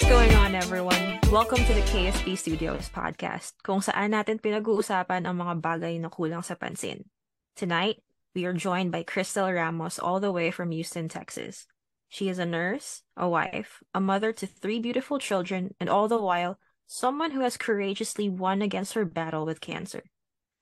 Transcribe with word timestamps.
What's 0.00 0.16
going 0.16 0.34
on, 0.34 0.54
everyone? 0.54 1.20
Welcome 1.30 1.60
to 1.60 1.74
the 1.76 1.84
KSP 1.92 2.32
Studios 2.32 2.88
podcast, 2.88 3.52
kung 3.60 3.84
saan 3.84 4.16
natin 4.16 4.40
pinag-uusapan 4.40 5.28
ang 5.28 5.36
mga 5.36 5.60
bagay 5.60 6.00
na 6.00 6.08
kulang 6.08 6.40
sa 6.40 6.56
pansin. 6.56 7.04
Tonight, 7.52 8.00
we 8.32 8.48
are 8.48 8.56
joined 8.56 8.96
by 8.96 9.04
Kristel 9.04 9.52
Ramos 9.52 10.00
all 10.00 10.16
the 10.16 10.32
way 10.32 10.48
from 10.48 10.72
Houston, 10.72 11.12
Texas. 11.12 11.68
She 12.08 12.32
is 12.32 12.40
a 12.40 12.48
nurse, 12.48 13.04
a 13.12 13.28
wife, 13.28 13.84
a 13.92 14.00
mother 14.00 14.32
to 14.40 14.48
three 14.48 14.80
beautiful 14.80 15.20
children, 15.20 15.76
and 15.76 15.92
all 15.92 16.08
the 16.08 16.16
while, 16.16 16.56
someone 16.88 17.36
who 17.36 17.44
has 17.44 17.60
courageously 17.60 18.32
won 18.32 18.64
against 18.64 18.96
her 18.96 19.04
battle 19.04 19.44
with 19.44 19.60
cancer. 19.60 20.08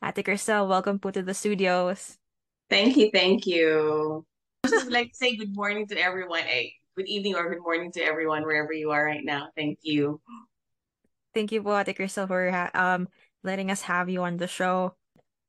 Ate 0.03 0.27
Kristel, 0.27 0.67
welcome 0.67 0.99
po 0.99 1.15
to 1.15 1.23
the 1.23 1.31
studios. 1.31 2.19
Thank 2.67 2.99
you, 2.99 3.15
thank 3.15 3.47
you. 3.47 4.27
I 4.67 4.75
just 4.75 4.91
like 4.91 5.15
to 5.15 5.17
say 5.17 5.39
good 5.39 5.55
morning 5.55 5.87
to 5.95 5.95
everyone. 5.95 6.43
Hey, 6.43 6.75
good 6.99 7.07
evening 7.07 7.39
or 7.39 7.49
good 7.49 7.63
morning 7.63 7.93
to 7.95 8.03
everyone 8.03 8.43
wherever 8.43 8.73
you 8.75 8.91
are 8.91 9.07
right 9.07 9.23
now. 9.23 9.47
Thank 9.55 9.79
you. 9.87 10.21
Thank 11.33 11.55
you 11.55 11.63
po, 11.63 11.79
Ate 11.79 11.95
Kristel, 11.95 12.27
for 12.27 12.51
um 12.75 13.07
letting 13.47 13.71
us 13.71 13.87
have 13.87 14.11
you 14.11 14.27
on 14.27 14.43
the 14.43 14.51
show. 14.51 14.99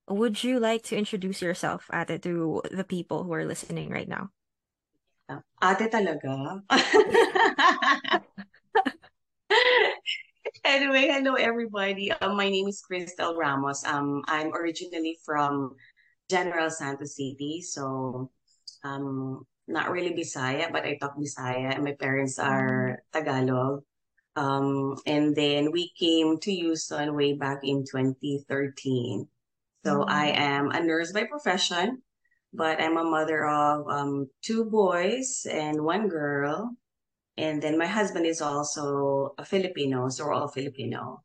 Would 0.06 0.46
you 0.46 0.62
like 0.62 0.86
to 0.94 0.96
introduce 0.96 1.42
yourself, 1.42 1.90
Ate, 1.90 2.22
to 2.22 2.62
the 2.70 2.86
people 2.86 3.26
who 3.26 3.34
are 3.34 3.50
listening 3.50 3.90
right 3.90 4.06
now? 4.06 4.30
Ate 5.58 5.90
talaga? 5.90 6.62
anyway, 10.62 11.10
hello 11.10 11.34
everybody. 11.34 12.14
Um, 12.14 12.38
my 12.38 12.46
name 12.46 12.70
is 12.70 12.86
Kristel 12.86 13.34
Ramos. 13.34 13.82
Um, 13.90 14.22
I'm 14.30 14.54
originally 14.54 15.18
from 15.26 15.74
General 16.30 16.70
Santos 16.70 17.18
City. 17.18 17.66
So 17.66 18.30
um, 18.86 19.50
not 19.70 19.92
really 19.92 20.12
Bisaya, 20.12 20.72
but 20.72 20.84
I 20.84 20.98
talk 20.98 21.16
Bisaya. 21.16 21.76
And 21.76 21.84
my 21.84 21.94
parents 21.94 22.40
are 22.40 23.04
Tagalog. 23.14 23.84
Um, 24.36 24.98
and 25.06 25.36
then 25.36 25.72
we 25.72 25.92
came 25.98 26.40
to 26.40 26.52
Houston 26.52 27.16
way 27.16 27.34
back 27.34 27.60
in 27.64 27.86
2013. 27.86 29.28
So 29.86 30.04
I 30.04 30.28
am 30.36 30.72
a 30.72 30.82
nurse 30.82 31.14
by 31.14 31.24
profession, 31.24 32.02
but 32.54 32.82
I'm 32.82 32.98
a 32.98 33.04
mother 33.04 33.46
of 33.46 33.88
um, 33.88 34.28
two 34.42 34.66
boys 34.66 35.48
and 35.50 35.84
one 35.84 36.10
girl. 36.10 36.76
And 37.38 37.62
then 37.62 37.78
my 37.78 37.88
husband 37.88 38.26
is 38.26 38.42
also 38.42 39.34
a 39.38 39.46
Filipino, 39.46 40.10
so 40.10 40.26
we're 40.26 40.34
all 40.34 40.50
Filipino. 40.50 41.24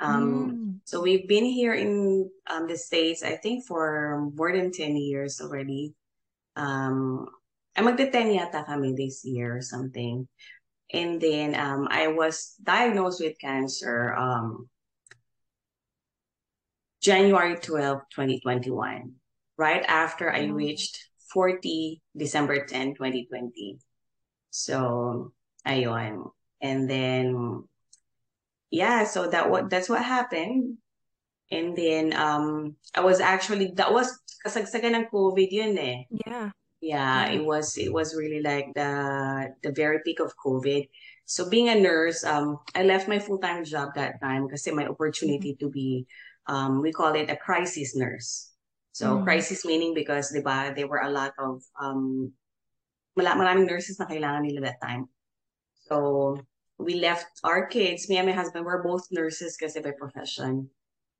Um, 0.00 0.72
Mm. 0.72 0.80
So 0.84 1.00
we've 1.00 1.28
been 1.28 1.44
here 1.44 1.74
in 1.74 2.28
um, 2.50 2.66
the 2.66 2.76
States, 2.76 3.22
I 3.22 3.36
think, 3.36 3.64
for 3.66 4.30
more 4.34 4.52
than 4.52 4.72
10 4.72 4.96
years 4.96 5.40
already. 5.40 5.94
Um, 6.56 7.28
ay 7.76 7.82
magte-10 7.82 8.36
yata 8.36 8.64
kami 8.66 8.92
this 8.94 9.24
year 9.24 9.56
or 9.56 9.62
something. 9.62 10.28
And 10.92 11.20
then 11.20 11.56
um, 11.56 11.88
I 11.90 12.08
was 12.12 12.52
diagnosed 12.62 13.20
with 13.24 13.40
cancer 13.40 14.12
um, 14.12 14.68
January 17.00 17.56
12, 17.56 18.02
2021, 18.12 19.12
right 19.56 19.84
after 19.88 20.30
I 20.30 20.46
Oh. 20.46 20.52
reached 20.52 21.00
40 21.32 22.02
December 22.14 22.66
10, 22.66 22.94
2020. 22.94 23.78
So, 24.50 25.32
ayun. 25.66 26.28
And 26.60 26.88
then, 26.88 27.64
yeah, 28.70 29.04
so 29.04 29.26
that 29.32 29.50
what 29.50 29.68
that's 29.70 29.88
what 29.88 30.04
happened. 30.04 30.76
And 31.50 31.76
then 31.76 32.12
um 32.12 32.76
I 32.94 33.00
was 33.00 33.20
actually 33.20 33.72
that 33.76 33.92
was 33.92 34.12
kasagsagan 34.46 34.94
ng 34.94 35.06
COVID 35.12 35.48
yun 35.50 35.76
eh. 35.76 36.04
Yeah. 36.24 36.52
Yeah, 36.82 37.30
it 37.30 37.46
was 37.46 37.78
it 37.78 37.94
was 37.94 38.18
really 38.18 38.42
like 38.42 38.74
the 38.74 39.54
the 39.62 39.70
very 39.70 40.02
peak 40.02 40.18
of 40.18 40.34
COVID. 40.34 40.90
So 41.30 41.46
being 41.46 41.70
a 41.70 41.78
nurse, 41.78 42.26
um, 42.26 42.58
I 42.74 42.82
left 42.82 43.06
my 43.06 43.22
full-time 43.22 43.62
job 43.62 43.94
that 43.94 44.18
time 44.18 44.50
kasi 44.50 44.74
my 44.74 44.90
opportunity 44.90 45.54
to 45.62 45.70
be, 45.70 46.04
um, 46.50 46.82
we 46.82 46.90
call 46.90 47.14
it 47.14 47.30
a 47.30 47.38
crisis 47.38 47.94
nurse. 47.94 48.50
So 48.90 49.22
Mhm. 49.22 49.24
crisis 49.24 49.62
meaning 49.62 49.94
because, 49.94 50.34
di 50.34 50.42
ba, 50.42 50.74
there 50.74 50.90
were 50.90 51.00
a 51.06 51.14
lot 51.14 51.38
of 51.38 51.62
um, 51.78 52.34
maraming 53.14 53.70
nurses 53.70 54.02
na 54.02 54.10
kailangan 54.10 54.42
nila 54.42 54.74
that 54.74 54.82
time. 54.82 55.06
So 55.86 56.34
we 56.82 56.98
left 56.98 57.30
our 57.46 57.70
kids, 57.70 58.10
me 58.10 58.18
and 58.18 58.26
my 58.26 58.34
husband, 58.34 58.66
we're 58.66 58.82
both 58.82 59.06
nurses 59.14 59.54
kasi 59.54 59.78
by 59.78 59.94
profession. 59.94 60.66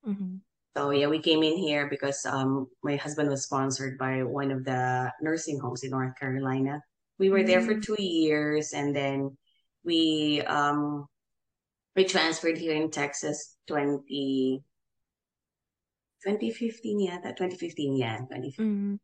Mhm. 0.02 0.42
So 0.76 0.90
yeah, 0.90 1.08
we 1.08 1.20
came 1.20 1.42
in 1.42 1.56
here 1.56 1.88
because 1.88 2.24
um 2.24 2.66
my 2.82 2.96
husband 2.96 3.28
was 3.28 3.44
sponsored 3.44 3.98
by 3.98 4.22
one 4.22 4.50
of 4.50 4.64
the 4.64 5.12
nursing 5.20 5.60
homes 5.60 5.84
in 5.84 5.90
North 5.90 6.16
Carolina. 6.18 6.80
We 7.18 7.28
were 7.30 7.42
there 7.44 7.60
for 7.60 7.74
Mm. 7.74 7.82
two 7.84 8.02
years 8.02 8.72
and 8.72 8.96
then 8.96 9.36
we 9.84 10.40
um 10.46 11.06
we 11.94 12.04
transferred 12.04 12.56
here 12.56 12.72
in 12.74 12.90
Texas 12.90 13.56
20 13.68 14.64
2015 16.24 17.20
that 17.22 17.36
2015 17.36 17.96
yeah 17.96 18.18
2015 18.30 18.64
Mhm. 18.64 18.98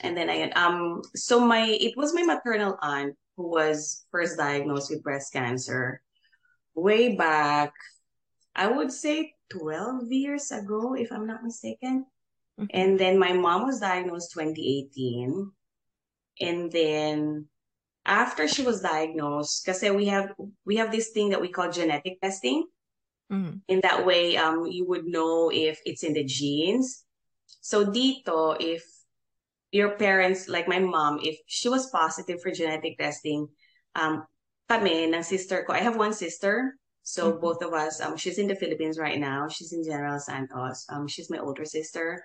and 0.00 0.16
then 0.16 0.30
I 0.30 0.48
um 0.56 1.02
so 1.14 1.40
my 1.40 1.66
it 1.68 1.96
was 1.96 2.14
my 2.14 2.22
maternal 2.22 2.78
aunt 2.80 3.14
who 3.36 3.50
was 3.50 4.06
first 4.10 4.38
diagnosed 4.38 4.88
with 4.88 5.02
breast 5.02 5.32
cancer 5.34 6.00
way 6.74 7.16
back 7.16 7.74
I 8.54 8.68
would 8.68 8.92
say 8.92 9.34
12 9.50 10.10
years 10.10 10.50
ago 10.50 10.94
if 10.94 11.10
I'm 11.12 11.26
not 11.26 11.42
mistaken 11.42 12.06
Mhm. 12.58 12.70
And 12.70 12.98
then 12.98 13.18
my 13.18 13.32
mom 13.32 13.66
was 13.66 13.80
diagnosed 13.80 14.32
2018. 14.32 15.50
And 16.40 16.70
then 16.70 17.48
after 18.06 18.46
she 18.46 18.62
was 18.62 18.80
diagnosed, 18.82 19.64
because 19.64 19.82
we 19.82 20.06
have 20.06 20.34
we 20.64 20.76
have 20.76 20.90
this 20.90 21.10
thing 21.10 21.30
that 21.30 21.40
we 21.40 21.48
call 21.48 21.70
genetic 21.70 22.20
testing. 22.20 22.66
Mhm. 23.30 23.62
In 23.66 23.80
that 23.80 24.04
way, 24.04 24.36
um, 24.36 24.66
you 24.66 24.86
would 24.86 25.06
know 25.06 25.50
if 25.50 25.80
it's 25.86 26.02
in 26.02 26.12
the 26.12 26.24
genes. 26.24 27.04
So 27.60 27.86
dito, 27.86 28.56
if 28.60 28.84
your 29.72 29.96
parents, 29.96 30.48
like 30.48 30.68
my 30.68 30.78
mom, 30.78 31.18
if 31.22 31.38
she 31.46 31.68
was 31.68 31.90
positive 31.90 32.42
for 32.42 32.52
genetic 32.52 32.98
testing, 32.98 33.48
um, 33.96 34.26
kami 34.68 35.08
ng 35.10 35.24
sister 35.24 35.64
ko, 35.64 35.72
I 35.72 35.80
have 35.80 35.96
one 35.96 36.12
sister. 36.12 36.76
So 37.04 37.36
Mhm. 37.36 37.40
both 37.40 37.60
of 37.62 37.72
us, 37.76 38.00
um, 38.00 38.16
she's 38.16 38.40
in 38.40 38.48
the 38.48 38.56
Philippines 38.56 38.96
right 38.98 39.20
now. 39.20 39.46
She's 39.48 39.72
in 39.76 39.84
General 39.84 40.18
Santos. 40.18 40.88
Um, 40.88 41.04
she's 41.06 41.28
my 41.28 41.38
older 41.38 41.64
sister. 41.68 42.24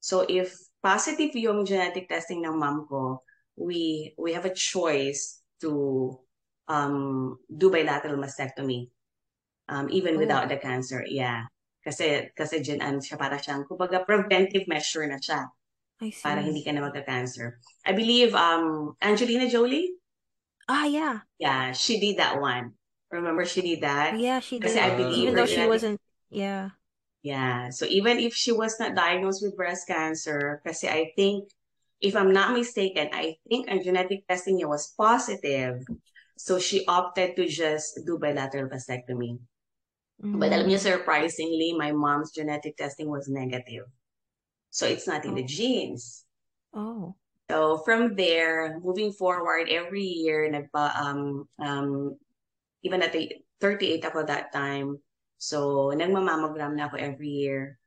So 0.00 0.24
if 0.28 0.56
positive 0.82 1.36
yung 1.36 1.68
genetic 1.68 2.08
testing 2.08 2.42
ng 2.44 2.56
mom 2.56 2.88
ko, 2.88 3.20
we 3.56 4.12
we 4.16 4.32
have 4.32 4.44
a 4.48 4.52
choice 4.56 5.40
to 5.60 6.16
um 6.68 7.36
do 7.48 7.70
bilateral 7.70 8.18
mastectomy 8.18 8.90
um 9.68 9.88
even 9.90 10.16
Oh. 10.16 10.20
without 10.20 10.48
the 10.48 10.56
cancer. 10.60 11.04
Yeah. 11.06 11.46
Kasi 11.84 12.32
kasi 12.34 12.60
dyan 12.64 12.82
ano 12.82 12.98
siya 12.98 13.16
para 13.20 13.38
siyang 13.38 13.64
kumbaga 13.68 14.02
preventive 14.02 14.66
measure 14.66 15.06
na 15.06 15.20
siya 15.22 15.46
I 16.02 16.10
see. 16.10 16.24
para 16.26 16.40
hindi 16.42 16.60
ka 16.64 16.72
na 16.74 16.84
magka-cancer. 16.88 17.56
I 17.86 17.92
believe 17.96 18.34
um 18.36 18.96
Angelina 19.00 19.48
Jolie, 19.48 19.94
Ah, 20.68 20.84
yeah. 20.90 21.22
yeah, 21.38 21.70
she 21.72 22.00
did 22.02 22.18
that 22.18 22.40
one. 22.42 22.74
Remember 23.10 23.44
she 23.44 23.62
did 23.62 23.80
that? 23.82 24.18
Yeah, 24.18 24.40
she 24.40 24.58
did. 24.58 24.76
I 24.76 24.96
believe 24.96 25.28
Even 25.28 25.34
though 25.34 25.46
she 25.46 25.54
genetic 25.54 25.70
wasn't, 25.70 26.00
yeah. 26.30 26.70
Yeah. 27.22 27.70
So 27.70 27.86
even 27.86 28.18
if 28.18 28.34
she 28.34 28.52
was 28.52 28.78
not 28.78 28.94
diagnosed 28.94 29.42
with 29.42 29.56
breast 29.56 29.86
cancer, 29.86 30.62
kasi 30.66 30.88
I 30.88 31.12
think, 31.16 31.50
if 32.00 32.14
I'm 32.14 32.32
not 32.32 32.52
mistaken, 32.52 33.08
I 33.12 33.38
think 33.48 33.66
ang 33.70 33.82
genetic 33.82 34.26
testing 34.28 34.58
niya 34.58 34.68
was 34.68 34.92
positive. 34.98 35.82
So 36.36 36.58
she 36.58 36.84
opted 36.86 37.34
to 37.36 37.48
just 37.48 38.04
do 38.04 38.18
bilateral 38.18 38.68
mastectomy. 38.68 39.38
But 40.20 40.52
alam 40.52 40.68
niyo, 40.68 40.80
Mm. 40.80 40.88
surprisingly, 40.92 41.72
my 41.76 41.92
mom's 41.92 42.32
genetic 42.32 42.76
testing 42.76 43.08
was 43.08 43.28
negative. 43.28 43.88
So 44.72 44.84
it's 44.86 45.06
not 45.08 45.24
in 45.24 45.34
the 45.36 45.44
Oh. 45.44 45.48
genes. 45.48 46.24
Oh. 46.74 47.14
So 47.48 47.78
from 47.86 48.16
there, 48.16 48.80
moving 48.82 49.12
forward, 49.12 49.68
every 49.70 50.02
year, 50.02 50.50
nagpa, 50.50 50.92
um, 50.98 51.48
um, 51.62 52.18
even 52.86 53.02
at 53.02 53.10
the 53.10 53.34
38 53.58 54.06
ako 54.06 54.22
that 54.24 54.54
time. 54.54 55.02
So, 55.36 55.90
nagmamammogram 55.90 56.78
na 56.78 56.86
ako 56.86 56.96
every 56.96 57.28
year. 57.34 57.82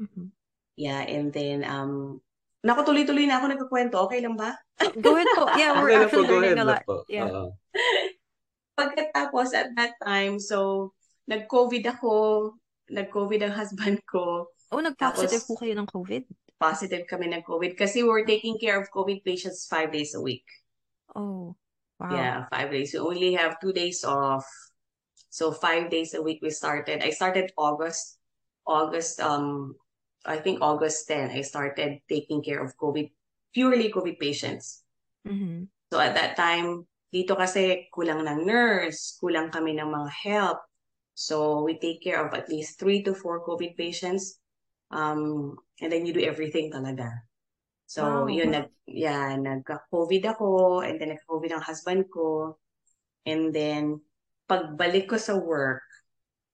Mhm. 0.00 0.32
Yeah, 0.74 1.04
and 1.04 1.28
then, 1.30 1.62
um, 1.62 2.22
naku, 2.62 2.82
tuloy-tuloy 2.86 3.28
na 3.28 3.38
ako 3.38 3.44
nagkukwento. 3.52 3.96
Okay 4.08 4.24
lang 4.24 4.34
ba? 4.34 4.56
Go 4.96 5.14
ahead 5.18 5.28
po. 5.36 5.44
Yeah, 5.54 5.78
we're 5.78 5.90
po, 5.98 6.02
actually 6.06 6.26
go 6.26 6.38
learning 6.40 6.56
ahead 6.58 6.64
a 6.64 6.70
lot. 6.72 6.82
po. 6.86 6.96
Yeah. 7.10 7.28
Oo. 7.28 7.54
Pagkatapos 8.74 9.54
at 9.54 9.74
that 9.74 9.98
time, 9.98 10.38
so, 10.38 10.90
nag-COVID 11.26 11.82
ako, 11.98 12.12
nag-COVID 12.88 13.42
ang 13.44 13.54
husband 13.54 13.98
ko, 14.06 14.48
Oh, 14.68 14.84
nag-positive 14.84 15.42
Tapos- 15.42 15.48
po 15.48 15.54
kayo 15.58 15.74
ng 15.76 15.88
COVID? 15.88 16.22
positive 16.58 17.06
kami 17.06 17.30
ng 17.30 17.46
COVID 17.46 17.78
kasi 17.78 18.02
we're 18.02 18.26
taking 18.26 18.58
care 18.58 18.74
of 18.82 18.90
COVID 18.90 19.22
patients 19.22 19.70
five 19.70 19.94
days 19.94 20.10
a 20.12 20.20
week. 20.20 20.42
Oh, 21.14 21.54
wow. 22.00 22.14
Yeah, 22.14 22.46
five 22.50 22.70
days. 22.70 22.94
We 22.94 23.00
only 23.00 23.32
have 23.34 23.60
two 23.60 23.72
days 23.72 24.04
off. 24.04 24.46
So 25.30 25.52
five 25.52 25.90
days 25.90 26.14
a 26.14 26.22
week 26.22 26.40
we 26.42 26.50
started. 26.50 27.02
I 27.02 27.10
started 27.10 27.52
August, 27.56 28.18
August, 28.66 29.20
um, 29.20 29.76
I 30.24 30.36
think 30.36 30.60
August 30.60 31.06
10, 31.08 31.30
I 31.30 31.42
started 31.42 32.00
taking 32.08 32.42
care 32.42 32.62
of 32.62 32.76
COVID, 32.76 33.10
purely 33.54 33.92
COVID 33.92 34.18
patients. 34.18 34.82
Mhm. 35.26 35.68
So 35.92 36.00
at 36.00 36.14
that 36.14 36.36
time, 36.36 36.84
dito 37.08 37.36
kasi 37.36 37.88
kulang 37.94 38.24
ng 38.24 38.44
nurse, 38.44 39.16
kulang 39.20 39.48
kami 39.48 39.76
ng 39.76 39.88
mga 39.88 40.10
help. 40.10 40.58
So 41.14 41.64
we 41.64 41.80
take 41.80 42.04
care 42.04 42.20
of 42.20 42.34
at 42.36 42.48
least 42.48 42.78
three 42.78 43.02
to 43.02 43.14
four 43.14 43.42
COVID 43.42 43.74
patients. 43.74 44.38
Um, 44.90 45.56
and 45.80 45.92
then 45.92 46.04
you 46.06 46.12
do 46.12 46.24
everything 46.24 46.70
talaga. 46.72 47.27
So, 47.88 48.28
Wow. 48.28 48.28
yun, 48.28 48.52
nag, 48.52 48.68
yeah, 48.84 49.32
nagka-COVID 49.32 50.36
ako, 50.36 50.84
and 50.84 51.00
then 51.00 51.16
nagka-COVID 51.16 51.56
ang 51.56 51.64
husband 51.64 52.04
ko. 52.12 52.60
And 53.24 53.48
then, 53.48 54.04
pagbalik 54.44 55.08
ko 55.08 55.16
sa 55.16 55.40
work, 55.40 55.80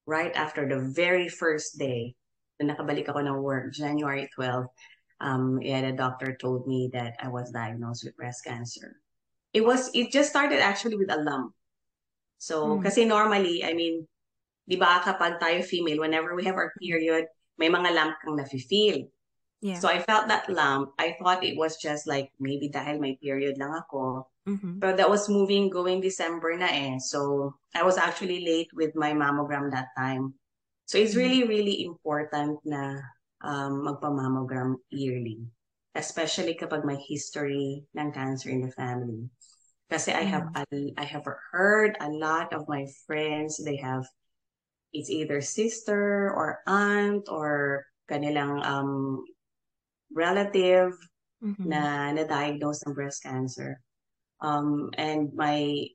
right 0.07 0.31
after 0.39 0.63
the 0.71 0.79
very 0.79 1.27
first 1.27 1.75
day, 1.75 2.15
na 2.63 2.71
nakabalik 2.71 3.11
ako 3.11 3.27
ng 3.27 3.43
work, 3.43 3.75
January 3.75 4.31
12, 4.31 4.71
um, 5.19 5.59
yeah, 5.59 5.83
the 5.83 5.91
doctor 5.91 6.39
told 6.39 6.71
me 6.71 6.87
that 6.95 7.19
I 7.19 7.27
was 7.27 7.51
diagnosed 7.51 8.07
with 8.07 8.15
breast 8.15 8.47
cancer. 8.47 9.03
It 9.51 9.67
was, 9.67 9.91
it 9.91 10.15
just 10.15 10.31
started 10.31 10.63
actually 10.63 10.95
with 10.95 11.11
a 11.11 11.19
lump. 11.19 11.51
So, 12.39 12.79
Mm. 12.79 12.83
kasi 12.87 13.11
normally, 13.11 13.67
I 13.67 13.75
mean, 13.75 14.07
di 14.71 14.79
ba 14.79 15.03
kapag 15.03 15.43
tayo 15.43 15.67
female, 15.67 15.99
whenever 15.99 16.39
we 16.39 16.47
have 16.47 16.55
our 16.55 16.71
period, 16.79 17.27
may 17.59 17.67
mga 17.67 17.91
lump 17.91 18.23
kang 18.23 18.39
nafe-feel. 18.39 19.11
Yeah. 19.65 19.81
So 19.81 19.89
I 19.89 20.05
felt 20.05 20.29
that 20.29 20.53
lump. 20.53 20.93
I 21.01 21.17
thought 21.17 21.41
it 21.41 21.57
was 21.57 21.81
just 21.81 22.05
like 22.05 22.29
maybe 22.37 22.69
dahil 22.69 23.01
my 23.01 23.17
period 23.17 23.57
lang 23.57 23.73
ako. 23.73 24.29
Mhm. 24.45 24.77
But 24.77 25.01
that 25.01 25.09
was 25.09 25.33
moving 25.33 25.73
going 25.73 26.05
December 26.05 26.53
na 26.61 26.69
eh. 26.69 27.01
So 27.01 27.49
I 27.73 27.81
was 27.81 27.97
actually 27.97 28.45
late 28.45 28.69
with 28.77 28.93
my 28.93 29.17
mammogram 29.17 29.73
that 29.73 29.89
time. 29.97 30.37
So 30.85 31.01
it's 31.01 31.17
Mhm. 31.17 31.25
really, 31.25 31.43
really 31.49 31.77
important 31.89 32.61
na 32.69 33.01
um, 33.41 33.89
magpa-mammogram 33.89 34.77
yearly. 34.93 35.41
Especially 35.97 36.53
kapag 36.61 36.85
may 36.85 37.01
history 37.01 37.89
ng 37.97 38.13
cancer 38.13 38.53
in 38.53 38.69
the 38.69 38.73
family. 38.77 39.33
Kasi 39.89 40.13
I 40.13 40.29
have 40.29 40.53
Mm. 40.53 40.93
I 41.01 41.07
have 41.09 41.25
heard 41.57 41.97
a 42.05 42.13
lot 42.13 42.53
of 42.53 42.69
my 42.69 42.85
friends, 43.09 43.57
they 43.65 43.81
have 43.81 44.05
it's 44.93 45.09
either 45.09 45.41
sister 45.41 46.29
or 46.37 46.61
aunt 46.69 47.33
or 47.33 47.85
kanilang 48.13 48.61
um, 48.65 49.25
relative 50.15 50.95
Mhm. 51.43 51.67
na 51.67 52.15
na-diagnose 52.15 52.87
ng 52.87 52.95
breast 52.95 53.21
cancer. 53.27 53.83
Um, 54.41 54.95
and 54.97 55.35
my, 55.35 55.91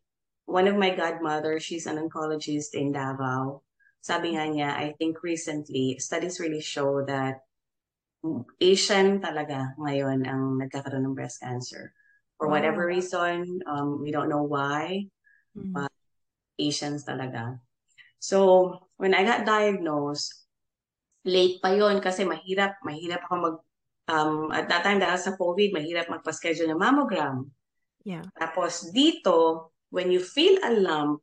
one 0.45 0.67
of 0.67 0.75
my 0.75 0.91
godmother, 0.93 1.59
she's 1.59 1.87
an 1.87 1.97
oncologist 1.97 2.75
in 2.75 2.91
Davao. 2.91 3.63
Sabi 4.03 4.35
nga 4.35 4.45
niya, 4.47 4.69
I 4.75 4.95
think 4.99 5.23
recently, 5.23 5.97
studies 5.99 6.39
really 6.39 6.61
show 6.61 7.03
that 7.07 7.43
Asian 8.59 9.23
talaga 9.23 9.75
ngayon 9.79 10.27
ang 10.27 10.59
nagkakaroon 10.59 11.07
ng 11.07 11.15
breast 11.15 11.39
cancer. 11.39 11.95
For 12.35 12.47
whatever 12.51 12.87
Wow. 12.87 12.91
reason, 12.95 13.63
um, 13.67 13.99
we 14.03 14.11
don't 14.11 14.31
know 14.31 14.43
why, 14.43 15.07
Mhm. 15.55 15.87
Asians 16.59 17.07
talaga. 17.07 17.59
So, 18.19 18.91
when 18.99 19.15
I 19.15 19.23
got 19.23 19.47
diagnosed, 19.47 20.47
late 21.23 21.63
pa 21.63 21.71
yon 21.71 22.03
kasi 22.03 22.27
mahirap, 22.27 22.79
mahirap 22.83 23.23
ako 23.27 23.35
mag, 23.39 23.57
um, 24.09 24.49
at 24.49 24.65
that 24.67 24.81
time 24.81 24.97
dahil 24.97 25.21
sa 25.21 25.37
COVID, 25.37 25.71
mahirap 25.71 26.09
magpa-schedule 26.09 26.73
ng 26.73 26.81
mammogram. 26.81 27.45
Yeah. 28.03 28.25
Tapos 28.41 28.89
dito, 28.89 29.69
when 29.93 30.09
you 30.09 30.19
feel 30.19 30.57
a 30.65 30.73
lump, 30.73 31.21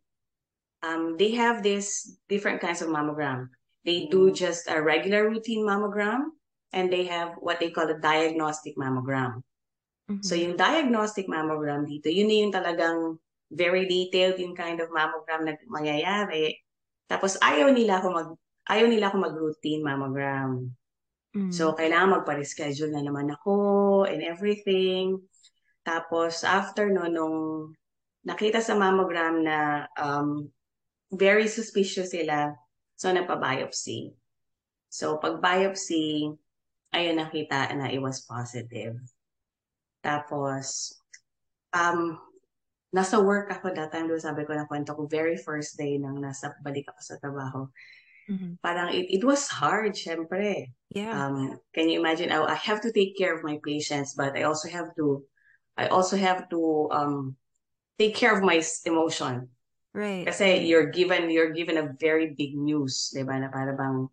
um, 0.87 1.19
they 1.19 1.35
have 1.35 1.67
this 1.67 2.15
different 2.31 2.63
kinds 2.63 2.81
of 2.81 2.89
mammogram. 2.89 3.51
They 3.83 4.07
do 4.07 4.31
just 4.31 4.71
a 4.71 4.79
regular 4.79 5.27
routine 5.27 5.67
mammogram, 5.67 6.31
and 6.71 6.91
they 6.91 7.07
have 7.11 7.35
what 7.43 7.59
they 7.59 7.75
call 7.75 7.91
a 7.91 7.99
diagnostic 7.99 8.79
mammogram. 8.79 9.43
So 10.23 10.39
Mhm. 10.39 10.43
yung 10.43 10.55
diagnostic 10.55 11.27
mammogram 11.27 11.83
dito, 11.83 12.07
yun 12.07 12.31
na 12.31 12.37
yung 12.47 12.55
talagang 12.55 12.99
very 13.51 13.87
detailed 13.91 14.39
yung 14.39 14.55
kind 14.55 14.79
of 14.79 14.91
mammogram 14.91 15.47
na 15.47 15.59
mangyayari. 15.67 16.55
Tapos 17.11 17.39
ayaw 17.43 17.71
nila 17.75 17.99
ako 17.99 18.09
mag 18.15 18.29
ayaw 18.67 18.87
nila 18.91 19.11
ako 19.11 19.17
mag-routine 19.23 19.83
mammogram. 19.83 20.71
Mm. 21.37 21.53
So 21.53 21.77
kailangan 21.77 22.25
magpa-reschedule 22.25 22.97
na 22.97 23.05
naman 23.05 23.29
ako 23.29 24.09
and 24.09 24.25
everything. 24.25 25.21
Tapos 25.85 26.41
after 26.41 26.89
no 26.89 27.05
nung 27.13 27.37
nakita 28.25 28.65
sa 28.65 28.73
mammogram 28.73 29.45
na 29.45 29.85
um, 30.01 30.49
very 31.13 31.45
suspicious 31.45 32.17
sila, 32.17 32.57
so 32.97 33.13
nagpa-biopsy. 33.13 34.17
So 34.89 35.21
pag 35.21 35.45
biopsy, 35.45 36.33
ayun 36.97 37.21
nakita 37.21 37.69
na 37.77 37.93
it 37.93 38.01
was 38.01 38.25
positive. 38.25 38.97
Tapos 40.01 40.97
um, 41.77 42.17
nasa 42.97 43.21
work 43.21 43.53
ako 43.53 43.77
that 43.77 43.93
time, 43.93 44.09
doon 44.09 44.25
sabi 44.25 44.49
ko 44.49 44.57
na 44.57 44.65
kwento 44.65 44.97
ko, 44.97 45.05
very 45.05 45.37
first 45.37 45.77
day 45.77 46.01
nang 46.01 46.17
nasa 46.17 46.57
balik 46.65 46.89
ako 46.89 47.01
sa 47.05 47.21
trabaho. 47.21 47.69
Mhm. 48.27 48.59
Parang 48.63 48.91
it, 48.91 49.07
it 49.11 49.23
was 49.25 49.47
hard, 49.47 49.95
syempre. 49.95 50.75
Yeah. 50.91 51.15
Um, 51.15 51.61
can 51.75 51.89
you 51.89 52.01
imagine? 52.01 52.33
I, 52.33 52.43
I 52.43 52.59
have 52.59 52.83
to 52.83 52.93
take 52.93 53.17
care 53.17 53.35
of 53.35 53.45
my 53.47 53.59
patients, 53.63 54.15
but 54.15 54.35
I 54.35 54.43
also 54.43 54.69
have 54.69 54.95
to, 54.97 55.23
I 55.77 55.89
also 55.89 56.17
have 56.17 56.49
to 56.51 56.89
um, 56.91 57.37
take 57.99 58.15
care 58.15 58.35
of 58.35 58.43
my 58.43 58.63
emotion. 58.85 59.49
Right. 59.95 60.27
Kasi 60.27 60.67
you're 60.67 60.91
given, 60.91 61.31
you're 61.31 61.55
given 61.55 61.79
a 61.79 61.95
very 62.01 62.35
big 62.37 62.57
news, 62.59 63.15
di 63.15 63.23
ba? 63.23 63.39
Na 63.39 63.49
para 63.49 63.73
bang, 63.73 64.09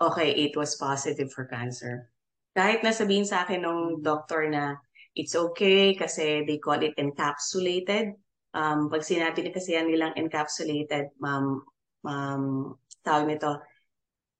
okay, 0.00 0.30
it 0.30 0.56
was 0.56 0.76
positive 0.76 1.32
for 1.32 1.48
cancer. 1.48 2.12
Kahit 2.56 2.84
na 2.84 2.92
sabihin 2.92 3.26
sa 3.26 3.42
akin 3.44 3.64
ng 3.64 3.80
doctor 4.00 4.48
na 4.48 4.76
it's 5.16 5.34
okay 5.34 5.96
kasi 5.96 6.44
they 6.44 6.60
call 6.60 6.80
it 6.80 6.96
encapsulated. 6.96 8.14
Um, 8.56 8.88
pag 8.88 9.04
sinabi 9.04 9.44
na 9.44 9.52
kasi 9.52 9.76
yan 9.76 9.88
nilang 9.92 10.16
encapsulated, 10.16 11.12
ma'am, 11.20 11.60
ma'am, 12.04 12.72
tawag 13.06 13.30
nito, 13.30 13.62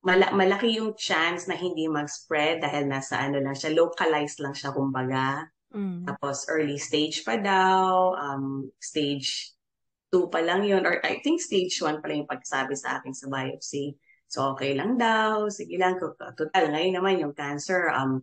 mala- 0.03 0.35
malaki 0.35 0.83
yung 0.83 0.99
chance 0.99 1.47
na 1.47 1.55
hindi 1.55 1.87
mag-spread 1.87 2.63
dahil 2.63 2.91
nasa 2.91 3.23
ano 3.23 3.39
lang 3.39 3.55
siya, 3.55 3.71
localized 3.75 4.43
lang 4.43 4.55
siya 4.55 4.75
kumbaga. 4.75 5.47
Mm. 5.71 6.07
Tapos 6.07 6.47
early 6.51 6.79
stage 6.79 7.23
pa 7.23 7.39
daw, 7.39 8.15
um, 8.19 8.67
stage 8.83 9.55
2 10.11 10.31
pa 10.31 10.43
lang 10.43 10.63
yun, 10.67 10.87
or 10.87 10.99
I 11.03 11.23
think 11.23 11.43
stage 11.43 11.79
1 11.83 12.03
pa 12.03 12.07
lang 12.11 12.27
yung 12.27 12.31
pagsabi 12.31 12.75
sa 12.79 12.99
akin 12.99 13.15
sa 13.15 13.27
biopsy. 13.31 13.95
So 14.27 14.55
okay 14.55 14.75
lang 14.75 14.99
daw, 14.99 15.47
sige 15.51 15.79
lang, 15.79 15.99
total, 15.99 16.71
ngayon 16.75 16.99
naman 16.99 17.23
yung 17.23 17.35
cancer, 17.35 17.91
um, 17.91 18.23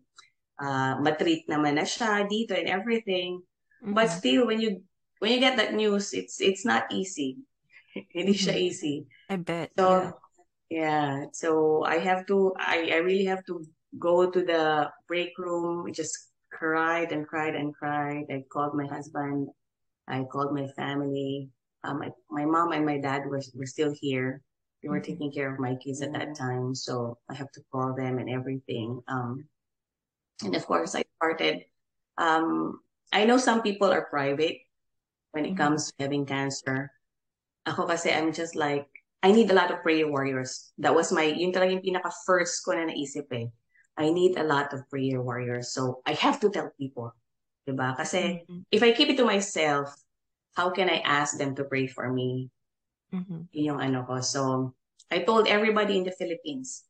uh, 0.59 0.95
matreat 1.03 1.47
naman 1.51 1.75
na 1.79 1.87
siya 1.87 2.23
dito 2.27 2.55
and 2.55 2.67
everything. 2.71 3.43
But 3.83 4.07
Mhm. 4.07 4.15
still, 4.15 4.43
when 4.47 4.63
you 4.63 4.79
when 5.19 5.35
you 5.35 5.39
get 5.43 5.59
that 5.59 5.75
news, 5.75 6.15
it's 6.15 6.39
it's 6.39 6.63
not 6.63 6.87
easy. 6.91 7.43
Hindi 8.15 8.35
siya 8.35 8.55
Mhm. 8.55 8.63
easy. 8.63 8.95
I 9.27 9.35
bet. 9.39 9.75
So, 9.75 9.87
Yeah. 9.91 10.22
Yeah. 10.73 11.29
So 11.37 11.83
I 11.85 12.01
have 12.01 12.25
to, 12.33 12.53
I, 12.57 12.89
I 12.93 12.97
really 13.05 13.25
have 13.25 13.45
to 13.45 13.61
go 13.99 14.25
to 14.25 14.41
the 14.41 14.89
break 15.07 15.37
room, 15.37 15.85
just 15.93 16.33
cried 16.49 17.11
and 17.13 17.27
cried 17.27 17.53
and 17.53 17.75
cried. 17.77 18.25
I 18.33 18.41
called 18.49 18.73
my 18.73 18.87
husband. 18.89 19.49
I 20.09 20.25
called 20.25 20.51
my 20.51 20.65
family. 20.73 21.49
Um, 21.83 21.99
my, 21.99 22.09
my 22.29 22.45
mom 22.45 22.71
and 22.73 22.85
my 22.85 22.97
dad 22.97 23.29
were, 23.29 23.41
were 23.53 23.69
still 23.69 23.93
here. 24.01 24.41
They 24.81 24.89
were 24.89 24.99
Mhm. 24.99 25.05
taking 25.05 25.31
care 25.31 25.53
of 25.53 25.61
my 25.61 25.75
kids 25.77 26.01
at 26.01 26.13
that 26.13 26.33
time. 26.33 26.73
So 26.73 27.19
I 27.29 27.35
have 27.35 27.51
to 27.53 27.61
call 27.71 27.93
them 27.93 28.17
and 28.17 28.29
everything. 28.29 28.99
Um, 29.07 29.45
and 30.43 30.55
of 30.55 30.65
course 30.65 30.95
I 30.95 31.05
started, 31.21 31.65
um, 32.17 32.81
I 33.13 33.25
know 33.25 33.37
some 33.37 33.61
people 33.61 33.93
are 33.93 34.09
private 34.09 34.57
when 35.37 35.45
it 35.45 35.53
Mhm. 35.53 35.57
comes 35.57 35.93
to 35.93 35.93
having 36.01 36.25
cancer. 36.25 36.89
Ako 37.69 37.85
kasi 37.85 38.09
I'm 38.09 38.33
just 38.33 38.57
like, 38.57 38.89
I 39.23 39.31
need 39.31 39.47
a 39.49 39.55
lot 39.55 39.71
of 39.71 39.79
prayer 39.81 40.05
warriors. 40.11 40.75
That 40.83 40.91
was 40.91 41.15
my, 41.15 41.23
yun 41.23 41.55
talaga 41.55 41.79
yung 41.79 41.87
pinaka-first 41.87 42.59
ko 42.67 42.75
na 42.75 42.91
naisip 42.91 43.31
eh. 43.31 43.47
I 43.95 44.11
need 44.11 44.35
a 44.35 44.43
lot 44.43 44.75
of 44.75 44.83
prayer 44.91 45.23
warriors. 45.23 45.71
So 45.71 46.03
I 46.03 46.11
have 46.19 46.43
to 46.43 46.51
tell 46.51 46.75
people. 46.75 47.15
Diba? 47.63 47.95
Kasi 47.95 48.43
Mhm. 48.43 48.67
if 48.67 48.83
I 48.83 48.91
keep 48.91 49.07
it 49.07 49.15
to 49.15 49.23
myself, 49.23 49.95
how 50.59 50.75
can 50.75 50.91
I 50.91 50.99
ask 51.07 51.39
them 51.39 51.55
to 51.55 51.63
pray 51.63 51.87
for 51.87 52.11
me? 52.11 52.51
Mhm. 53.15 53.47
Yun 53.55 53.65
yung 53.73 53.79
ano 53.79 54.03
ko. 54.03 54.19
So 54.19 54.75
I 55.07 55.23
told 55.23 55.47
everybody 55.47 55.95
in 55.95 56.03
the 56.03 56.11
Philippines. 56.19 56.83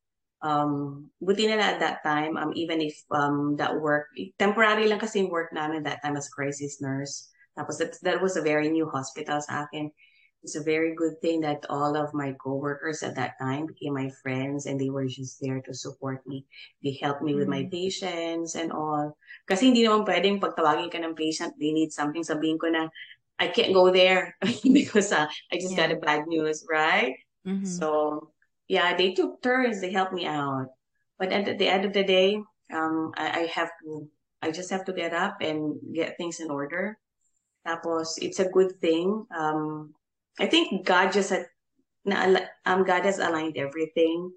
Um, 0.43 1.07
buti 1.21 1.47
na 1.47 1.55
at 1.61 1.79
that 1.79 2.03
time, 2.03 2.35
um, 2.35 2.51
even 2.57 2.81
if 2.81 2.97
um, 3.13 3.55
that 3.61 3.77
work, 3.79 4.11
temporary 4.41 4.89
lang 4.89 4.99
kasi 4.99 5.23
yung 5.23 5.31
work 5.31 5.53
namin 5.55 5.85
that 5.85 6.01
time 6.03 6.17
as 6.17 6.27
crisis 6.27 6.81
nurse. 6.81 7.29
Tapos 7.55 7.77
that, 7.77 7.95
that 8.01 8.19
was 8.19 8.35
a 8.35 8.43
very 8.43 8.67
new 8.67 8.89
hospital 8.89 9.39
sa 9.39 9.69
akin. 9.69 9.93
It's 10.43 10.55
a 10.59 10.63
very 10.63 10.93
good 10.93 11.21
thing 11.23 11.41
that 11.41 11.65
all 11.69 11.95
of 11.95 12.13
my 12.13 12.35
coworkers 12.35 13.01
at 13.01 13.15
that 13.15 13.39
time 13.39 13.65
became 13.65 13.95
my 13.95 14.11
friends 14.21 14.65
and 14.67 14.75
they 14.79 14.89
were 14.91 15.07
just 15.07 15.39
there 15.39 15.61
to 15.63 15.73
support 15.73 16.19
me. 16.27 16.45
They 16.83 16.99
helped 17.01 17.23
me 17.23 17.33
with 17.35 17.47
my 17.47 17.63
Mm. 17.63 17.71
patients 17.71 18.55
and 18.55 18.71
all. 18.71 19.15
Kasi 19.47 19.71
hindi 19.71 19.87
naman 19.87 20.03
pwedeng 20.03 20.43
pagtawagin 20.43 20.91
ka 20.91 20.99
ng 20.99 21.15
patient, 21.15 21.55
they 21.55 21.71
need 21.71 21.95
something, 21.95 22.23
sabihin 22.27 22.59
ko 22.59 22.67
na, 22.67 22.91
I 23.39 23.47
can't 23.49 23.73
go 23.73 23.89
there 23.89 24.35
because 24.63 25.11
uh, 25.15 25.27
I 25.51 25.55
just 25.57 25.75
got 25.79 25.91
a 25.91 25.97
bad 25.99 26.27
news, 26.27 26.67
right? 26.69 27.15
Mhm. 27.47 27.63
So 27.65 27.87
yeah, 28.67 28.95
they 28.95 29.13
took 29.13 29.41
turns. 29.41 29.81
They 29.81 29.91
helped 29.91 30.13
me 30.13 30.25
out. 30.27 30.67
But 31.19 31.31
at 31.31 31.45
the 31.57 31.67
end 31.67 31.85
of 31.85 31.93
the 31.93 32.03
day, 32.03 32.35
um, 32.71 33.11
I, 33.15 33.47
I 33.47 33.51
have 33.51 33.71
to. 33.83 34.07
I 34.43 34.51
just 34.51 34.71
have 34.71 34.83
to 34.85 34.93
get 34.93 35.13
up 35.15 35.39
and 35.39 35.79
get 35.95 36.17
things 36.19 36.39
in 36.43 36.51
order. 36.51 36.99
Tapos, 37.65 38.19
it's 38.19 38.39
a 38.39 38.49
good 38.51 38.75
thing. 38.81 39.25
Um, 39.31 39.95
I 40.39 40.47
think 40.47 40.85
God 40.85 41.11
just 41.11 41.29
had, 41.29 41.47
na, 42.05 42.39
um, 42.65 42.83
God 42.83 43.05
has 43.05 43.19
aligned 43.19 43.57
everything. 43.57 44.31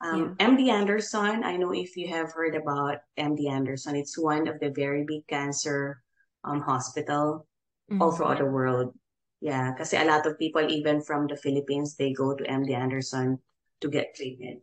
Um, 0.00 0.36
yeah. 0.38 0.46
MD 0.46 0.68
Anderson, 0.70 1.42
I 1.42 1.56
know 1.56 1.72
if 1.72 1.96
you 1.96 2.08
have 2.08 2.32
heard 2.32 2.54
about 2.54 2.98
MD 3.18 3.50
Anderson, 3.50 3.96
it's 3.96 4.16
one 4.16 4.46
of 4.46 4.60
the 4.60 4.70
very 4.70 5.04
big 5.04 5.26
cancer 5.26 6.02
um, 6.44 6.60
hospital 6.60 7.46
mm-hmm. 7.90 8.02
all 8.02 8.12
throughout 8.12 8.38
the 8.38 8.46
world. 8.46 8.94
Yeah, 9.40 9.72
because 9.72 9.94
a 9.94 10.04
lot 10.04 10.26
of 10.26 10.38
people, 10.38 10.66
even 10.68 11.02
from 11.02 11.26
the 11.26 11.36
Philippines, 11.36 11.96
they 11.96 12.12
go 12.12 12.34
to 12.34 12.44
MD 12.44 12.74
Anderson 12.74 13.38
to 13.80 13.88
get 13.88 14.14
treatment. 14.14 14.60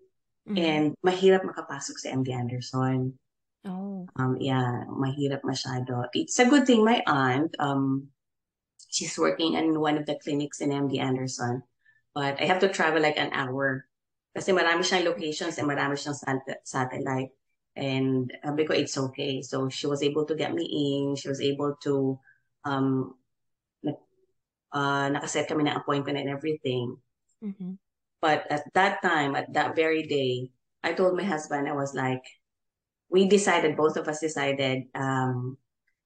Mm-hmm. 0.48 0.58
And 0.58 0.86
mahirap 1.04 1.44
makapasok 1.44 1.96
sa 1.98 2.10
MD 2.12 2.32
Anderson. 2.32 3.18
Oh. 3.66 4.06
Um, 4.16 4.38
yeah, 4.40 4.86
mahirap 4.88 5.42
masyado. 5.42 6.06
It's 6.14 6.38
a 6.40 6.46
good 6.46 6.68
thing 6.68 6.86
my 6.86 7.02
aunt, 7.08 7.56
um, 7.58 8.14
she's 8.96 9.20
working 9.20 9.60
in 9.60 9.76
one 9.84 10.00
of 10.00 10.08
the 10.08 10.16
clinics 10.16 10.64
in 10.64 10.72
MD 10.72 11.04
Anderson. 11.04 11.64
But 12.16 12.40
I 12.40 12.48
have 12.48 12.64
to 12.64 12.72
travel 12.72 13.04
like 13.04 13.20
an 13.20 13.36
hour. 13.36 13.84
Kasi 14.32 14.56
marami 14.56 14.88
siyang 14.88 15.04
locations 15.04 15.60
and 15.60 15.68
marami 15.68 16.00
siyang 16.00 16.16
satellite. 16.64 17.36
And 17.76 18.32
sabi 18.40 18.64
ko, 18.64 18.72
it's 18.72 18.96
okay. 18.96 19.44
So 19.44 19.68
she 19.68 19.84
was 19.92 20.00
able 20.00 20.24
to 20.32 20.40
get 20.40 20.56
me 20.56 20.64
in. 20.64 21.20
She 21.20 21.28
was 21.28 21.44
able 21.44 21.76
to, 21.84 22.16
um, 22.64 23.20
uh, 24.72 25.12
nakaset 25.12 25.52
kami 25.52 25.68
ng 25.68 25.76
appointment 25.76 26.16
and 26.16 26.32
everything. 26.32 26.96
Mm-hmm. 27.44 27.76
But 28.24 28.48
at 28.48 28.64
that 28.80 29.04
time, 29.04 29.36
at 29.36 29.52
that 29.52 29.76
very 29.76 30.08
day, 30.08 30.56
I 30.84 30.96
told 30.96 31.20
my 31.20 31.28
husband, 31.28 31.68
I 31.68 31.76
was 31.76 31.92
like, 31.92 32.24
we 33.12 33.28
decided, 33.28 33.76
both 33.76 34.00
of 34.00 34.08
us 34.08 34.24
decided, 34.24 34.88
um, 34.96 35.60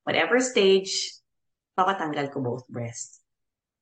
whatever 0.09 0.41
stage, 0.41 0.89
papatanggal 1.79 2.27
ko 2.35 2.43
both 2.43 2.67
breasts. 2.67 3.23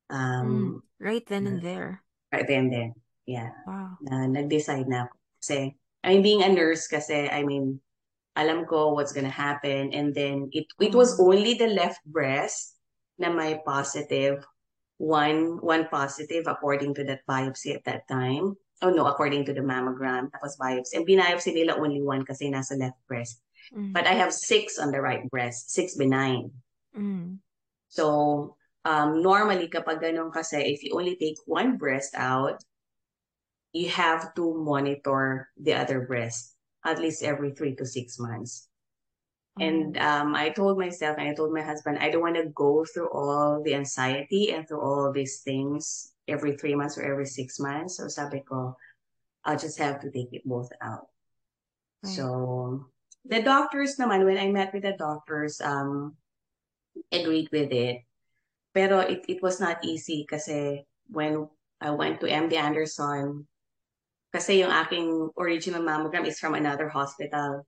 Um, 0.08 0.46
mm, 0.46 0.70
right 1.02 1.26
then 1.26 1.50
and 1.50 1.60
there. 1.60 2.02
Right 2.30 2.46
then 2.46 2.70
and 2.70 2.72
then. 2.72 2.90
Yeah. 3.26 3.50
Wow. 3.66 3.98
Na, 4.00 4.24
nag-decide 4.30 4.86
na 4.86 5.10
ako. 5.10 5.14
Kasi, 5.42 5.58
I 6.00 6.06
mean, 6.14 6.22
being 6.22 6.42
a 6.46 6.48
nurse 6.48 6.86
kasi, 6.86 7.28
I 7.28 7.42
mean, 7.42 7.82
alam 8.38 8.64
ko 8.64 8.94
what's 8.94 9.12
gonna 9.12 9.32
happen. 9.32 9.92
And 9.92 10.14
then, 10.14 10.48
it, 10.54 10.70
it 10.80 10.94
was 10.94 11.18
mm. 11.18 11.26
only 11.26 11.58
the 11.58 11.68
left 11.68 12.00
breast 12.06 12.78
na 13.18 13.28
may 13.28 13.60
positive. 13.66 14.46
One, 14.96 15.60
one 15.60 15.86
positive 15.92 16.48
according 16.48 16.94
to 16.98 17.04
that 17.04 17.26
biopsy 17.28 17.74
at 17.74 17.84
that 17.84 18.08
time. 18.08 18.56
oh 18.82 18.90
no, 18.90 19.06
according 19.06 19.44
to 19.46 19.52
the 19.52 19.60
mammogram, 19.60 20.30
tapos 20.30 20.58
biopsy. 20.58 20.94
And 20.94 21.06
binayopsy 21.06 21.54
nila 21.54 21.78
only 21.78 22.02
one 22.02 22.24
kasi 22.24 22.50
nasa 22.50 22.78
left 22.78 22.98
breast. 23.06 23.42
Mm. 23.74 23.92
But 23.92 24.06
I 24.06 24.14
have 24.14 24.32
six 24.32 24.78
on 24.78 24.92
the 24.92 25.00
right 25.02 25.26
breast, 25.30 25.70
six 25.70 25.96
benign. 25.96 26.50
Mm. 26.96 27.38
So, 27.88 28.56
um, 28.84 29.22
normally 29.22 29.68
kapag 29.68 30.00
ganun 30.00 30.32
kasi, 30.32 30.60
if 30.60 30.84
you 30.84 30.96
only 30.96 31.16
take 31.16 31.36
one 31.44 31.76
breast 31.76 32.14
out, 32.14 32.62
you 33.72 33.88
have 33.88 34.34
to 34.34 34.54
monitor 34.56 35.48
the 35.60 35.74
other 35.74 36.06
breast 36.08 36.56
at 36.84 36.98
least 36.98 37.22
every 37.22 37.52
three 37.52 37.74
to 37.76 37.84
six 37.84 38.18
months. 38.18 38.68
And 39.60 39.98
um, 39.98 40.36
I 40.36 40.50
told 40.50 40.78
myself 40.78 41.16
and 41.18 41.28
I 41.28 41.34
told 41.34 41.52
my 41.52 41.62
husband, 41.62 41.98
I 41.98 42.10
don't 42.10 42.22
want 42.22 42.36
to 42.36 42.46
go 42.54 42.84
through 42.84 43.10
all 43.10 43.60
the 43.62 43.74
anxiety 43.74 44.52
and 44.52 44.66
through 44.66 44.80
all 44.80 45.10
these 45.12 45.42
things 45.42 46.12
every 46.28 46.56
three 46.56 46.76
months 46.76 46.96
or 46.96 47.02
every 47.02 47.26
six 47.26 47.58
months. 47.58 47.96
So 47.96 48.06
sabi 48.06 48.40
ko, 48.46 48.76
I'll 49.44 49.58
just 49.58 49.78
have 49.78 50.00
to 50.02 50.10
take 50.10 50.30
it 50.32 50.46
both 50.46 50.70
out. 50.80 51.10
Right. 52.04 52.14
So 52.14 52.86
the 53.24 53.42
doctors 53.42 53.96
naman, 53.96 54.24
when 54.24 54.38
I 54.38 54.46
met 54.46 54.72
with 54.72 54.84
the 54.84 54.94
doctors, 54.94 55.60
um, 55.60 56.14
agreed 57.12 57.48
with 57.52 57.72
it. 57.72 58.02
Pero 58.74 59.00
it, 59.00 59.24
it 59.28 59.42
was 59.42 59.60
not 59.60 59.84
easy 59.84 60.26
kasi 60.28 60.84
when 61.08 61.48
I 61.80 61.90
went 61.90 62.20
to 62.20 62.26
MD 62.26 62.54
Anderson, 62.54 63.46
kasi 64.32 64.60
yung 64.60 64.70
aking 64.70 65.30
original 65.38 65.82
mammogram 65.82 66.26
is 66.26 66.38
from 66.38 66.54
another 66.54 66.88
hospital. 66.88 67.66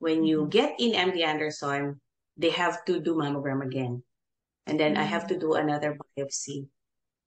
When 0.00 0.24
you 0.24 0.48
mm-hmm. 0.48 0.54
get 0.54 0.74
in 0.80 0.92
MD 0.92 1.22
Anderson, 1.22 2.00
they 2.36 2.50
have 2.50 2.84
to 2.86 2.98
do 2.98 3.14
mammogram 3.14 3.62
again. 3.62 4.02
And 4.66 4.78
then. 4.78 4.96
I 4.96 5.04
have 5.04 5.26
to 5.28 5.34
mm-hmm. 5.34 5.46
do 5.46 5.54
another 5.54 5.96
biopsy. 5.96 6.66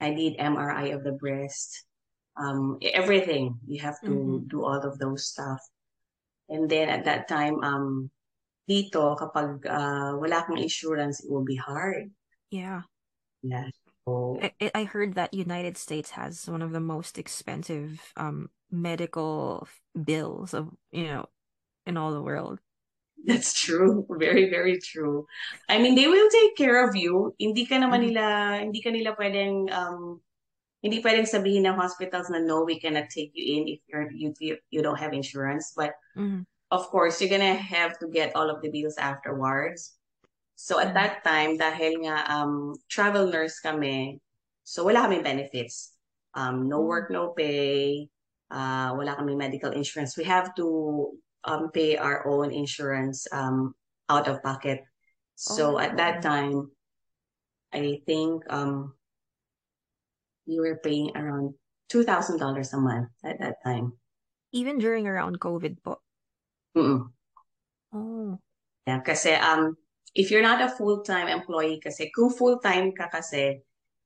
I 0.02 0.14
did 0.14 0.38
MRI 0.38 0.94
of 0.94 1.04
the 1.04 1.14
breast, 1.14 1.86
um, 2.36 2.78
everything. 2.82 3.60
You 3.68 3.82
have 3.82 4.00
to 4.02 4.10
mm-hmm. 4.10 4.48
do 4.48 4.66
all 4.66 4.82
of 4.82 5.00
those 5.00 5.28
stuff. 5.28 5.60
And 6.50 6.70
then 6.70 6.90
at 6.90 7.06
that 7.06 7.28
time, 7.28 7.64
um, 7.64 8.12
dito, 8.70 9.16
kapag 9.20 9.66
uh, 9.68 10.16
wala 10.18 10.44
kang 10.48 10.58
insurance, 10.58 11.24
it 11.24 11.30
will 11.32 11.46
be 11.46 11.58
hard. 11.58 12.12
Yeah. 12.52 12.84
Yeah. 13.42 13.68
So, 14.06 14.40
I, 14.42 14.72
I 14.76 14.84
heard 14.84 15.16
that 15.16 15.34
United 15.34 15.78
States 15.78 16.12
has 16.12 16.48
one 16.48 16.62
of 16.62 16.72
the 16.72 16.84
most 16.84 17.18
expensive 17.18 18.00
um 18.20 18.52
medical 18.68 19.68
bills 19.94 20.54
of 20.54 20.74
you 20.92 21.08
know 21.08 21.30
in 21.86 21.96
all 21.96 22.12
the 22.12 22.22
world. 22.22 22.60
That's 23.26 23.54
true. 23.56 24.06
Very, 24.10 24.50
very 24.50 24.80
true. 24.80 25.26
I 25.70 25.80
mean, 25.80 25.96
they 25.96 26.08
will 26.08 26.30
take 26.30 26.58
care 26.58 26.88
of 26.88 26.96
you. 26.96 27.34
Hindi 27.40 27.66
ka 27.66 27.80
naman 27.80 28.04
mm-hmm. 28.04 28.20
nila, 28.20 28.26
hindi 28.60 28.82
ka 28.84 28.92
nila 28.92 29.16
pwedeng, 29.16 29.72
um, 29.72 30.20
hindi 30.84 31.00
pwedeng 31.00 31.24
sabihin 31.24 31.64
ng 31.64 31.80
hospitals 31.80 32.28
na 32.28 32.44
no, 32.44 32.68
we 32.68 32.84
cannot 32.84 33.08
take 33.08 33.32
you 33.32 33.44
in 33.56 33.68
if 33.68 33.80
you're, 33.88 34.12
you, 34.12 34.36
you, 34.40 34.60
you 34.70 34.82
don't 34.84 35.00
have 35.00 35.16
insurance. 35.16 35.72
But 35.72 35.96
mm-hmm. 36.20 36.44
Of 36.74 36.90
course, 36.90 37.22
you're 37.22 37.30
gonna 37.30 37.54
have 37.54 38.02
to 38.02 38.10
get 38.10 38.34
all 38.34 38.50
of 38.50 38.66
the 38.66 38.74
bills 38.74 38.98
afterwards. 38.98 39.94
So 40.58 40.82
at 40.82 40.90
mm-hmm. 40.90 40.98
that 40.98 41.14
time, 41.22 41.62
dahil 41.62 42.02
nga 42.02 42.26
um, 42.26 42.74
travel 42.90 43.30
nurse 43.30 43.62
kami, 43.62 44.18
so 44.66 44.90
wala 44.90 45.06
kaming 45.06 45.22
benefits. 45.22 45.94
Um, 46.34 46.66
no 46.66 46.82
mm. 46.82 46.90
work, 46.90 47.14
no 47.14 47.38
pay. 47.38 48.10
Uh, 48.50 48.98
wala 48.98 49.14
kaming 49.14 49.38
medical 49.38 49.70
insurance. 49.70 50.18
We 50.18 50.26
have 50.26 50.54
to 50.58 51.14
um, 51.46 51.70
pay 51.70 51.98
our 51.98 52.26
own 52.26 52.50
insurance 52.50 53.30
um, 53.30 53.78
out 54.10 54.26
of 54.26 54.42
pocket. 54.42 54.82
So 55.38 55.78
oh, 55.78 55.80
at 55.82 55.98
that 55.98 56.22
time, 56.22 56.70
I 57.74 58.02
think 58.06 58.46
um, 58.50 58.94
we 60.46 60.62
were 60.62 60.78
paying 60.82 61.14
around 61.18 61.58
two 61.90 62.06
thousand 62.06 62.38
dollars 62.38 62.74
a 62.74 62.82
month 62.82 63.10
at 63.26 63.42
that 63.42 63.62
time. 63.66 63.98
Even 64.54 64.78
during 64.78 65.10
around 65.10 65.42
COVID 65.42 65.82
po. 65.82 66.03
Mm-mm. 66.76 67.10
Oh. 67.94 68.40
Yeah, 68.88 69.00
kasi 69.00 69.38
um, 69.38 69.78
if 70.16 70.32
you're 70.32 70.46
not 70.46 70.62
a 70.62 70.74
full-time 70.74 71.28
employee 71.30 71.80
kasi, 71.80 72.12
kung 72.12 72.34
full-time 72.34 72.92
ka 72.92 73.08
kasi, 73.08 73.62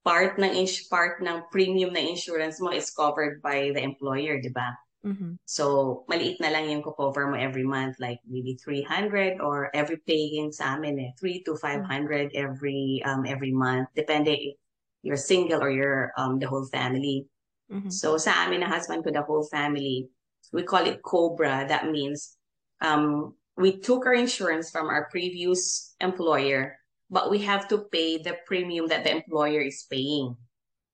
part 0.08 0.40
ng 0.40 0.54
ins- 0.56 0.88
part 0.88 1.20
ng 1.20 1.48
premium 1.52 1.92
na 1.92 2.00
insurance 2.00 2.60
mo 2.64 2.72
is 2.72 2.92
covered 2.92 3.42
by 3.44 3.72
the 3.76 3.82
employer, 3.82 4.40
di 4.40 4.52
ba? 4.52 4.72
Mm-hmm. 5.08 5.40
So, 5.46 6.04
maliit 6.12 6.40
na 6.44 6.52
lang 6.52 6.68
yung 6.68 6.84
cover 6.84 7.32
mo 7.32 7.36
every 7.40 7.64
month, 7.64 7.96
like 8.00 8.20
maybe 8.28 8.60
300 8.60 9.40
or 9.40 9.72
every 9.72 10.04
paying 10.04 10.52
sa 10.52 10.76
amin 10.76 11.00
eh, 11.00 11.12
3 11.20 11.44
to 11.48 11.56
500 11.56 12.36
every 12.36 13.00
um 13.08 13.24
every 13.24 13.56
month, 13.56 13.88
depende 13.96 14.36
if 14.36 14.56
you're 15.04 15.20
single 15.20 15.64
or 15.64 15.72
you're 15.72 16.12
um 16.20 16.40
the 16.40 16.48
whole 16.50 16.66
family. 16.68 17.24
Mm-hmm. 17.72 17.92
So, 17.92 18.20
sa 18.20 18.48
amin 18.48 18.64
na 18.64 18.72
husband 18.72 19.04
ko, 19.04 19.12
the 19.12 19.24
whole 19.24 19.48
family, 19.48 20.08
we 20.52 20.64
call 20.64 20.84
it 20.84 21.04
COBRA. 21.04 21.68
That 21.68 21.88
means 21.88 22.36
um 22.82 23.34
we 23.58 23.78
took 23.82 24.06
our 24.06 24.14
insurance 24.14 24.70
from 24.70 24.88
our 24.88 25.10
previous 25.10 25.96
employer, 26.00 26.78
but 27.10 27.30
we 27.34 27.40
have 27.40 27.68
to 27.70 27.90
pay 27.90 28.22
the 28.22 28.38
premium 28.46 28.88
that 28.88 29.04
the 29.04 29.12
employer 29.12 29.62
is 29.62 29.86
paying 29.90 30.38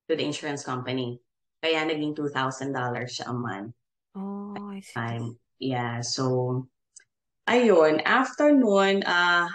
to 0.07 0.15
the 0.15 0.23
insurance 0.23 0.63
company. 0.63 1.19
Kaya 1.59 1.83
naging 1.83 2.15
$2,000 2.15 2.71
siya 2.71 3.27
a 3.27 3.35
month. 3.35 3.75
Oh, 4.15 4.55
I 4.71 4.79
see. 4.79 5.35
Yeah, 5.59 6.01
so 6.01 6.67
ayun, 7.47 8.03
after 8.03 8.51
noon, 8.51 9.03
uh, 9.03 9.47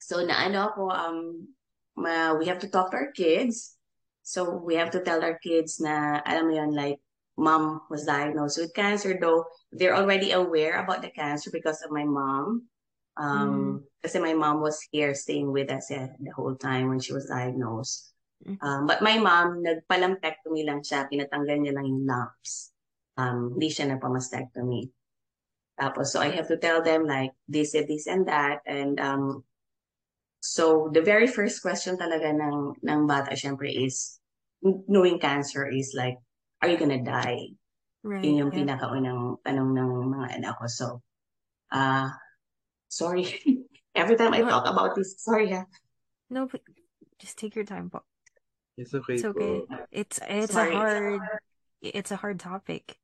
so 0.00 0.24
naano 0.24 0.72
ako, 0.72 0.82
um, 0.92 1.48
ma, 1.96 2.32
we 2.36 2.46
have 2.48 2.60
to 2.60 2.68
talk 2.68 2.92
to 2.92 2.96
our 2.96 3.12
kids. 3.12 3.76
So 4.22 4.60
we 4.60 4.76
have 4.76 4.92
to 4.92 5.00
tell 5.00 5.24
our 5.24 5.40
kids 5.40 5.80
na, 5.80 6.20
alam 6.24 6.48
mo 6.48 6.54
yun, 6.54 6.72
like, 6.76 7.00
mom 7.36 7.80
was 7.90 8.04
diagnosed 8.04 8.58
with 8.58 8.74
cancer, 8.74 9.16
though 9.20 9.44
they're 9.72 9.96
already 9.96 10.32
aware 10.32 10.82
about 10.82 11.02
the 11.02 11.10
cancer 11.10 11.50
because 11.52 11.82
of 11.82 11.90
my 11.90 12.04
mom. 12.04 12.68
Um, 13.16 13.50
mm. 13.50 13.72
Kasi 14.02 14.18
my 14.18 14.34
mom 14.34 14.60
was 14.60 14.80
here 14.90 15.14
staying 15.14 15.52
with 15.52 15.70
us 15.70 15.90
eh, 15.90 16.08
the 16.20 16.32
whole 16.32 16.56
time 16.56 16.88
when 16.88 17.00
she 17.00 17.12
was 17.12 17.26
diagnosed. 17.26 18.12
Mm. 18.46 18.56
Um, 18.60 18.80
but 18.86 19.02
my 19.02 19.18
mom, 19.18 19.62
nagpalampectomy 19.62 20.64
lang 20.64 20.82
siya, 20.82 21.08
pinatanggal 21.08 21.60
niya 21.60 21.76
lang 21.76 21.86
yung 21.86 22.04
lumps 22.06 22.72
um, 23.16 23.56
hindi 23.56 23.68
siya 23.68 23.92
nagpa-mastectomy. 23.92 24.88
Tapos, 25.76 26.12
so 26.12 26.20
I 26.20 26.30
have 26.30 26.48
to 26.48 26.56
tell 26.60 26.82
them 26.82 27.04
like 27.04 27.32
this 27.48 27.74
and 27.74 27.88
this 27.88 28.06
and 28.06 28.28
that. 28.28 28.60
And 28.66 29.00
um, 29.00 29.44
so 30.40 30.90
the 30.92 31.02
very 31.02 31.26
first 31.26 31.62
question 31.62 31.96
talaga 31.96 32.28
ng, 32.28 32.84
ng 32.84 33.00
bata 33.08 33.32
syempre 33.34 33.68
is, 33.68 34.20
knowing 34.62 35.18
cancer 35.18 35.66
is 35.66 35.92
like, 35.96 36.18
are 36.62 36.68
you 36.70 36.78
gonna 36.78 37.02
die? 37.02 37.58
Right. 38.02 38.24
Yun 38.24 38.46
yung 38.46 38.52
yeah. 38.54 38.78
pinakaunang 38.78 39.42
tanong 39.42 39.70
ng 39.74 39.90
mga 40.14 40.26
anak 40.38 40.54
ko. 40.58 40.66
So, 40.66 40.86
uh, 41.70 42.10
sorry. 42.88 43.26
Every 43.94 44.16
time 44.16 44.32
I 44.32 44.40
talk 44.40 44.64
about 44.64 44.96
this, 44.96 45.20
sorry 45.20 45.52
ha. 45.52 45.68
No, 46.30 46.48
but 46.48 46.62
just 47.20 47.36
take 47.36 47.54
your 47.54 47.68
time 47.68 47.90
po. 47.90 48.00
It's 48.78 48.94
okay 48.94 49.20
It's 49.20 49.26
okay. 49.28 49.68
po. 49.68 49.84
It's 49.92 50.18
it's 50.24 50.56
a 50.56 50.64
hard 50.64 51.20
it's 51.82 52.10
a 52.10 52.16
hard 52.16 52.40
topic. 52.40 52.96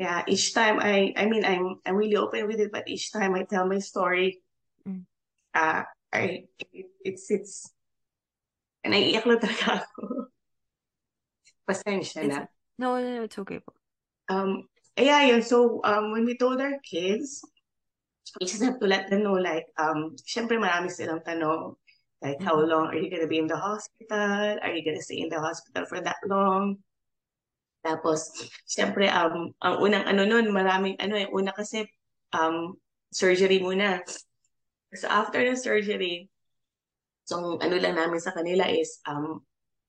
Yeah, 0.00 0.24
each 0.26 0.54
time 0.56 0.80
I 0.80 1.12
I 1.14 1.26
mean 1.28 1.44
I'm 1.44 1.76
I'm 1.84 1.94
really 2.00 2.16
open 2.16 2.48
with 2.48 2.58
it, 2.58 2.72
but 2.72 2.88
each 2.88 3.12
time 3.12 3.34
I 3.36 3.44
tell 3.44 3.68
my 3.68 3.78
story, 3.84 4.40
Mm. 4.84 5.08
uh 5.56 5.84
I 6.12 6.44
it, 6.72 6.92
it's 7.04 7.28
it's 7.32 7.72
naiiyak 8.84 9.24
na 9.24 9.36
talaga 9.40 9.84
ako. 9.84 10.28
Pasensya 11.68 12.20
It's 12.24 12.36
na. 12.36 12.53
No, 12.78 12.98
no, 13.00 13.08
no, 13.16 13.22
it's 13.24 13.38
okay. 13.38 13.60
Um, 14.28 14.68
yeah, 14.96 15.24
yun. 15.26 15.42
So, 15.42 15.80
um, 15.84 16.12
when 16.12 16.24
we 16.24 16.36
told 16.36 16.60
our 16.60 16.78
kids, 16.80 17.42
we 18.40 18.46
just 18.46 18.62
have 18.62 18.80
to 18.80 18.86
let 18.86 19.10
them 19.10 19.22
know, 19.22 19.36
like, 19.36 19.66
um, 19.78 20.16
syempre 20.24 20.56
marami 20.56 20.90
silang 20.90 21.20
tanong, 21.22 21.76
like, 22.22 22.40
how 22.42 22.56
Mhm. 22.56 22.68
long 22.68 22.84
are 22.88 22.96
you 22.98 23.10
gonna 23.10 23.28
be 23.28 23.38
in 23.38 23.46
the 23.46 23.56
hospital? 23.58 24.58
Are 24.62 24.72
you 24.72 24.82
gonna 24.84 25.02
stay 25.02 25.20
in 25.20 25.28
the 25.28 25.40
hospital 25.40 25.84
for 25.86 26.00
that 26.00 26.18
long? 26.26 26.80
Tapos, 27.84 28.32
syempre, 28.64 29.12
um, 29.12 29.52
ang 29.60 29.76
unang 29.84 30.08
ano 30.08 30.24
nun, 30.24 30.48
maraming, 30.48 30.96
ano 30.96 31.20
eh, 31.20 31.28
una 31.28 31.52
kasi, 31.52 31.84
um, 32.32 32.72
surgery 33.12 33.60
muna. 33.60 34.00
So, 34.96 35.04
after 35.12 35.44
the 35.44 35.52
surgery, 35.52 36.32
so, 37.28 37.60
ano 37.60 37.76
lang 37.76 38.00
namin 38.00 38.24
sa 38.24 38.32
kanila 38.32 38.64
is, 38.72 39.04
um, 39.04 39.44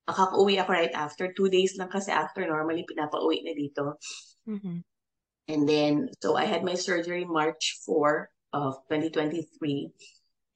makaka-uwi 0.08 0.62
ako 0.62 0.70
right 0.72 0.94
after. 0.94 1.34
Two 1.34 1.50
days 1.50 1.78
lang 1.78 1.90
kasi 1.90 2.14
after, 2.14 2.46
normally, 2.46 2.86
pinapa-uwi 2.86 3.42
na 3.46 3.54
dito. 3.58 3.98
Mhm. 4.46 4.86
And 5.46 5.70
then, 5.70 6.10
so 6.22 6.34
I 6.38 6.46
had 6.46 6.66
my 6.66 6.74
surgery 6.74 7.26
March 7.26 7.78
4 7.86 8.30
of 8.54 8.82
2023. 8.90 9.94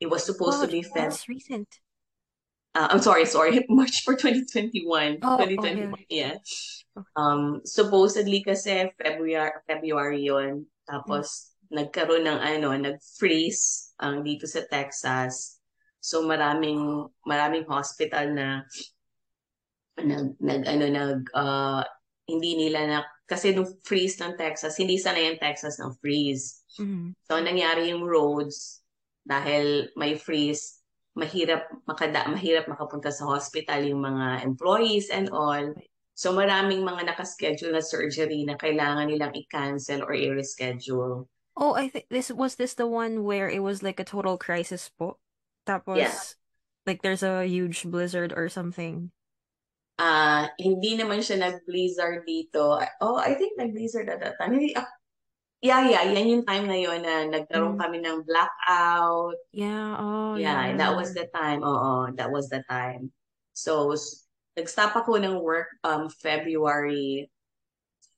It 0.01 0.10
was 0.10 0.25
supposed 0.25 0.62
Wow, 0.62 0.65
to 0.65 0.72
be 0.72 0.82
Feb. 0.82 1.10
that's 1.10 1.29
recent. 1.29 1.68
Uh, 2.74 2.88
I'm 2.89 3.01
sorry, 3.01 3.25
sorry. 3.25 3.65
March 3.70 4.01
for 4.06 4.15
2021. 4.15 5.20
Oh, 5.22 5.38
2021, 5.38 5.94
okay. 5.94 6.06
yeah. 6.10 6.38
Okay. 6.98 7.10
Um, 7.18 7.62
supposedly 7.65 8.41
kasi 8.46 8.89
February, 8.98 9.51
February 9.65 10.22
yon. 10.25 10.65
Tapos, 10.89 11.53
nagkaroon 11.70 12.25
ng 12.25 12.39
ano, 12.41 12.74
nag-freeze 12.77 13.94
ang 14.01 14.22
dito 14.25 14.46
sa 14.50 14.65
Texas. 14.65 15.58
So, 16.01 16.25
maraming, 16.25 17.10
maraming 17.25 17.65
hospital 17.70 18.34
na 18.34 18.48
nag, 20.03 20.27
nag 20.39 20.62
ano, 20.68 20.86
nag, 20.89 21.20
uh, 21.34 21.84
hindi 22.29 22.56
nila 22.56 22.79
na, 22.86 22.98
kasi 23.25 23.53
nung 23.53 23.70
freeze 23.86 24.22
ng 24.22 24.38
Texas, 24.38 24.77
hindi 24.77 24.98
sanay 24.98 25.34
yung 25.34 25.41
Texas 25.41 25.77
ng 25.82 25.98
freeze. 26.01 26.62
Mhm. 26.77 27.13
So, 27.25 27.38
ang 27.38 27.46
nangyari 27.50 27.89
yung 27.89 28.06
roads, 28.06 28.82
dahil 29.25 29.94
may 29.98 30.18
freeze, 30.18 30.82
mahirap 31.18 31.70
makada, 31.86 32.25
mahirap 32.29 32.65
makapunta 32.70 33.12
sa 33.13 33.25
hospital 33.29 33.82
yung 33.86 34.01
mga 34.01 34.46
employees 34.46 35.10
and 35.10 35.29
all. 35.29 35.74
So, 36.13 36.34
maraming 36.34 36.84
mga 36.84 37.13
nakaschedule 37.13 37.74
na 37.74 37.84
surgery 37.84 38.44
na 38.46 38.58
kailangan 38.58 39.08
nilang 39.10 39.34
i-cancel 39.38 40.03
or 40.03 40.13
i-reschedule. 40.13 41.29
Oh, 41.60 41.74
I 41.75 41.91
think 41.91 42.08
this 42.08 42.32
was 42.32 42.56
this 42.56 42.74
the 42.74 42.88
one 42.88 43.24
where 43.27 43.50
it 43.51 43.60
was 43.60 43.84
like 43.84 44.00
a 44.00 44.08
total 44.08 44.39
crisis 44.39 44.88
po. 44.88 45.20
Tapos 45.68 46.00
Yeah. 46.00 46.15
like 46.88 47.03
there's 47.03 47.22
a 47.22 47.44
huge 47.44 47.84
blizzard 47.84 48.32
or 48.32 48.48
something. 48.48 49.12
Ah, 50.00 50.48
hindi 50.56 50.96
naman 50.96 51.20
siya 51.20 51.44
nag-blizzard 51.44 52.24
dito. 52.24 52.79
Oh, 53.03 53.20
I 53.20 53.36
think 53.36 53.60
nag-blizzard 53.60 54.08
at 54.08 54.24
that 54.24 54.39
time. 54.39 54.56
Hindi, 54.56 54.72
ah, 54.79 54.88
yeah, 55.60 55.84
yeah, 55.84 56.03
yan 56.08 56.39
yung 56.39 56.46
time 56.48 56.65
na 56.72 56.79
yun 56.79 57.03
na 57.03 57.27
nagkaroon 57.27 57.75
Mm. 57.75 57.82
kami 57.84 57.98
ng 58.00 58.24
blackout. 58.24 59.36
Yeah, 59.51 60.00
oh 60.00 60.39
Yeah, 60.39 60.72
yeah, 60.72 60.77
that 60.79 60.91
was 60.96 61.12
the 61.12 61.27
time. 61.36 61.60
Oo, 61.68 62.15
that 62.15 62.32
was 62.32 62.48
the 62.48 62.63
time. 62.72 63.12
So, 63.51 63.91
nag-stop 64.56 64.96
ako 64.96 65.20
ng 65.20 65.44
work 65.44 65.68
um 65.84 66.08
February 66.08 67.27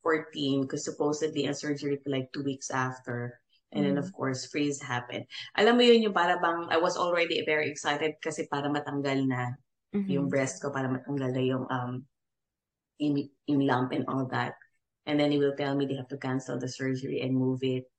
14 0.06 0.66
because 0.66 0.86
supposedly 0.86 1.46
ang 1.50 1.58
surgery 1.58 1.98
to 2.02 2.10
like 2.10 2.30
two 2.34 2.46
weeks 2.46 2.70
after. 2.70 3.38
And 3.74 3.86
then, 3.88 3.96
Mm. 3.98 4.04
of 4.06 4.12
course, 4.14 4.46
freeze 4.50 4.82
happened. 4.84 5.26
Alam 5.58 5.80
mo 5.80 5.84
yun, 5.86 6.04
yung 6.06 6.14
para 6.18 6.38
bang, 6.38 6.68
I 6.70 6.78
was 6.78 6.94
already 7.00 7.42
very 7.48 7.72
excited 7.72 8.20
kasi 8.22 8.46
para 8.52 8.68
matanggal 8.70 9.24
na 9.26 9.56
yung 10.08 10.28
Mhm. 10.28 10.32
breast 10.32 10.62
ko, 10.62 10.72
para 10.72 10.88
matanggal 10.88 11.32
na 11.36 11.44
yung, 11.44 11.66
um, 11.70 12.06
yung, 13.00 13.30
yung 13.48 13.62
lump 13.68 13.92
and 13.92 14.06
all 14.08 14.26
that. 14.32 14.56
And 15.06 15.20
then 15.20 15.32
they 15.32 15.40
will 15.42 15.56
tell 15.58 15.76
me 15.76 15.86
they 15.86 15.98
have 15.98 16.12
to 16.14 16.22
cancel 16.22 16.60
the 16.60 16.70
surgery 16.70 17.22
and 17.22 17.34
move 17.34 17.64
it. 17.64 17.90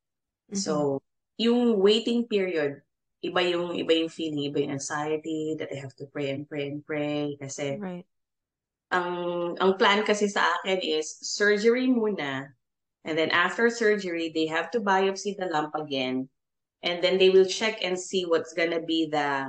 Mhm. 0.52 0.57
So, 0.59 0.72
yung 1.38 1.81
waiting 1.83 2.28
period, 2.28 2.83
iba 3.22 3.40
yung 3.42 3.74
iba 3.78 3.94
yung 3.94 4.11
feeling, 4.11 4.50
iba 4.50 4.62
yung 4.62 4.78
anxiety 4.78 5.55
that 5.59 5.70
I 5.70 5.78
have 5.78 5.94
to 6.02 6.07
pray 6.11 6.31
and 6.31 6.46
pray 6.46 6.66
and 6.70 6.83
pray 6.83 7.38
kasi 7.38 7.78
Right. 7.78 8.07
ang 8.92 9.09
ang 9.57 9.78
plan 9.81 10.05
kasi 10.05 10.28
sa 10.28 10.44
akin 10.61 10.83
is 10.85 11.16
surgery 11.24 11.88
muna 11.88 12.52
and 13.09 13.16
then 13.16 13.33
after 13.33 13.70
surgery 13.72 14.28
they 14.35 14.44
have 14.44 14.68
to 14.74 14.85
biopsy 14.85 15.33
the 15.38 15.48
lump 15.48 15.72
again 15.72 16.28
and 16.85 17.00
then 17.00 17.16
they 17.16 17.33
will 17.33 17.48
check 17.48 17.81
and 17.81 17.96
see 17.96 18.28
what's 18.28 18.52
gonna 18.52 18.85
be 18.85 19.09
the 19.09 19.48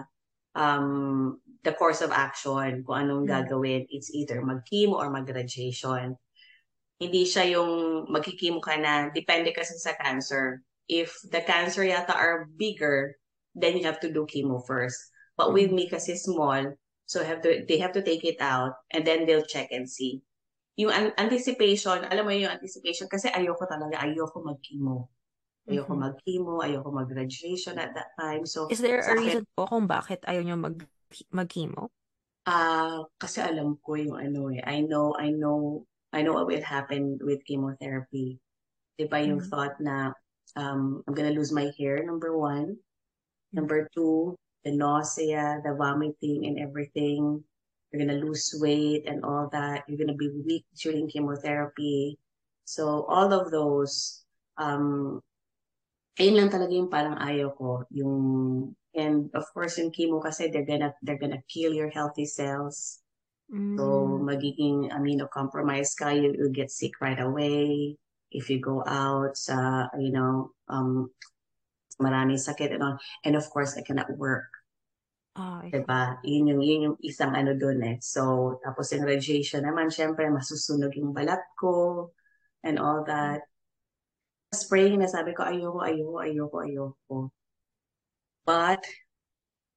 um 0.55 1.42
the 1.63 1.73
course 1.73 2.03
of 2.03 2.11
action 2.11 2.83
kung 2.83 3.07
anong 3.07 3.23
Mm. 3.25 3.31
gagawin 3.31 3.81
it's 3.89 4.11
either 4.11 4.43
mag-chemo 4.43 4.99
or 4.99 5.07
mag-radiation 5.09 6.15
hindi 7.01 7.23
siya 7.27 7.59
yung 7.59 8.05
magkikimo 8.07 8.63
ka 8.63 8.79
na 8.79 9.11
depende 9.11 9.51
kasi 9.51 9.75
sa 9.75 9.91
cancer. 9.99 10.63
If 10.87 11.11
the 11.27 11.43
cancer 11.43 11.83
yata 11.83 12.15
are 12.15 12.47
bigger 12.55 13.17
then 13.57 13.75
you 13.75 13.83
have 13.83 13.99
to 14.01 14.09
do 14.11 14.23
chemo 14.23 14.63
first. 14.63 14.97
But 15.35 15.51
with 15.51 15.71
Mhm. 15.71 15.75
me 15.75 15.83
kasi 15.91 16.15
small 16.15 16.75
so 17.03 17.19
have 17.25 17.43
to 17.43 17.67
they 17.67 17.75
have 17.83 17.91
to 17.97 18.03
take 18.05 18.23
it 18.23 18.39
out 18.39 18.79
and 18.95 19.03
then 19.03 19.27
they'll 19.27 19.43
check 19.43 19.67
and 19.75 19.83
see. 19.89 20.23
Yung 20.79 20.93
an- 20.95 21.15
anticipation 21.19 22.07
alam 22.07 22.23
mo 22.23 22.31
yung 22.31 22.55
anticipation? 22.55 23.11
Kasi 23.11 23.27
ayoko 23.31 23.67
talaga 23.67 23.99
ayoko 23.99 24.39
mag-chemo. 24.39 25.11
Ayoko 25.67 25.91
Mhm. 25.95 26.01
mag-chemo 26.07 26.53
ayoko 26.63 26.87
mag-radiation 26.91 27.75
at 27.83 27.91
that 27.95 28.15
time. 28.15 28.47
So 28.47 28.71
Is 28.71 28.79
there 28.79 29.03
a 29.03 29.11
reason 29.19 29.43
po 29.59 29.67
kung 29.67 29.91
bakit 29.91 30.23
ayaw 30.23 30.43
niyo 30.45 30.55
mag 30.55 30.77
mag-chemo? 31.31 31.93
ah 32.43 33.07
kasi 33.15 33.39
alam 33.39 33.79
ko 33.79 33.95
yung 33.95 34.19
ano 34.19 34.51
eh 34.51 34.59
I 34.67 34.83
know 34.83 35.15
I 35.15 35.31
know 35.31 35.87
I 36.11 36.27
know 36.27 36.35
what 36.35 36.51
will 36.51 36.59
happen 36.63 37.15
with 37.23 37.39
chemotherapy 37.47 38.35
di 38.99 39.05
ba 39.07 39.23
yung 39.23 39.39
Mm. 39.39 39.47
thought 39.47 39.79
na 39.79 40.11
um 40.59 40.99
I'm 41.07 41.15
gonna 41.15 41.31
lose 41.31 41.55
my 41.55 41.71
hair 41.79 42.03
number 42.03 42.35
one 42.35 42.75
Mm. 43.53 43.63
Number 43.63 43.85
two, 43.93 44.33
the 44.65 44.73
nausea, 44.73 45.61
the 45.61 45.77
vomiting 45.77 46.49
and 46.49 46.57
everything. 46.57 47.37
You're 47.93 48.01
gonna 48.01 48.17
lose 48.17 48.49
weight 48.57 49.05
and 49.05 49.21
all 49.21 49.45
that. 49.53 49.85
You're 49.85 50.01
gonna 50.01 50.17
be 50.17 50.33
weak 50.33 50.65
during 50.73 51.05
chemotherapy. 51.05 52.17
So 52.65 53.05
all 53.05 53.29
of 53.29 53.53
those, 53.53 54.25
um, 54.57 55.21
ayun 56.17 56.41
lang 56.41 56.49
talaga 56.49 56.73
yung 56.73 56.89
parang 56.89 57.21
ayaw 57.21 57.53
ko. 57.53 57.85
Yung, 57.93 58.15
and 58.93 59.29
of 59.33 59.45
course 59.53 59.77
yung 59.77 59.91
chemo 59.91 60.21
kasi 60.21 60.49
they're 60.49 60.65
gonna, 60.65 60.93
they're 61.01 61.19
gonna 61.19 61.41
kill 61.49 61.73
your 61.73 61.89
healthy 61.89 62.25
cells. 62.25 63.03
So 63.77 63.83
Mm. 64.05 64.29
magiging 64.29 64.93
immunocompromised 64.93 65.97
ka, 65.97 66.13
you, 66.13 66.33
you'll 66.37 66.53
get 66.53 66.69
sick 66.69 67.01
right 67.01 67.19
away. 67.19 67.97
If 68.29 68.49
you 68.49 68.61
go 68.61 68.81
out 68.85 69.37
sa, 69.37 69.89
you 69.97 70.09
know, 70.09 70.53
um, 70.69 71.09
maraming 72.01 72.41
sakit 72.41 72.73
and 72.73 72.81
all. 72.81 72.97
And 73.25 73.37
of 73.37 73.45
course, 73.49 73.77
I 73.77 73.85
cannot 73.85 74.09
work. 74.17 74.49
Ah, 75.37 75.65
I. 75.65 75.69
Diba? 75.73 76.17
Yun 76.21 76.53
yung, 76.53 76.61
yun 76.61 76.85
yung 76.89 76.97
isang 77.01 77.33
ano 77.33 77.57
dun 77.57 77.81
eh. 77.81 77.97
So, 78.01 78.57
tapos 78.61 78.93
yung 78.93 79.05
radiation 79.05 79.65
naman, 79.65 79.89
syempre, 79.89 80.29
masusunog 80.29 80.93
yung 80.97 81.13
balat 81.13 81.41
ko 81.57 82.09
and 82.61 82.77
all 82.77 83.05
that. 83.05 83.41
Spraying 84.53 85.01
na 85.01 85.09
sabi 85.09 85.33
ko, 85.33 85.41
ayoko, 85.45 85.81
ayoko, 85.81 86.17
ayoko, 86.21 86.57
ayoko. 86.61 87.17
But, 88.45 88.83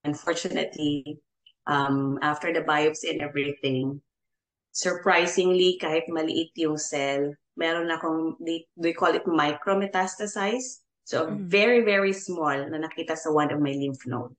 unfortunately, 0.02 1.18
um, 1.66 2.18
after 2.22 2.52
the 2.52 2.62
biopsy 2.62 3.10
and 3.14 3.22
everything, 3.22 4.02
surprisingly, 4.74 5.78
kahit 5.80 6.10
maliit 6.10 6.52
yung 6.58 6.76
cell, 6.76 7.32
meron 7.56 7.88
akong, 7.88 8.36
they, 8.42 8.66
they 8.76 8.92
call 8.92 9.14
it 9.14 9.24
micrometastasize. 9.24 10.82
So, 11.06 11.30
Mhm. 11.30 11.46
very, 11.46 11.80
very 11.86 12.12
small 12.12 12.66
na 12.66 12.82
nakita 12.82 13.14
sa 13.14 13.30
one 13.30 13.54
of 13.54 13.62
my 13.62 13.72
lymph 13.72 14.02
node. 14.04 14.34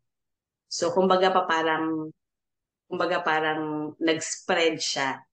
So, 0.68 0.92
kumbaga 0.92 1.32
pa 1.32 1.48
parang, 1.48 2.12
kumbaga 2.92 3.24
parang 3.24 3.96
nag-spread 4.00 4.84
siya. 4.84 5.24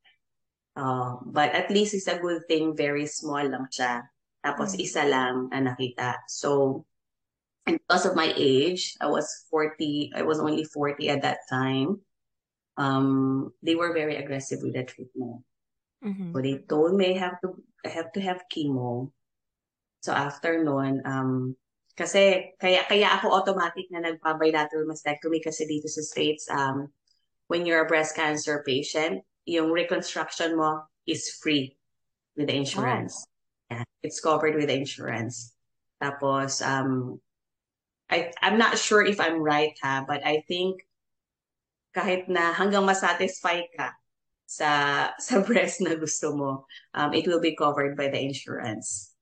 Uh, 0.74 1.18
but 1.26 1.54
at 1.54 1.70
least 1.70 1.94
it's 1.94 2.10
a 2.10 2.18
good 2.18 2.46
thing, 2.50 2.74
very 2.74 3.06
small 3.06 3.42
lang 3.42 3.66
siya. 3.70 4.06
Tapos 4.42 4.74
Mm. 4.74 4.80
isa 4.82 5.02
lang 5.06 5.34
na 5.50 5.74
nakita. 5.74 6.22
So, 6.26 6.82
and 7.66 7.80
because 7.80 8.06
of 8.06 8.16
my 8.16 8.32
age, 8.36 8.96
I 9.00 9.06
was 9.08 9.46
40, 9.50 10.12
I 10.14 10.22
was 10.22 10.38
only 10.40 10.64
40 10.64 11.08
at 11.08 11.22
that 11.22 11.38
time. 11.48 12.00
Um, 12.76 13.52
they 13.62 13.74
were 13.74 13.92
very 13.92 14.16
aggressive 14.16 14.60
with 14.62 14.74
the 14.74 14.84
treatment. 14.84 15.44
Mhm. 16.04 16.32
So 16.34 16.42
they 16.42 16.58
told 16.68 16.94
me 16.94 17.16
I 17.16 17.18
have 17.18 17.40
to 17.40 17.56
I 17.84 17.88
have 17.88 18.12
to 18.12 18.20
have 18.20 18.44
chemo. 18.52 19.12
So 20.04 20.12
after 20.12 20.60
noon, 20.60 21.00
um, 21.06 21.56
kasi 21.96 22.52
kaya 22.60 22.84
kaya 22.84 23.08
ako 23.16 23.32
automatic 23.32 23.88
na 23.88 24.04
nagpa-bilateral 24.04 24.84
mastectomy 24.84 25.40
kasi 25.40 25.64
dito 25.64 25.88
sa 25.88 26.02
States 26.02 26.50
um 26.50 26.90
when 27.48 27.64
you're 27.64 27.84
a 27.84 27.88
breast 27.88 28.16
cancer 28.16 28.60
patient, 28.66 29.22
yung 29.46 29.70
reconstruction 29.72 30.56
mo 30.58 30.84
is 31.06 31.30
free 31.40 31.76
with 32.36 32.48
the 32.50 32.56
insurance. 32.56 33.24
Oh. 33.70 33.80
Yeah, 33.80 33.84
it's 34.02 34.20
covered 34.20 34.58
with 34.58 34.68
the 34.68 34.76
insurance. 34.76 35.56
Tapos 36.02 36.60
um 36.60 37.16
I 38.10 38.32
I'm 38.42 38.58
not 38.58 38.76
sure 38.76 39.04
if 39.04 39.20
I'm 39.20 39.40
right 39.40 39.72
ha, 39.80 40.04
but 40.06 40.24
I 40.24 40.44
think 40.44 40.84
kahit 41.94 42.26
na 42.26 42.52
hanggang 42.52 42.84
masatisfy 42.84 43.64
ka 43.72 43.94
sa 44.44 44.70
sa 45.26 45.40
breast 45.40 45.80
na 45.80 45.94
gusto 45.96 46.34
mo, 46.36 46.50
um, 46.92 47.10
it 47.14 47.24
will 47.24 47.40
be 47.40 47.56
covered 47.56 47.96
by 47.96 48.10
the 48.10 48.20
insurance. 48.20 49.14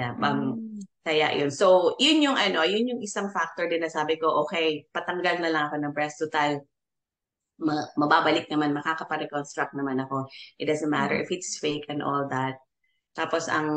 Yeah, 0.00 0.16
um, 0.24 0.56
mm. 0.56 0.80
kaya 1.04 1.36
yun. 1.36 1.52
So, 1.52 1.94
yun 2.00 2.24
yung 2.24 2.38
ano, 2.40 2.64
yun 2.64 2.88
yung 2.88 3.02
isang 3.04 3.28
factor 3.28 3.68
din 3.68 3.84
na 3.84 3.92
sabi 3.92 4.16
ko, 4.16 4.48
okay, 4.48 4.88
patanggal 4.88 5.36
na 5.44 5.52
lang 5.52 5.68
ako 5.68 5.76
ng 5.84 5.92
breast 5.92 6.16
total. 6.24 6.64
Ma- 7.60 7.92
mababalik 8.00 8.48
naman, 8.48 8.72
makakapa-reconstruct 8.72 9.76
naman 9.76 10.00
ako. 10.00 10.26
It 10.56 10.64
doesn't 10.64 10.88
matter 10.88 11.20
mm. 11.20 11.22
if 11.22 11.30
it's 11.30 11.60
fake 11.60 11.84
and 11.92 12.00
all 12.00 12.24
that. 12.32 12.56
Tapos 13.12 13.52
ang 13.52 13.68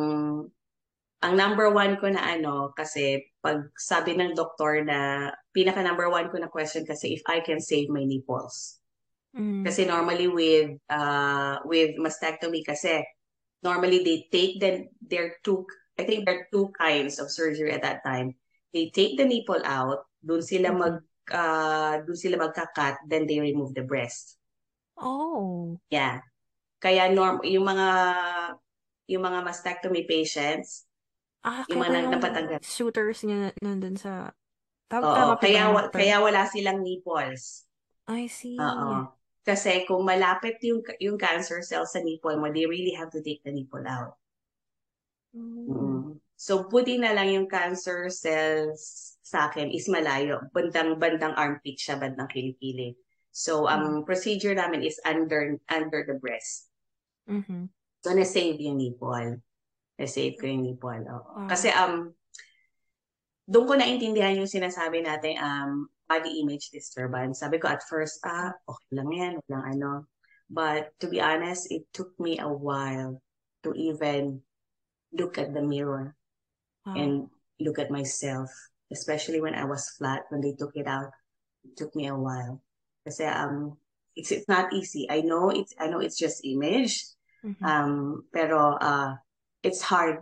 ang 1.23 1.33
number 1.39 1.71
one 1.71 1.95
ko 1.99 2.11
na 2.11 2.35
ano, 2.35 2.75
kasi 2.75 3.23
pag 3.39 3.71
sabi 3.79 4.17
ng 4.17 4.35
doktor 4.35 4.83
na, 4.83 5.31
pinaka 5.55 5.79
number 5.79 6.11
one 6.11 6.27
ko 6.27 6.37
na 6.41 6.51
question 6.51 6.83
kasi 6.83 7.15
if 7.15 7.23
I 7.29 7.39
can 7.39 7.61
save 7.63 7.87
my 7.87 8.03
nipples. 8.03 8.79
Mm. 9.35 9.67
Kasi 9.67 9.83
normally 9.83 10.31
with 10.31 10.79
uh 10.87 11.59
with 11.67 11.99
mastectomy 11.99 12.63
kasi 12.63 13.03
normally 13.59 13.99
they 13.99 14.17
take 14.31 14.63
the 14.63 14.87
their 15.03 15.35
two 15.43 15.67
I 15.99 16.07
think 16.07 16.23
there 16.23 16.39
are 16.39 16.47
two 16.51 16.71
kinds 16.75 17.19
of 17.19 17.31
surgery 17.31 17.71
at 17.75 17.83
that 17.83 18.03
time. 18.03 18.35
They 18.71 18.91
take 18.95 19.19
the 19.19 19.27
nipple 19.27 19.63
out, 19.63 20.07
doon 20.23 20.43
sila 20.43 20.71
mm-hmm. 20.71 20.83
mag 20.83 20.97
uh 21.31 21.95
doon 22.07 22.19
sila 22.19 22.47
magka-cut, 22.47 23.07
then 23.07 23.27
they 23.27 23.39
remove 23.43 23.75
the 23.75 23.83
breast. 23.83 24.39
Oh. 24.95 25.79
Yeah. 25.91 26.23
Kaya 26.79 27.11
norm 27.11 27.43
yung 27.43 27.67
mga 27.67 27.89
yung 29.11 29.23
mga 29.23 29.39
mastectomy 29.43 30.07
patients, 30.07 30.87
Ah, 31.45 31.61
yung 31.69 31.77
mga 31.77 32.09
nagpatanggal. 32.09 32.59
Shooters 32.65 33.21
niya 33.21 33.53
nandun 33.61 34.01
sa... 34.01 34.33
Tawag, 34.89 35.05
Oo, 35.05 35.33
kaya, 35.37 35.69
wa, 35.69 35.89
kaya 35.93 36.17
wala 36.21 36.45
silang 36.49 36.81
nipples. 36.81 37.65
I 38.09 38.25
see. 38.29 38.57
Oo. 38.57 39.09
Kasi 39.45 39.85
kung 39.85 40.01
malapit 40.01 40.57
yung 40.65 40.81
yung 40.97 41.21
cancer 41.21 41.61
cells 41.61 41.93
sa 41.93 42.01
nipple 42.01 42.37
mo, 42.41 42.49
they 42.49 42.65
really 42.65 42.97
have 42.97 43.13
to 43.13 43.21
take 43.21 43.45
the 43.45 43.53
nipple 43.53 43.85
out. 43.85 44.17
Mm. 45.37 45.69
Mm. 45.69 46.01
So, 46.33 46.65
puti 46.65 46.97
na 46.97 47.13
lang 47.13 47.29
yung 47.29 47.47
cancer 47.49 48.09
cells 48.09 49.13
sa 49.21 49.49
akin 49.49 49.69
is 49.69 49.85
malayo. 49.85 50.49
Bandang, 50.49 50.97
bandang 50.97 51.37
armpit 51.37 51.77
siya, 51.77 52.01
bandang 52.01 52.29
kilikili. 52.29 52.97
So, 53.29 53.69
ang 53.69 54.01
mm. 54.01 54.05
procedure 54.09 54.57
namin 54.57 54.81
is 54.81 54.97
under 55.05 55.61
under 55.69 56.01
the 56.09 56.17
breast. 56.17 56.69
Mm-hmm. 57.29 57.69
So, 58.01 58.13
na-save 58.13 58.57
yung 58.61 58.81
nipple. 58.81 59.44
Na-save 59.95 60.35
ko 60.35 60.45
yung 60.47 60.63
nipple. 60.67 61.07
Oh. 61.07 61.47
Kasi, 61.47 61.71
um, 61.71 62.11
doon 63.45 63.65
ko 63.69 63.73
naintindihan 63.77 64.35
yung 64.35 64.49
sinasabi 64.49 65.05
natin, 65.05 65.37
um, 65.39 65.87
body 66.09 66.41
image 66.41 66.69
disturbance. 66.69 67.41
Sabi 67.41 67.57
ko 67.57 67.69
at 67.69 67.81
first, 67.85 68.21
ah, 68.25 68.53
okay 68.69 68.91
lang 68.93 69.09
yan, 69.11 69.33
walang 69.45 69.65
ano. 69.77 69.91
But 70.49 70.93
to 71.01 71.09
be 71.09 71.21
honest, 71.21 71.71
it 71.73 71.89
took 71.93 72.13
me 72.21 72.37
a 72.37 72.49
while 72.49 73.21
to 73.65 73.73
even 73.73 74.45
look 75.13 75.37
at 75.41 75.53
the 75.53 75.61
mirror 75.61 76.13
wow. 76.85 76.93
and 76.93 77.11
look 77.57 77.79
at 77.81 77.89
myself, 77.89 78.53
especially 78.93 79.41
when 79.41 79.57
I 79.57 79.65
was 79.65 79.89
flat, 79.97 80.29
when 80.29 80.41
they 80.41 80.53
took 80.53 80.77
it 80.77 80.85
out. 80.85 81.09
It 81.65 81.73
took 81.77 81.95
me 81.97 82.07
a 82.07 82.17
while. 82.17 82.61
Kasi 83.05 83.25
um, 83.25 83.77
it's, 84.13 84.29
it's 84.29 84.47
not 84.47 84.73
easy. 84.73 85.09
I 85.09 85.21
know 85.21 85.49
it's, 85.49 85.73
I 85.81 85.87
know 85.87 85.99
it's 85.99 86.17
just 86.17 86.45
image. 86.45 87.01
Mm-hmm. 87.41 87.65
Um, 87.65 88.25
pero 88.29 88.77
uh, 88.77 89.17
it's 89.65 89.81
hard 89.81 90.19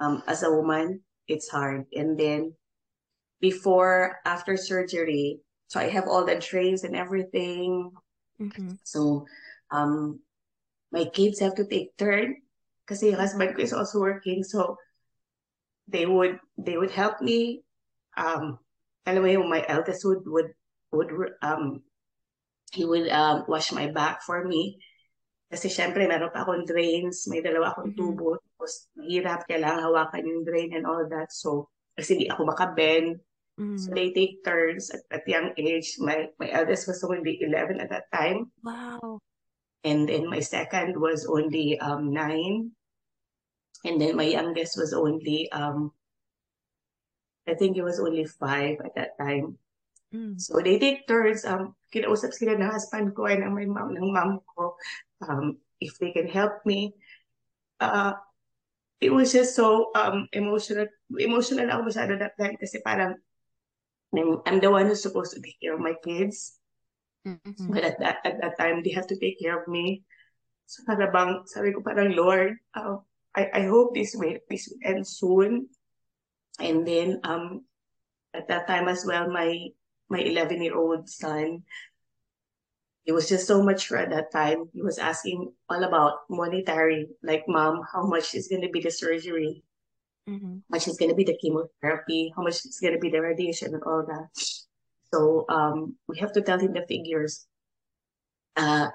um, 0.00 0.22
as 0.26 0.42
a 0.42 0.50
woman. 0.50 1.04
It's 1.28 1.48
hard. 1.48 1.84
And 1.92 2.18
then 2.18 2.54
before, 3.40 4.16
after 4.24 4.56
surgery, 4.56 5.40
so 5.68 5.80
I 5.80 5.88
have 5.88 6.08
all 6.08 6.24
the 6.24 6.36
drains 6.36 6.82
and 6.84 6.96
everything. 6.96 7.92
Mm-hmm. 8.40 8.80
So 8.82 9.26
um, 9.70 10.20
my 10.92 11.04
kids 11.12 11.40
have 11.40 11.54
to 11.56 11.66
take 11.66 11.96
turn 11.98 12.36
because 12.84 13.02
your 13.02 13.16
husband 13.16 13.60
is 13.60 13.72
also 13.72 14.00
working. 14.00 14.44
So 14.44 14.76
they 15.88 16.06
would 16.06 16.38
they 16.56 16.76
would 16.78 16.90
help 16.90 17.20
me. 17.20 17.62
Um, 18.16 18.58
anyway, 19.04 19.36
my 19.36 19.64
eldest 19.68 20.04
would 20.04 20.24
would 20.24 20.54
would 20.92 21.10
um 21.42 21.82
he 22.72 22.84
would 22.84 23.10
um 23.10 23.44
wash 23.48 23.72
my 23.72 23.90
back 23.90 24.22
for 24.22 24.44
me. 24.44 24.78
Kasi 25.46 25.70
syempre, 25.70 26.10
meron 26.10 26.34
pa 26.34 26.42
akong 26.42 26.66
drains, 26.66 27.30
may 27.30 27.38
dalawa 27.38 27.70
akong 27.70 27.94
mm-hmm. 27.94 28.10
tubo. 28.18 28.34
Tapos, 28.38 28.90
mahirap, 28.98 29.46
kailangan 29.46 29.86
hawakan 29.86 30.26
yung 30.26 30.42
drain 30.42 30.74
and 30.74 30.84
all 30.84 31.06
that. 31.06 31.30
So, 31.30 31.70
kasi 31.94 32.18
di 32.18 32.26
ako 32.28 32.50
makabend. 32.50 33.22
Mm. 33.56 33.80
So 33.80 33.88
they 33.96 34.12
take 34.12 34.44
turns 34.44 34.92
at, 34.92 35.00
at 35.08 35.24
young 35.24 35.56
age. 35.56 35.96
My 35.96 36.28
my 36.36 36.52
eldest 36.52 36.84
was 36.84 37.00
only 37.00 37.40
11 37.40 37.80
at 37.80 37.88
that 37.88 38.12
time. 38.12 38.52
Wow. 38.60 39.24
And 39.80 40.04
then 40.04 40.28
my 40.28 40.44
second 40.44 41.00
was 41.00 41.24
only 41.24 41.80
um, 41.80 42.12
nine. 42.12 42.76
And 43.86 44.00
then 44.00 44.16
my 44.16 44.26
youngest 44.26 44.76
was 44.76 44.92
only, 44.92 45.46
um, 45.52 45.92
I 47.46 47.54
think 47.54 47.76
it 47.76 47.86
was 47.86 48.00
only 48.00 48.26
five 48.26 48.82
at 48.82 48.98
that 48.98 49.14
time. 49.14 49.62
Mm. 50.16 50.40
So 50.40 50.64
they 50.64 50.80
take 50.80 51.04
turns. 51.04 51.44
Um, 51.44 51.76
kinausap 51.92 52.32
sila 52.32 52.56
ng 52.56 52.72
husband 52.72 53.12
ko 53.12 53.28
and 53.28 53.44
ng 53.44 53.52
my 53.52 53.68
mom, 53.68 53.92
ng 53.92 54.08
mom 54.08 54.40
ko. 54.56 54.80
Um, 55.20 55.60
if 55.76 56.00
they 56.00 56.16
can 56.16 56.26
help 56.28 56.64
me. 56.64 56.96
Uh, 57.76 58.16
it 59.04 59.12
was 59.12 59.36
just 59.36 59.52
so 59.52 59.92
um, 59.92 60.24
emotional. 60.32 60.88
Emotional 61.20 61.68
ako 61.68 61.92
masyado 61.92 62.16
that 62.16 62.40
time 62.40 62.56
kasi 62.56 62.80
parang 62.80 63.20
I'm, 64.16 64.40
I'm 64.48 64.60
the 64.60 64.72
one 64.72 64.88
who's 64.88 65.04
supposed 65.04 65.36
to 65.36 65.40
take 65.44 65.60
care 65.60 65.76
of 65.76 65.84
my 65.84 65.92
kids. 66.00 66.56
Mm-hmm. 67.28 67.68
But 67.68 67.84
at 67.84 68.00
that 68.00 68.16
at 68.24 68.40
that 68.40 68.56
time, 68.56 68.80
they 68.80 68.96
have 68.96 69.06
to 69.12 69.18
take 69.20 69.36
care 69.36 69.60
of 69.60 69.68
me. 69.68 70.08
So 70.64 70.82
parang 70.88 71.44
sabi 71.44 71.76
ko 71.76 71.84
parang 71.84 72.16
Lord, 72.16 72.56
uh, 72.72 73.02
I 73.36 73.50
I 73.52 73.62
hope 73.68 73.92
this 73.92 74.16
will 74.16 74.40
this 74.48 74.70
will 74.72 74.80
end 74.86 75.04
soon. 75.04 75.68
And 76.56 76.88
then 76.88 77.20
um 77.26 77.66
at 78.32 78.48
that 78.48 78.66
time 78.66 78.88
as 78.88 79.04
well, 79.04 79.28
my 79.28 79.74
my 80.08 80.20
11 80.20 80.62
year 80.62 80.76
old 80.76 81.08
son, 81.08 81.64
It 83.06 83.14
was 83.14 83.30
just 83.30 83.46
so 83.46 83.62
mature 83.62 84.02
at 84.02 84.10
that 84.10 84.34
time. 84.34 84.66
He 84.74 84.82
was 84.82 84.98
asking 84.98 85.54
all 85.70 85.78
about 85.86 86.26
monetary, 86.26 87.06
like 87.22 87.46
mom, 87.46 87.86
how 87.86 88.02
much 88.02 88.34
is 88.34 88.50
going 88.50 88.66
to 88.66 88.68
be 88.68 88.82
the 88.82 88.90
surgery? 88.90 89.62
mm-hmm. 90.28 90.58
how 90.66 90.70
much 90.70 90.88
is 90.88 90.96
going 90.96 91.10
to 91.10 91.16
be 91.16 91.24
the 91.24 91.38
chemotherapy, 91.40 92.32
how 92.36 92.42
much 92.42 92.64
is 92.64 92.78
going 92.80 92.94
to 92.94 93.00
be 93.00 93.10
the 93.10 93.20
radiation 93.20 93.74
and 93.74 93.82
all 93.84 94.04
that. 94.06 94.28
So 95.12 95.46
um, 95.48 95.96
we 96.08 96.18
have 96.18 96.32
to 96.32 96.42
tell 96.42 96.58
him 96.58 96.74
the 96.74 96.84
figures. 96.86 97.46
Uh, 98.56 98.88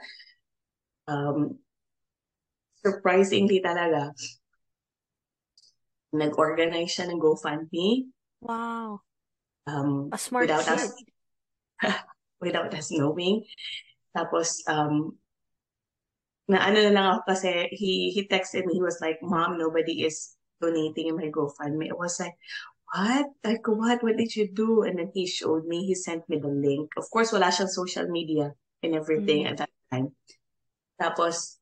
um, 1.08 1.60
surprisingly 2.84 3.62
talaga, 3.64 4.12
nag-organize 6.12 6.92
siya 6.92 7.08
ng 7.08 7.22
GoFundMe. 7.22 8.12
Wow. 8.42 9.02
Um, 9.72 10.12
A 10.12 10.20
smart 10.20 10.52
without 10.52 10.68
kid. 10.68 10.74
us, 10.76 10.92
without 12.44 12.74
us 12.76 12.92
knowing. 12.92 13.48
Tapos, 14.12 14.60
um, 14.68 15.16
na 16.52 16.68
ano 16.68 16.84
na 16.84 16.92
lang 16.92 17.06
ako 17.16 17.22
kasi 17.32 17.72
he, 17.72 18.12
he 18.12 18.28
texted 18.28 18.68
me, 18.68 18.76
he 18.76 18.84
was 18.84 19.00
like, 19.00 19.24
Mom, 19.24 19.56
nobody 19.56 20.04
is 20.04 20.36
donating 20.60 21.08
in 21.08 21.16
my 21.16 21.32
GoFundMe. 21.32 21.88
I 21.88 21.96
was 21.96 22.20
like, 22.20 22.36
what? 22.92 23.32
Like, 23.44 23.64
what? 23.68 24.04
What 24.04 24.18
did 24.20 24.36
you 24.36 24.52
do? 24.52 24.84
And 24.84 25.00
then 25.00 25.12
he 25.16 25.26
showed 25.26 25.66
me, 25.66 25.88
he 25.88 25.96
sent 25.96 26.28
me 26.28 26.38
the 26.38 26.52
link. 26.52 26.92
Of 27.00 27.08
course, 27.08 27.32
wala 27.32 27.48
siyang 27.56 27.72
social 27.72 28.08
media 28.12 28.52
and 28.84 28.92
everything 28.96 29.48
mm-hmm. 29.48 29.56
at 29.56 29.58
that 29.64 29.74
time. 29.88 30.12
Tapos, 31.00 31.58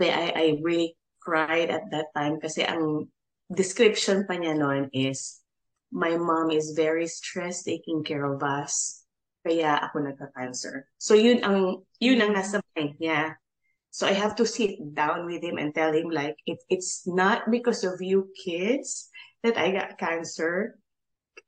I, 0.00 0.32
I 0.34 0.46
really 0.62 0.96
cried 1.20 1.70
at 1.70 1.90
that 1.90 2.14
time 2.14 2.40
kasi 2.40 2.64
ang 2.64 3.10
description 3.50 4.24
pa 4.24 4.38
niya 4.38 4.56
noon 4.56 4.88
is, 4.94 5.39
my 5.90 6.16
mom 6.16 6.50
is 6.50 6.72
very 6.76 7.06
stressed 7.06 7.66
taking 7.66 8.02
care 8.02 8.24
of 8.24 8.42
us. 8.42 9.04
Kaya 9.42 9.80
ako 9.82 10.06
nagka-cancer. 10.06 10.86
So 10.98 11.14
yun 11.14 11.42
ang, 11.42 11.82
yun 11.98 12.20
ang 12.22 12.36
nasa 12.36 12.60
mind 12.76 13.00
niya. 13.00 13.34
So 13.90 14.06
I 14.06 14.14
have 14.14 14.36
to 14.38 14.46
sit 14.46 14.78
down 14.94 15.26
with 15.26 15.42
him 15.42 15.58
and 15.58 15.74
tell 15.74 15.90
him 15.90 16.10
like 16.10 16.38
it, 16.46 16.62
it's 16.70 17.06
not 17.06 17.50
because 17.50 17.82
of 17.82 17.98
you 17.98 18.30
kids 18.38 19.10
that 19.42 19.58
I 19.58 19.72
got 19.72 19.98
cancer. 19.98 20.78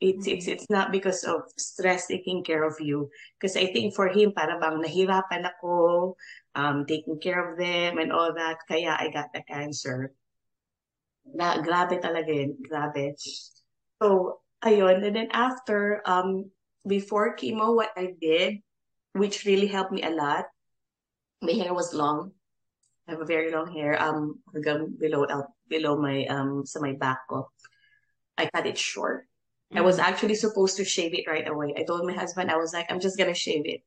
It's 0.03 0.27
it's 0.27 0.49
it's 0.51 0.67
not 0.67 0.91
because 0.91 1.23
of 1.23 1.47
stress 1.55 2.11
taking 2.11 2.43
care 2.43 2.67
of 2.67 2.75
you. 2.83 3.07
Because 3.39 3.55
I 3.55 3.71
think 3.71 3.95
for 3.95 4.11
him, 4.11 4.35
para 4.35 4.59
bang 4.59 4.83
nahirapan 4.83 5.47
ako 5.47 6.17
um, 6.59 6.83
taking 6.91 7.23
care 7.23 7.39
of 7.39 7.55
them 7.55 8.03
and 8.03 8.11
all 8.11 8.35
that. 8.35 8.59
Kaya 8.67 8.99
I 8.99 9.15
got 9.15 9.31
the 9.31 9.47
cancer. 9.47 10.11
Na, 11.23 11.63
grabe 11.63 12.03
talaga 12.03 12.35
yun. 12.35 12.59
Grabe. 12.59 13.15
So, 14.03 14.43
ayun. 14.67 15.07
And 15.07 15.15
then 15.15 15.31
after, 15.31 16.03
um, 16.03 16.51
before 16.83 17.39
chemo, 17.39 17.71
what 17.71 17.95
I 17.95 18.19
did, 18.19 18.59
which 19.15 19.47
really 19.47 19.71
helped 19.71 19.95
me 19.95 20.03
a 20.03 20.11
lot, 20.11 20.51
my 21.39 21.55
hair 21.55 21.71
was 21.71 21.95
long. 21.95 22.35
I 23.07 23.15
have 23.15 23.23
a 23.23 23.31
very 23.31 23.55
long 23.55 23.71
hair, 23.71 23.95
um, 24.03 24.43
hanggang 24.51 24.99
below, 24.99 25.23
below 25.71 25.95
my, 26.03 26.27
um, 26.27 26.67
sa 26.67 26.83
my 26.83 26.99
back 26.99 27.23
ko. 27.31 27.47
I 28.35 28.51
cut 28.51 28.67
it 28.67 28.75
short. 28.75 29.31
I 29.71 29.87
was 29.87 30.03
Mm. 30.03 30.05
actually 30.11 30.35
supposed 30.35 30.77
to 30.83 30.85
shave 30.85 31.15
it 31.15 31.31
right 31.31 31.47
away. 31.47 31.73
I 31.79 31.87
told 31.87 32.03
my 32.03 32.13
husband, 32.13 32.51
I 32.51 32.59
was 32.59 32.75
like, 32.75 32.91
I'm 32.91 33.01
just 33.01 33.17
gonna 33.17 33.39
shave 33.39 33.65
it. 33.71 33.87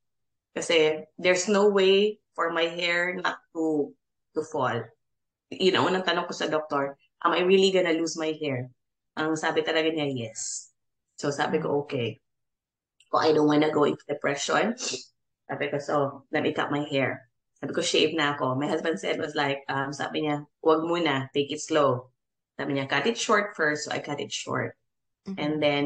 Kasi 0.55 1.03
there's 1.19 1.51
no 1.51 1.67
way 1.67 2.23
for 2.39 2.55
my 2.55 2.71
hair 2.71 3.19
not 3.19 3.37
to 3.51 3.91
to 4.33 4.41
fall. 4.47 4.79
Yun 5.51 5.75
ang 5.75 5.85
unang 5.91 6.07
tanong 6.07 6.25
ko 6.25 6.33
sa 6.33 6.47
doktor, 6.47 6.95
am 7.21 7.35
I 7.35 7.43
really 7.43 7.69
gonna 7.75 7.93
lose 7.93 8.15
my 8.15 8.31
hair? 8.39 8.71
Ang 9.15 9.39
sabi 9.39 9.63
talaga 9.63 9.91
niya, 9.91 10.11
yes. 10.11 10.71
So 11.15 11.31
sabi 11.31 11.63
ko, 11.63 11.87
okay. 11.87 12.19
Kung 13.07 13.23
I 13.23 13.31
don't 13.31 13.47
wanna 13.47 13.71
go 13.71 13.87
into 13.87 14.03
depression, 14.07 14.75
sabi 15.47 15.71
ko, 15.71 15.79
so 15.79 16.27
let 16.31 16.43
me 16.43 16.51
cut 16.51 16.71
my 16.71 16.83
hair. 16.83 17.31
Sabi 17.63 17.71
ko, 17.71 17.79
shave 17.79 18.11
na 18.13 18.35
ako. 18.35 18.59
My 18.59 18.67
husband 18.67 18.99
said, 18.99 19.17
was 19.17 19.33
like, 19.33 19.63
um, 19.71 19.95
sabi 19.95 20.27
niya, 20.27 20.43
huwag 20.59 20.83
muna, 20.83 21.31
take 21.31 21.49
it 21.55 21.63
slow. 21.63 22.11
Sabi 22.59 22.75
niya, 22.75 22.89
cut 22.91 23.07
it 23.07 23.15
short 23.15 23.55
first, 23.55 23.87
so 23.87 23.95
I 23.95 24.03
cut 24.03 24.19
it 24.19 24.31
short. 24.31 24.75
Mhm. 25.27 25.35
And 25.39 25.53
then, 25.63 25.85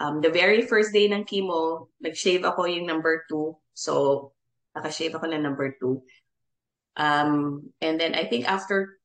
um, 0.00 0.20
the 0.20 0.28
very 0.28 0.62
first 0.68 0.92
day 0.92 1.08
ng 1.08 1.24
chemo, 1.24 1.88
nag-shave 2.04 2.44
ako 2.44 2.68
yung 2.68 2.84
number 2.84 3.24
two. 3.28 3.56
So, 3.72 4.32
naka-shave 4.76 5.16
ako 5.16 5.32
ng 5.32 5.40
number 5.40 5.72
two. 5.80 6.04
Um, 6.96 7.72
and 7.80 8.00
then 8.00 8.16
I 8.16 8.24
think 8.24 8.48
after 8.48 8.95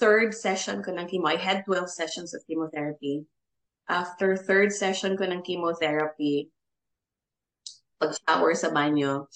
third 0.00 0.34
session 0.34 0.82
ko 0.82 0.92
ng 0.92 1.06
chemo, 1.06 1.28
I 1.28 1.36
had 1.36 1.64
12 1.64 1.90
sessions 1.90 2.34
of 2.34 2.44
chemotherapy. 2.46 3.24
After 3.88 4.36
third 4.36 4.72
session 4.72 5.16
ko 5.16 5.28
ng 5.28 5.44
chemotherapy, 5.44 6.48
pag-shower 8.00 8.52
sa 8.56 8.72
banyo, 8.72 9.28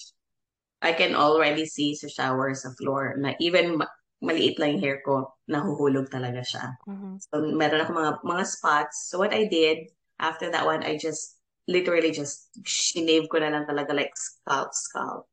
I 0.81 0.93
can 0.93 1.13
already 1.13 1.65
see 1.65 1.93
sa 1.95 2.07
shower 2.07 2.55
sa 2.55 2.71
floor 2.79 3.19
na 3.19 3.35
even 3.39 3.77
ma- 3.77 3.93
maliit 4.23 4.59
lang 4.59 4.77
yung 4.77 4.83
hair 4.83 4.99
ko, 5.03 5.31
nahuhulog 5.47 6.11
talaga 6.11 6.43
siya. 6.43 6.75
Mhm. 6.87 7.19
So, 7.23 7.39
meron 7.55 7.83
ako 7.83 7.91
mga, 7.95 8.13
mga 8.23 8.45
spots. 8.47 9.07
So, 9.07 9.19
what 9.19 9.31
I 9.31 9.47
did, 9.47 9.91
after 10.19 10.51
that 10.51 10.67
one, 10.67 10.83
I 10.83 10.99
just, 10.99 11.39
literally 11.69 12.11
just, 12.11 12.51
shinave 12.65 13.29
ko 13.31 13.39
na 13.39 13.51
lang 13.53 13.63
talaga, 13.67 13.95
like, 13.95 14.11
scalp, 14.15 14.75
scalp. 14.75 15.23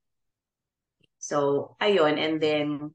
So, 1.18 1.74
ayun, 1.82 2.18
and 2.18 2.38
then, 2.38 2.94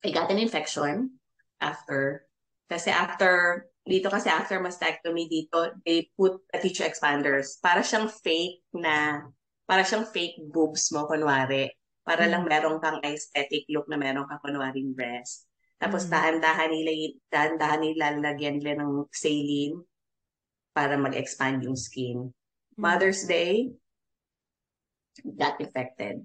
I 0.00 0.10
got 0.10 0.32
an 0.32 0.40
infection 0.40 1.20
after, 1.60 2.24
kasi 2.70 2.88
after, 2.88 3.66
dito 3.84 4.08
kasi 4.08 4.32
after 4.32 4.56
mastectomy 4.56 5.28
dito, 5.28 5.76
they 5.84 6.08
put 6.16 6.40
a 6.54 6.58
tissue 6.62 6.86
expanders. 6.86 7.60
Para 7.60 7.84
siyang 7.84 8.08
fake 8.08 8.64
na, 8.72 9.28
para 9.68 9.84
siyang 9.84 10.08
fake 10.08 10.40
boobs 10.48 10.88
mo, 10.94 11.04
kunwari. 11.04 11.68
Para 12.00 12.24
lang 12.24 12.48
Mhm. 12.48 12.50
meron 12.50 12.76
kang 12.80 13.04
aesthetic 13.04 13.68
look 13.68 13.84
na 13.92 14.00
meron 14.00 14.24
kang 14.24 14.40
kunwaring 14.40 14.96
breast. 14.96 15.44
Tapos 15.76 16.08
Mhm. 16.08 16.12
dahan-dahan 16.12 16.70
nila, 16.72 16.92
dahan-dahan 17.28 17.80
nila 17.84 18.04
lagyan 18.20 18.56
nila 18.60 18.80
ng 18.80 19.04
saline 19.12 19.84
para 20.72 20.96
mag-expand 20.96 21.60
yung 21.60 21.76
skin. 21.76 22.32
Mhm. 22.32 22.80
Mother's 22.80 23.28
Day, 23.28 23.68
got 25.36 25.60
infected. 25.60 26.24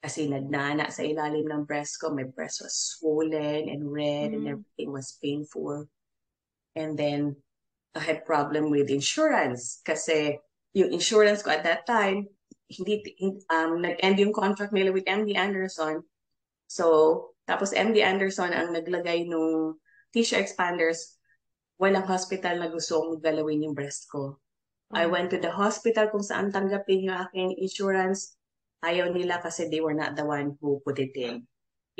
Kasi 0.00 0.32
nagnana 0.32 0.88
sa 0.88 1.04
ilalim 1.04 1.44
ng 1.44 1.68
breast 1.68 2.00
ko. 2.00 2.08
My 2.08 2.24
breast 2.24 2.64
was 2.64 2.72
swollen 2.72 3.68
and 3.68 3.84
red 3.84 4.32
and 4.32 4.48
Mm. 4.48 4.52
everything 4.56 4.90
was 4.96 5.20
painful. 5.20 5.84
And 6.72 6.96
then, 6.96 7.36
I 7.92 8.00
had 8.00 8.24
problem 8.24 8.72
with 8.72 8.88
insurance. 8.88 9.84
Kasi 9.84 10.40
yung 10.72 10.94
insurance 10.94 11.44
ko 11.44 11.52
at 11.52 11.66
that 11.68 11.84
time, 11.84 12.32
hindi, 12.70 13.02
hin- 13.18 13.44
um, 13.52 13.82
nag-end 13.82 14.22
yung 14.22 14.32
contract 14.32 14.72
nila 14.72 14.94
with 14.94 15.04
MD 15.04 15.36
Anderson. 15.36 16.00
So, 16.70 17.34
tapos 17.44 17.74
MD 17.74 18.00
Anderson 18.00 18.54
ang 18.54 18.70
naglagay 18.72 19.26
nung 19.26 19.76
tissue 20.14 20.38
expanders, 20.38 21.18
walang 21.82 22.06
hospital 22.06 22.56
na 22.62 22.70
gusto 22.70 23.02
kong 23.02 23.20
galawin 23.20 23.66
yung 23.66 23.74
breast 23.76 24.06
ko. 24.08 24.38
I 24.94 25.04
Mhm. 25.04 25.12
went 25.12 25.28
to 25.34 25.38
the 25.42 25.50
hospital 25.50 26.08
kung 26.08 26.22
saan 26.22 26.54
tanggapin 26.54 27.10
yung 27.10 27.18
aking 27.26 27.58
insurance. 27.58 28.38
Ayaw 28.80 29.12
nila 29.12 29.44
kasi 29.44 29.68
they 29.68 29.84
were 29.84 29.96
not 29.96 30.16
the 30.16 30.24
one 30.24 30.56
who 30.60 30.80
put 30.80 30.96
it 30.98 31.12
in. 31.12 31.44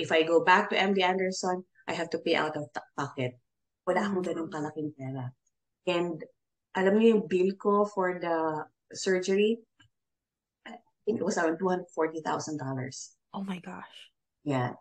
If 0.00 0.08
I 0.12 0.24
go 0.24 0.40
back 0.40 0.72
to 0.72 0.76
MD 0.80 1.04
Anderson, 1.04 1.64
I 1.84 1.92
have 1.92 2.08
to 2.16 2.20
pay 2.24 2.36
out 2.40 2.56
of 2.56 2.72
pocket. 2.96 3.36
Wala 3.84 4.08
akong 4.08 4.24
ganong 4.24 4.48
kalaking 4.48 4.96
pera. 4.96 5.28
And 5.84 6.24
alam 6.72 6.96
niyo 6.96 7.18
yung 7.20 7.24
bill 7.28 7.52
ko 7.60 7.84
for 7.84 8.16
the 8.16 8.64
surgery, 8.96 9.60
I 10.64 10.80
think 11.04 11.20
it 11.20 11.26
was 11.26 11.36
around 11.36 11.60
$240,000. 11.60 12.24
Oh 13.34 13.44
my 13.44 13.60
gosh. 13.60 14.12
Yeah. 14.44 14.80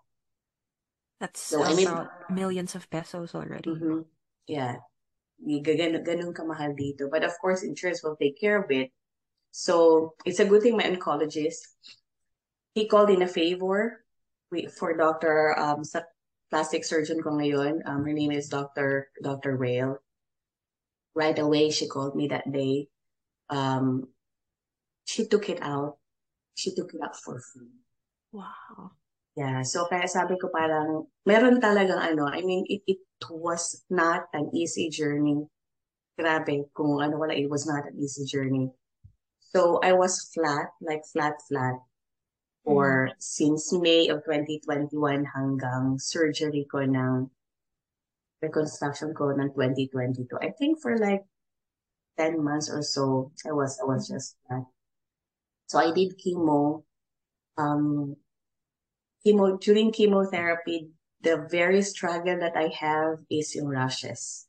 That's 1.20 1.42
So, 1.44 1.64
I 1.68 1.76
mean- 1.76 2.08
millions 2.32 2.80
of 2.80 2.88
pesos 2.88 3.36
already. 3.36 3.68
Mhm. 3.68 4.08
Yeah. 4.48 4.80
Ganun, 5.44 6.00
ganun 6.04 6.32
kamahal 6.32 6.76
dito. 6.80 7.12
But 7.12 7.28
of 7.28 7.36
course, 7.44 7.64
insurance 7.64 8.04
will 8.04 8.16
take 8.16 8.40
care 8.40 8.56
of 8.56 8.72
it. 8.72 8.92
So, 9.52 10.14
it's 10.26 10.40
a 10.40 10.46
good 10.46 10.62
thing 10.62 10.78
my 10.78 10.84
oncologist, 10.84 11.62
he 12.74 12.88
called 12.88 13.10
in 13.10 13.22
a 13.22 13.28
favor 13.28 14.06
for 14.78 14.96
Dr. 14.96 15.58
Um, 15.58 15.84
sa 15.84 16.02
plastic 16.50 16.86
surgeon 16.86 17.22
ko 17.22 17.38
ngayon. 17.38 17.86
Um, 17.86 18.06
her 18.06 18.14
name 18.14 18.32
is 18.32 18.50
Dr. 18.50 19.10
Dr. 19.22 19.58
Rail. 19.58 20.02
Right 21.14 21.38
away, 21.38 21.70
she 21.70 21.88
called 21.88 22.16
me 22.16 22.30
that 22.30 22.50
day. 22.50 22.90
Um, 23.50 24.10
she 25.06 25.26
took 25.26 25.50
it 25.50 25.62
out. 25.62 25.98
She 26.54 26.74
took 26.74 26.94
it 26.94 27.02
out 27.02 27.18
for 27.18 27.42
free. 27.42 27.74
Wow. 28.32 28.94
Yeah, 29.38 29.64
so 29.64 29.88
kaya 29.88 30.10
sabi 30.10 30.36
ko 30.36 30.52
parang 30.52 31.08
meron 31.24 31.64
talagang 31.64 32.02
ano, 32.02 32.28
I 32.28 32.44
mean, 32.44 32.66
it, 32.68 32.84
it 32.86 33.02
was 33.30 33.86
not 33.90 34.28
an 34.36 34.52
easy 34.54 34.90
journey. 34.90 35.48
Grabe, 36.20 36.68
kung 36.76 37.00
ano 37.00 37.16
wala, 37.16 37.34
it 37.34 37.48
was 37.48 37.64
not 37.64 37.88
an 37.88 37.96
easy 37.96 38.28
journey. 38.28 38.68
So 39.50 39.80
I 39.82 39.94
was 39.94 40.30
flat, 40.34 40.70
like 40.82 41.02
flat, 41.12 41.34
flat 41.48 41.82
for 42.64 43.10
since 43.18 43.74
May 43.74 44.08
of 44.10 44.22
2021 44.26 45.26
hanggang 45.26 45.98
surgery 45.98 46.70
ko 46.70 46.86
ng 46.86 47.30
reconstruction 48.46 49.14
ko 49.18 49.34
ng 49.34 49.50
2022. 49.58 50.38
I 50.38 50.54
think 50.54 50.78
for 50.82 50.98
like 51.02 51.26
10 52.18 52.44
months 52.44 52.70
or 52.70 52.84
so, 52.86 53.32
I 53.42 53.52
was, 53.52 53.80
I 53.82 53.86
was 53.90 54.08
just 54.08 54.38
flat. 54.46 54.70
So 55.66 55.80
I 55.80 55.92
did 55.98 56.14
chemo. 56.22 56.84
Um, 57.58 58.16
chemo, 59.26 59.60
during 59.60 59.92
chemotherapy, 59.92 60.94
the 61.22 61.48
very 61.50 61.82
struggle 61.82 62.38
that 62.40 62.56
I 62.56 62.70
have 62.80 63.20
is 63.30 63.56
yung 63.56 63.68
rashes 63.68 64.48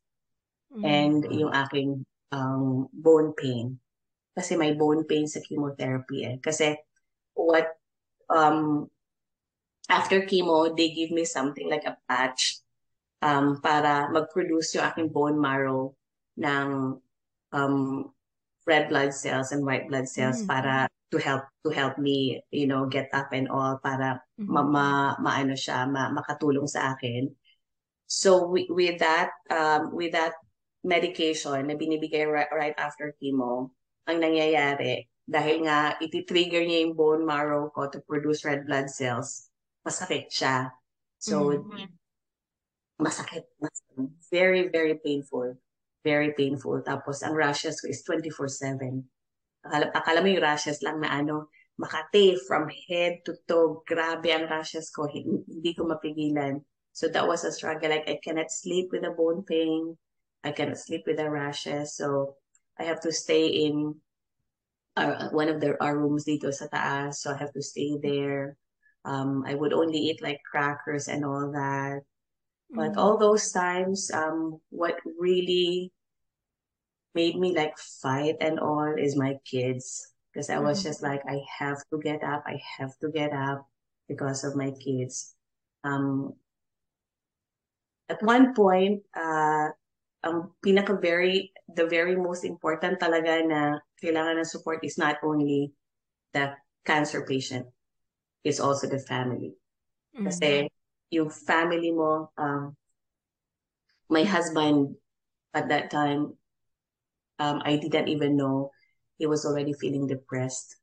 Mhm. 0.70 0.84
and 0.84 1.20
yung 1.34 1.50
aking 1.50 2.06
um, 2.30 2.86
bone 2.92 3.32
pain. 3.34 3.80
Kasi 4.40 4.56
may 4.56 4.72
bone 4.72 5.04
pain 5.04 5.28
sa 5.28 5.44
chemotherapy 5.44 6.24
eh. 6.24 6.36
Kasi 6.40 6.72
what, 7.36 7.76
um, 8.32 8.88
after 9.92 10.24
chemo, 10.24 10.72
they 10.72 10.96
give 10.96 11.12
me 11.12 11.28
something 11.28 11.68
like 11.68 11.84
a 11.84 12.00
patch 12.08 12.64
um, 13.20 13.60
para 13.60 14.08
mag-produce 14.08 14.80
yung 14.80 14.88
aking 14.88 15.12
bone 15.12 15.36
marrow 15.36 15.92
ng 16.40 16.96
um, 17.52 17.76
red 18.64 18.88
blood 18.88 19.12
cells 19.12 19.52
and 19.52 19.60
white 19.60 19.92
blood 19.92 20.08
cells 20.08 20.40
Mm. 20.40 20.48
para 20.48 20.74
to 21.10 21.18
help 21.18 21.42
to 21.66 21.74
help 21.74 21.98
me 21.98 22.38
you 22.54 22.70
know 22.70 22.86
get 22.86 23.10
up 23.10 23.34
and 23.34 23.50
all 23.50 23.76
para 23.82 24.22
Mhm. 24.38 24.46
ma, 24.46 24.62
ma 24.62 24.86
maano 25.18 25.58
siya 25.58 25.84
ma, 25.90 26.06
makatulong 26.08 26.70
sa 26.70 26.94
akin 26.94 27.26
so 28.06 28.46
with, 28.46 28.70
with 28.70 29.02
that 29.02 29.34
um 29.50 29.90
with 29.90 30.14
that 30.14 30.38
medication 30.86 31.66
na 31.66 31.74
binibigay 31.74 32.22
right, 32.30 32.48
right 32.54 32.78
after 32.78 33.10
chemo 33.18 33.74
ang 34.10 34.20
nangyayari 34.20 35.06
dahil 35.30 35.62
nga 35.62 35.94
iti-trigger 36.02 36.66
niya 36.66 36.82
yung 36.84 36.98
bone 36.98 37.22
marrow 37.22 37.70
ko 37.70 37.86
to 37.86 38.02
produce 38.02 38.42
red 38.42 38.66
blood 38.66 38.90
cells 38.90 39.48
masakit 39.86 40.26
siya 40.28 40.74
so 41.16 41.54
Mhm. 41.54 42.00
masakit, 43.00 43.48
masakit. 43.56 44.12
Very, 44.28 44.68
very 44.68 45.00
painful. 45.00 45.56
Very 46.04 46.36
painful. 46.36 46.84
Tapos, 46.84 47.24
ang 47.24 47.32
rashes 47.32 47.80
ko 47.80 47.88
is 47.88 48.04
24-7. 48.04 49.08
Akala, 49.64 49.88
akala 49.96 50.20
mo 50.20 50.28
yung 50.28 50.44
rashes 50.44 50.84
lang 50.84 51.00
na 51.00 51.08
ano, 51.08 51.48
Makati, 51.80 52.36
from 52.44 52.68
head 52.68 53.24
to 53.24 53.32
toe, 53.48 53.80
grabe 53.88 54.28
ang 54.28 54.44
rashes 54.52 54.92
ko. 54.92 55.08
Hindi, 55.08 55.48
hindi 55.48 55.72
ko 55.72 55.88
mapigilan. 55.88 56.60
So, 56.92 57.08
that 57.08 57.24
was 57.24 57.48
a 57.48 57.52
struggle. 57.52 57.88
Like, 57.88 58.04
I 58.04 58.20
cannot 58.20 58.52
sleep 58.52 58.92
with 58.92 59.08
a 59.08 59.16
bone 59.16 59.48
pain. 59.48 59.96
I 60.44 60.52
cannot 60.52 60.76
sleep 60.76 61.08
with 61.08 61.16
the 61.16 61.32
rashes. 61.32 61.96
So, 61.96 62.36
I 62.80 62.84
have 62.84 63.00
to 63.04 63.12
stay 63.12 63.46
in 63.68 64.00
our, 64.96 65.28
one 65.30 65.48
of 65.52 65.60
their 65.60 65.76
our 65.82 65.96
rooms 65.96 66.24
dito 66.24 66.48
sa 66.48 66.66
taas. 66.72 67.20
So, 67.20 67.30
I 67.30 67.36
have 67.36 67.52
to 67.52 67.62
stay 67.62 68.00
there. 68.00 68.56
Um, 69.04 69.44
I 69.46 69.54
would 69.54 69.72
only 69.72 69.98
eat 69.98 70.24
like 70.24 70.40
crackers 70.48 71.08
and 71.08 71.24
all 71.24 71.52
that. 71.52 72.00
But 72.72 72.96
Mhm. 72.96 72.96
all 72.96 73.16
those 73.18 73.52
times, 73.52 74.10
um, 74.12 74.60
what 74.70 74.96
really 75.18 75.92
made 77.14 77.36
me 77.36 77.54
like 77.56 77.76
fight 77.76 78.36
and 78.40 78.60
all 78.60 78.94
is 78.96 79.16
my 79.16 79.36
kids. 79.44 80.14
Because 80.32 80.48
I 80.48 80.58
was 80.62 80.80
Mhm. 80.80 80.86
just 80.86 81.02
like, 81.02 81.22
I 81.26 81.42
have 81.58 81.82
to 81.90 81.98
get 81.98 82.22
up, 82.22 82.44
I 82.46 82.62
have 82.78 82.96
to 83.02 83.10
get 83.10 83.32
up 83.32 83.66
because 84.08 84.44
of 84.44 84.54
my 84.54 84.70
kids. 84.70 85.34
Um, 85.82 86.38
at 88.08 88.22
one 88.22 88.54
point, 88.54 89.02
uh, 89.14 89.70
ang 90.24 90.52
pinaka 90.60 91.00
very, 91.00 91.52
the 91.68 91.86
very 91.86 92.16
most 92.16 92.44
important 92.44 93.00
talaga 93.00 93.40
na 93.44 93.60
kailangan 94.00 94.40
ng 94.40 94.48
support 94.48 94.84
is 94.84 94.98
not 95.00 95.16
only 95.24 95.72
the 96.32 96.52
cancer 96.84 97.24
patient, 97.24 97.66
it's 98.44 98.60
also 98.60 98.86
the 98.88 99.00
family. 99.00 99.56
Kasi 100.24 100.68
yung 101.10 101.30
family 101.32 101.90
mo, 101.92 102.30
um, 102.36 102.76
my 104.08 104.24
husband 104.24 104.96
at 105.54 105.68
that 105.68 105.90
time, 105.90 106.34
um, 107.38 107.62
I 107.64 107.76
didn't 107.76 108.08
even 108.08 108.36
know 108.36 108.70
he 109.18 109.26
was 109.26 109.44
already 109.46 109.72
feeling 109.72 110.06
depressed. 110.06 110.76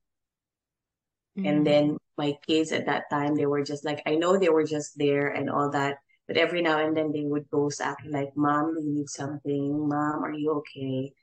And 1.44 1.62
Mhm. 1.62 1.66
then 1.66 1.98
my 2.18 2.34
kids 2.48 2.72
at 2.72 2.86
that 2.88 3.10
time, 3.10 3.36
they 3.36 3.46
were 3.46 3.64
just 3.64 3.86
like, 3.86 4.02
I 4.06 4.16
know 4.16 4.38
they 4.38 4.50
were 4.50 4.66
just 4.66 4.98
there 4.98 5.28
and 5.30 5.50
all 5.50 5.70
that. 5.72 5.98
But 6.28 6.36
every 6.36 6.60
now 6.62 6.84
and 6.84 6.92
then 6.92 7.16
they 7.16 7.24
would 7.24 7.48
go 7.48 7.72
sa 7.72 7.96
akin 7.96 8.12
like, 8.12 8.36
Mom, 8.36 8.76
do 8.76 8.84
you 8.84 9.00
need 9.00 9.10
something? 9.10 9.88
Mom, 9.88 10.28
are 10.28 10.36
you 10.36 10.60
okay? 10.60 11.16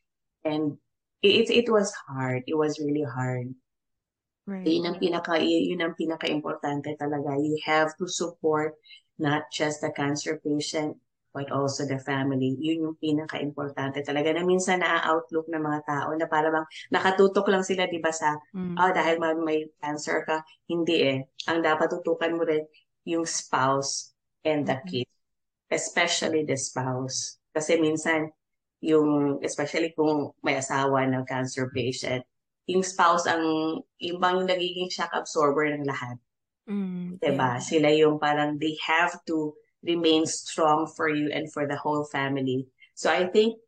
And 0.48 0.80
it, 1.20 1.48
it, 1.48 1.68
it 1.68 1.68
was 1.68 1.92
hard. 2.08 2.48
It 2.48 2.56
was 2.56 2.80
really 2.80 3.04
hard. 3.04 3.52
Right. 4.48 4.64
Yun 4.64 4.88
ang 4.88 4.96
pinaka, 5.00 5.40
yun 5.40 5.80
ang 5.84 5.96
pinaka-importante 5.96 6.96
talaga. 6.96 7.36
You 7.36 7.56
have 7.68 7.92
to 8.00 8.08
support 8.08 8.76
not 9.20 9.48
just 9.52 9.84
the 9.84 9.92
cancer 9.92 10.40
patient, 10.40 10.96
but 11.36 11.52
also 11.52 11.84
the 11.84 12.00
family. 12.00 12.56
Yun 12.56 12.88
yung 12.88 12.96
pinaka-importante 12.96 14.00
talaga 14.04 14.32
na 14.32 14.44
minsan 14.44 14.80
na-outlook 14.80 15.48
ng 15.52 15.60
mga 15.60 15.80
tao 15.84 16.16
na 16.16 16.28
parang 16.28 16.64
nakatutok 16.88 17.48
lang 17.52 17.64
sila, 17.66 17.90
di 17.90 18.00
ba, 18.00 18.12
sa, 18.12 18.40
Mm. 18.56 18.76
ah, 18.80 18.92
dahil 18.94 19.20
may, 19.20 19.34
may 19.36 19.58
cancer 19.84 20.24
ka. 20.24 20.40
Hindi 20.70 20.96
eh. 21.04 21.18
Ang 21.50 21.60
dapat 21.60 21.92
tutukan 21.92 22.32
mo 22.32 22.44
rin 22.48 22.64
yung 23.04 23.28
spouse 23.28 24.13
and 24.44 24.68
the 24.68 24.78
Mhm. 24.80 24.87
kid. 24.88 25.09
Especially 25.72 26.44
the 26.44 26.57
spouse. 26.57 27.40
Kasi 27.57 27.80
minsan, 27.80 28.30
yung, 28.85 29.40
especially 29.40 29.96
kung 29.96 30.30
may 30.44 30.61
asawa 30.61 31.09
na 31.09 31.24
cancer 31.24 31.72
patient, 31.72 32.22
yung 32.68 32.85
spouse 32.85 33.24
ang, 33.24 33.80
yung 34.00 34.20
bang 34.20 34.44
nagiging 34.44 34.92
shock 34.92 35.11
absorber 35.16 35.68
ng 35.72 35.88
lahat. 35.88 36.20
Mm. 36.68 37.20
Diba? 37.20 37.57
Yeah. 37.57 37.64
Sila 37.64 37.88
yung 37.92 38.16
parang 38.16 38.57
they 38.57 38.76
have 38.80 39.16
to 39.28 39.52
remain 39.85 40.24
strong 40.24 40.88
for 40.88 41.12
you 41.12 41.28
and 41.28 41.52
for 41.52 41.68
the 41.68 41.76
whole 41.76 42.09
family. 42.09 42.64
So 42.96 43.12
I 43.12 43.28
think 43.28 43.61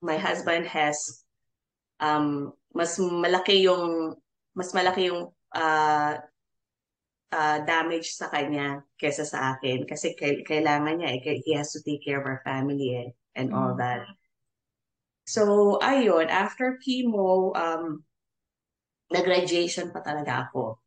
my 0.00 0.16
husband 0.16 0.64
has 0.68 1.24
um 2.00 2.52
mas 2.72 2.96
malaki 2.96 3.64
yung 3.64 4.16
mas 4.56 4.72
malaki 4.72 5.12
yung 5.12 5.28
uh, 5.52 6.12
uh, 7.34 7.58
damage 7.66 8.14
sa 8.14 8.30
kanya 8.30 8.86
kesa 8.94 9.26
sa 9.26 9.58
akin 9.58 9.82
kasi 9.90 10.14
kailangan 10.46 11.02
niya 11.02 11.18
eh, 11.18 11.42
he 11.42 11.58
has 11.58 11.74
to 11.74 11.82
take 11.82 12.06
care 12.06 12.22
of 12.22 12.26
our 12.30 12.38
family 12.46 12.94
eh, 12.94 13.10
and 13.34 13.50
all 13.50 13.74
Mm. 13.74 13.82
that. 13.82 14.06
So 15.26 15.42
ayun, 15.82 16.30
after 16.30 16.78
chemo 16.78 17.50
um 17.58 18.06
nag-radiation 19.10 19.90
pa 19.90 20.00
talaga 20.00 20.48
ako. 20.48 20.78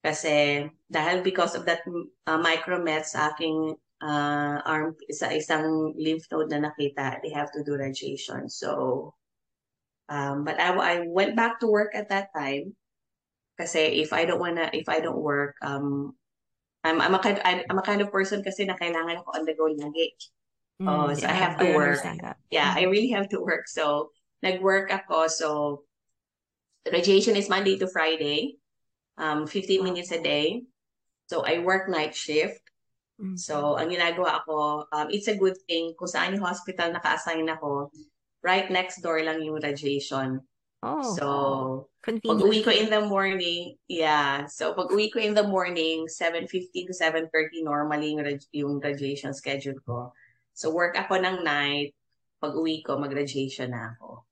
Kasi 0.00 0.66
dahil 0.86 1.26
because 1.26 1.58
of 1.58 1.66
that 1.66 1.82
uh, 2.30 2.38
micromet 2.38 3.04
sa 3.06 3.34
aking 3.34 3.74
uh, 4.02 4.62
arm, 4.62 4.94
sa 5.10 5.32
isang 5.34 5.94
lymph 5.98 6.26
node 6.30 6.52
na 6.52 6.70
nakita, 6.70 7.18
they 7.24 7.32
have 7.34 7.50
to 7.50 7.64
do 7.66 7.74
radiation. 7.74 8.46
So, 8.46 9.12
um, 10.06 10.44
but 10.46 10.60
I, 10.62 10.70
I 10.74 10.94
went 11.10 11.34
back 11.34 11.58
to 11.60 11.66
work 11.66 11.94
at 11.98 12.08
that 12.10 12.30
time. 12.36 12.76
Kasi 13.56 14.04
if 14.04 14.12
I 14.12 14.28
don't 14.28 14.38
wanna, 14.38 14.68
if 14.72 14.88
I 14.88 15.00
don't 15.00 15.18
work, 15.20 15.56
um, 15.64 16.12
I'm, 16.84 17.00
I'm, 17.00 17.14
a 17.16 17.18
kind, 17.18 17.40
I'm 17.42 17.78
a 17.78 17.82
kind 17.82 18.00
of 18.00 18.12
person 18.12 18.44
kasi 18.44 18.68
na 18.68 18.76
kailangan 18.76 19.24
ako 19.24 19.32
on 19.34 19.44
the 19.48 19.56
go 19.56 19.66
lagi. 19.66 20.12
Mm. 20.78 20.86
Oh, 20.86 21.08
so 21.16 21.26
I 21.26 21.32
have 21.32 21.56
to 21.58 21.72
I 21.72 21.74
work. 21.74 22.04
Yeah, 22.52 22.70
I 22.76 22.86
Mhm. 22.86 22.92
really 22.92 23.10
have 23.16 23.26
to 23.32 23.40
work. 23.40 23.66
So, 23.66 24.12
nag-work 24.44 24.92
ako. 24.92 25.26
So, 25.26 25.48
radiation 26.86 27.34
is 27.34 27.50
Monday 27.50 27.74
to 27.80 27.88
Friday, 27.90 28.60
um, 29.18 29.48
15 29.48 29.82
Wow. 29.82 29.90
minutes 29.90 30.12
a 30.12 30.20
day. 30.22 30.62
So, 31.26 31.42
I 31.42 31.58
work 31.58 31.88
night 31.90 32.14
shift. 32.14 32.62
Mm. 33.18 33.34
So, 33.34 33.74
ang 33.80 33.90
ginagawa 33.90 34.44
ako, 34.44 34.86
um, 34.92 35.08
it's 35.10 35.26
a 35.26 35.34
good 35.34 35.56
thing 35.66 35.96
kung 35.98 36.06
saan 36.06 36.36
yung 36.36 36.44
hospital 36.44 36.92
naka-assign 36.92 37.48
ako, 37.50 37.90
right 38.46 38.70
next 38.70 39.02
door 39.02 39.18
lang 39.24 39.42
yung 39.42 39.58
radiation. 39.58 40.44
Oh, 40.82 41.14
So, 41.16 41.26
pag 42.26 42.38
convenient. 42.42 42.42
uwi 42.42 42.64
ko 42.66 42.70
in 42.74 42.90
the 42.90 43.02
morning, 43.06 43.76
yeah. 43.88 44.46
So, 44.50 44.74
pag 44.74 44.90
uwi 44.90 45.12
ko 45.12 45.18
in 45.22 45.34
the 45.34 45.46
morning, 45.46 46.08
7.50 46.08 46.86
to 46.86 46.92
7.30 46.94 47.62
normally 47.62 48.12
yung, 48.14 48.22
rad- 48.24 48.50
yung 48.52 48.74
radiation 48.82 49.32
schedule 49.34 49.78
ko. 49.86 50.12
So, 50.54 50.72
work 50.74 50.96
ako 50.98 51.20
ng 51.22 51.44
night. 51.46 51.94
Pag 52.42 52.54
uwi 52.58 52.82
ko, 52.84 52.98
mag-radiation 52.98 53.70
na 53.72 53.94
ako. 53.96 54.26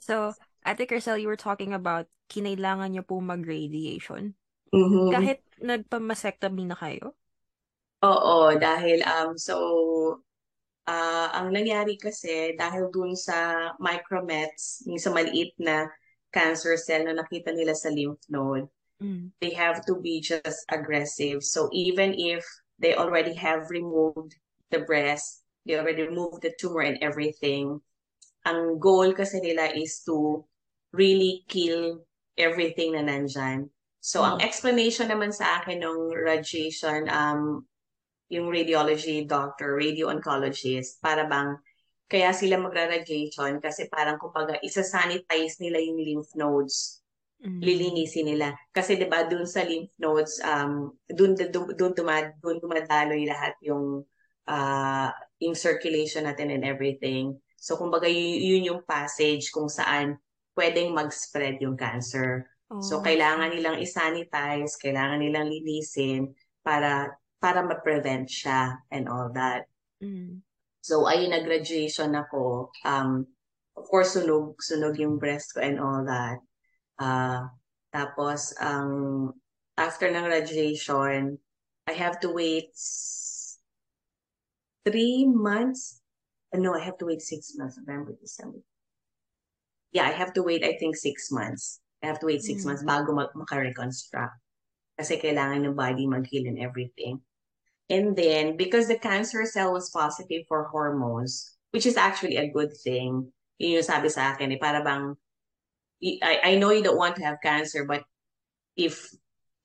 So, 0.00 0.36
Ate 0.64 0.86
Crystal, 0.88 1.18
you 1.18 1.28
were 1.28 1.38
talking 1.40 1.72
about 1.74 2.08
kinailangan 2.32 2.92
niyo 2.96 3.04
po 3.04 3.20
mag-radiation. 3.20 4.34
Mhm. 4.72 5.10
Kahit 5.12 5.40
nagpa-mastectomy 5.60 6.64
na 6.68 6.76
kayo? 6.78 7.14
Oo, 8.04 8.52
dahil 8.60 9.00
um 9.08 9.34
so 9.40 9.56
ah 10.84 11.32
ang 11.32 11.52
nangyari 11.52 11.96
kasi 11.96 12.52
dahil 12.56 12.92
dun 12.92 13.16
sa 13.16 13.70
micromets, 13.80 14.84
yung 14.84 15.00
sa 15.00 15.12
maliit 15.12 15.56
na 15.56 15.88
cancer 16.32 16.76
cell 16.76 17.06
na 17.08 17.16
nakita 17.16 17.54
nila 17.54 17.72
sa 17.72 17.88
lymph 17.88 18.20
node, 18.28 18.68
Mm. 19.02 19.34
they 19.42 19.50
have 19.50 19.82
to 19.84 19.98
be 19.98 20.22
just 20.22 20.62
aggressive. 20.70 21.42
So 21.42 21.66
even 21.74 22.14
if 22.14 22.46
they 22.78 22.94
already 22.94 23.34
have 23.34 23.66
removed 23.68 24.38
the 24.70 24.86
breast, 24.86 25.42
they 25.66 25.74
already 25.74 26.06
removed 26.06 26.46
the 26.46 26.54
tumor 26.54 26.86
and 26.86 26.98
everything, 27.02 27.82
ang 28.46 28.78
goal 28.78 29.10
kasi 29.16 29.40
nila 29.40 29.72
is 29.74 30.04
to 30.06 30.44
really 30.94 31.42
kill 31.50 32.04
everything 32.38 32.94
na 32.94 33.02
nandyan. 33.02 33.68
So 34.04 34.22
ang 34.22 34.38
Mm. 34.38 34.46
explanation 34.46 35.08
naman 35.08 35.32
sa 35.32 35.58
akin 35.62 35.80
ng 35.80 36.12
radiation, 36.12 37.08
um, 37.08 37.64
yung 38.34 38.48
radiology 38.50 39.22
doctor, 39.26 39.78
radio 39.78 40.10
oncologist, 40.12 40.98
para 41.00 41.24
bang 41.30 41.56
kaya 42.10 42.30
sila 42.36 42.60
magra-radiation 42.60 43.58
kasi 43.64 43.88
parang 43.88 44.20
kumbaga 44.20 44.60
isa-sanitize 44.60 45.58
nila 45.62 45.78
yung 45.80 45.98
lymph 45.98 46.32
nodes 46.36 47.00
Mm. 47.44 47.60
lilinisin 47.60 48.26
nila. 48.30 48.56
Kasi 48.72 48.96
'di 48.96 49.06
ba 49.08 49.26
doon 49.28 49.44
sa 49.44 49.62
lymph 49.64 49.92
nodes 50.00 50.40
um 50.44 50.92
doon 51.10 51.36
doon 51.76 51.92
dumad 51.92 52.32
doon 52.40 52.56
dumadaloy 52.62 53.28
lahat 53.28 53.52
yung 53.60 54.00
uh, 54.48 55.08
yung 55.40 55.56
circulation 55.56 56.24
natin 56.24 56.52
and 56.54 56.64
everything. 56.64 57.36
So 57.60 57.76
kumbaga 57.76 58.08
y- 58.08 58.40
yun 58.40 58.64
yung 58.68 58.80
passage 58.84 59.52
kung 59.52 59.68
saan 59.68 60.16
pwedeng 60.56 60.92
mag-spread 60.94 61.60
yung 61.60 61.76
cancer. 61.76 62.48
So 62.80 63.00
Oh, 63.00 63.04
kailangan 63.04 63.52
okay. 63.52 63.60
nilang 63.60 63.78
i-sanitize, 63.80 64.74
kailangan 64.80 65.20
nilang 65.22 65.46
linisin 65.48 66.32
para 66.64 67.12
para 67.44 67.60
ma-prevent 67.60 68.24
siya 68.24 68.80
and 68.88 69.04
all 69.04 69.28
that. 69.36 69.68
Mm. 70.00 70.40
So 70.80 71.04
ayun 71.04 71.36
nag-graduation 71.36 72.16
ako. 72.16 72.72
Um 72.88 73.28
of 73.76 73.84
course 73.92 74.16
sunog 74.16 74.56
sunog 74.64 74.96
yung 74.96 75.20
breast 75.20 75.52
ko 75.52 75.60
and 75.60 75.76
all 75.76 76.08
that. 76.08 76.40
Ah, 76.96 77.52
tapos 77.92 78.56
ang 78.56 79.28
after 79.76 80.08
ng 80.08 80.24
graduation, 80.24 81.36
I 81.84 81.92
have 81.92 82.16
to 82.24 82.32
wait 82.32 82.72
three 84.88 85.28
months. 85.28 86.00
Uh, 86.54 86.62
No, 86.62 86.72
I 86.72 86.80
have 86.80 86.96
to 87.02 87.06
wait 87.10 87.20
six 87.20 87.58
months. 87.58 87.76
November, 87.76 88.14
December. 88.16 88.62
Yeah, 89.90 90.06
I 90.06 90.14
have 90.14 90.32
to 90.38 90.42
wait, 90.42 90.62
I 90.64 90.78
think, 90.78 90.96
six 90.96 91.30
months. 91.34 91.82
I 92.02 92.06
have 92.06 92.22
to 92.22 92.26
wait 92.30 92.42
six 92.46 92.62
Mm. 92.62 92.66
months 92.72 92.82
bago 92.86 93.10
mag 93.10 93.34
maka-reconstruct. 93.34 94.38
Kasi 94.94 95.18
kailangan 95.18 95.66
ng 95.66 95.74
body 95.74 96.06
mag-heal 96.06 96.46
and 96.46 96.62
everything. 96.62 97.18
And 97.90 98.16
then, 98.16 98.56
because 98.56 98.88
the 98.88 98.98
cancer 98.98 99.44
cell 99.44 99.72
was 99.72 99.90
positive 99.90 100.48
for 100.48 100.64
hormones, 100.72 101.56
which 101.70 101.84
is 101.84 101.96
actually 101.96 102.36
a 102.36 102.48
good 102.48 102.72
thing, 102.72 103.28
yun 103.58 103.80
yung 103.80 103.82
sabi 103.84 104.08
sa 104.08 104.32
akin, 104.32 104.52
eh, 104.52 104.60
para 104.60 104.80
bang, 104.80 105.14
I, 106.22 106.40
I 106.42 106.54
know 106.56 106.70
you 106.70 106.82
don't 106.82 106.96
want 106.96 107.16
to 107.16 107.24
have 107.24 107.44
cancer, 107.44 107.84
but 107.84 108.04
if 108.76 109.08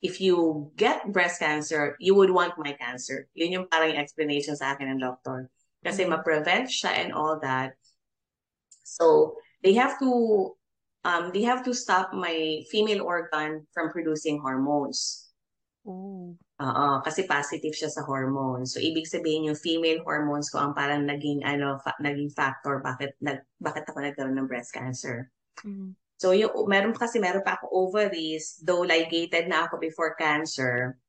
if 0.02 0.22
you 0.22 0.72
get 0.76 1.12
breast 1.12 1.40
cancer, 1.40 1.96
you 2.00 2.16
would 2.16 2.32
want 2.32 2.56
my 2.58 2.72
cancer. 2.74 3.28
Yun 3.36 3.52
yung 3.52 3.66
parang 3.68 3.92
yung 3.92 4.00
explanation 4.00 4.56
sa 4.56 4.72
akin 4.72 4.96
ng 4.96 5.04
doctor. 5.04 5.52
Kasi 5.84 6.04
Mm. 6.04 6.16
ma-prevent 6.16 6.68
siya 6.72 6.92
and 7.04 7.12
all 7.12 7.40
that. 7.40 7.76
So, 8.84 9.36
they 9.64 9.76
have 9.76 10.00
to 10.00 10.56
um 11.04 11.32
they 11.32 11.44
have 11.44 11.64
to 11.64 11.74
stop 11.76 12.12
my 12.12 12.64
female 12.72 13.04
organ 13.04 13.68
from 13.72 13.92
producing 13.92 14.40
hormones. 14.40 15.32
Oh. 15.88 16.36
Oo, 16.60 17.00
kasi 17.08 17.24
positive 17.24 17.72
siya 17.72 17.88
sa 17.88 18.04
hormones. 18.04 18.76
So, 18.76 18.84
ibig 18.84 19.08
sabihin 19.08 19.48
yung 19.48 19.56
female 19.56 20.04
hormones 20.04 20.52
ko 20.52 20.60
ang 20.60 20.76
parang 20.76 21.08
naging, 21.08 21.40
ano, 21.48 21.80
fa- 21.80 21.96
naging 22.04 22.36
factor 22.36 22.84
bakit, 22.84 23.16
nag, 23.24 23.48
bakit 23.64 23.88
ako 23.88 24.04
nagkaroon 24.04 24.36
ng 24.36 24.50
breast 24.52 24.76
cancer. 24.76 25.32
Mm. 25.64 25.96
So, 26.20 26.36
yung, 26.36 26.52
meron 26.68 26.92
kasi, 26.92 27.16
meron 27.16 27.48
pa 27.48 27.56
ako 27.56 27.72
ovaries, 27.72 28.60
though 28.60 28.84
ligated 28.84 29.48
na 29.48 29.72
ako 29.72 29.80
before 29.80 30.20
cancer, 30.20 31.00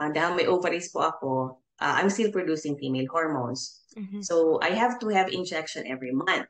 uh, 0.00 0.08
dahil 0.08 0.40
may 0.40 0.48
ovaries 0.48 0.88
po 0.88 1.04
ako, 1.04 1.60
uh, 1.84 1.94
I'm 2.00 2.08
still 2.08 2.32
producing 2.32 2.80
female 2.80 3.08
hormones. 3.12 3.84
Mhm. 4.00 4.24
So, 4.24 4.56
I 4.64 4.72
have 4.72 4.96
to 5.04 5.12
have 5.12 5.28
injection 5.28 5.84
every 5.84 6.16
month. 6.16 6.48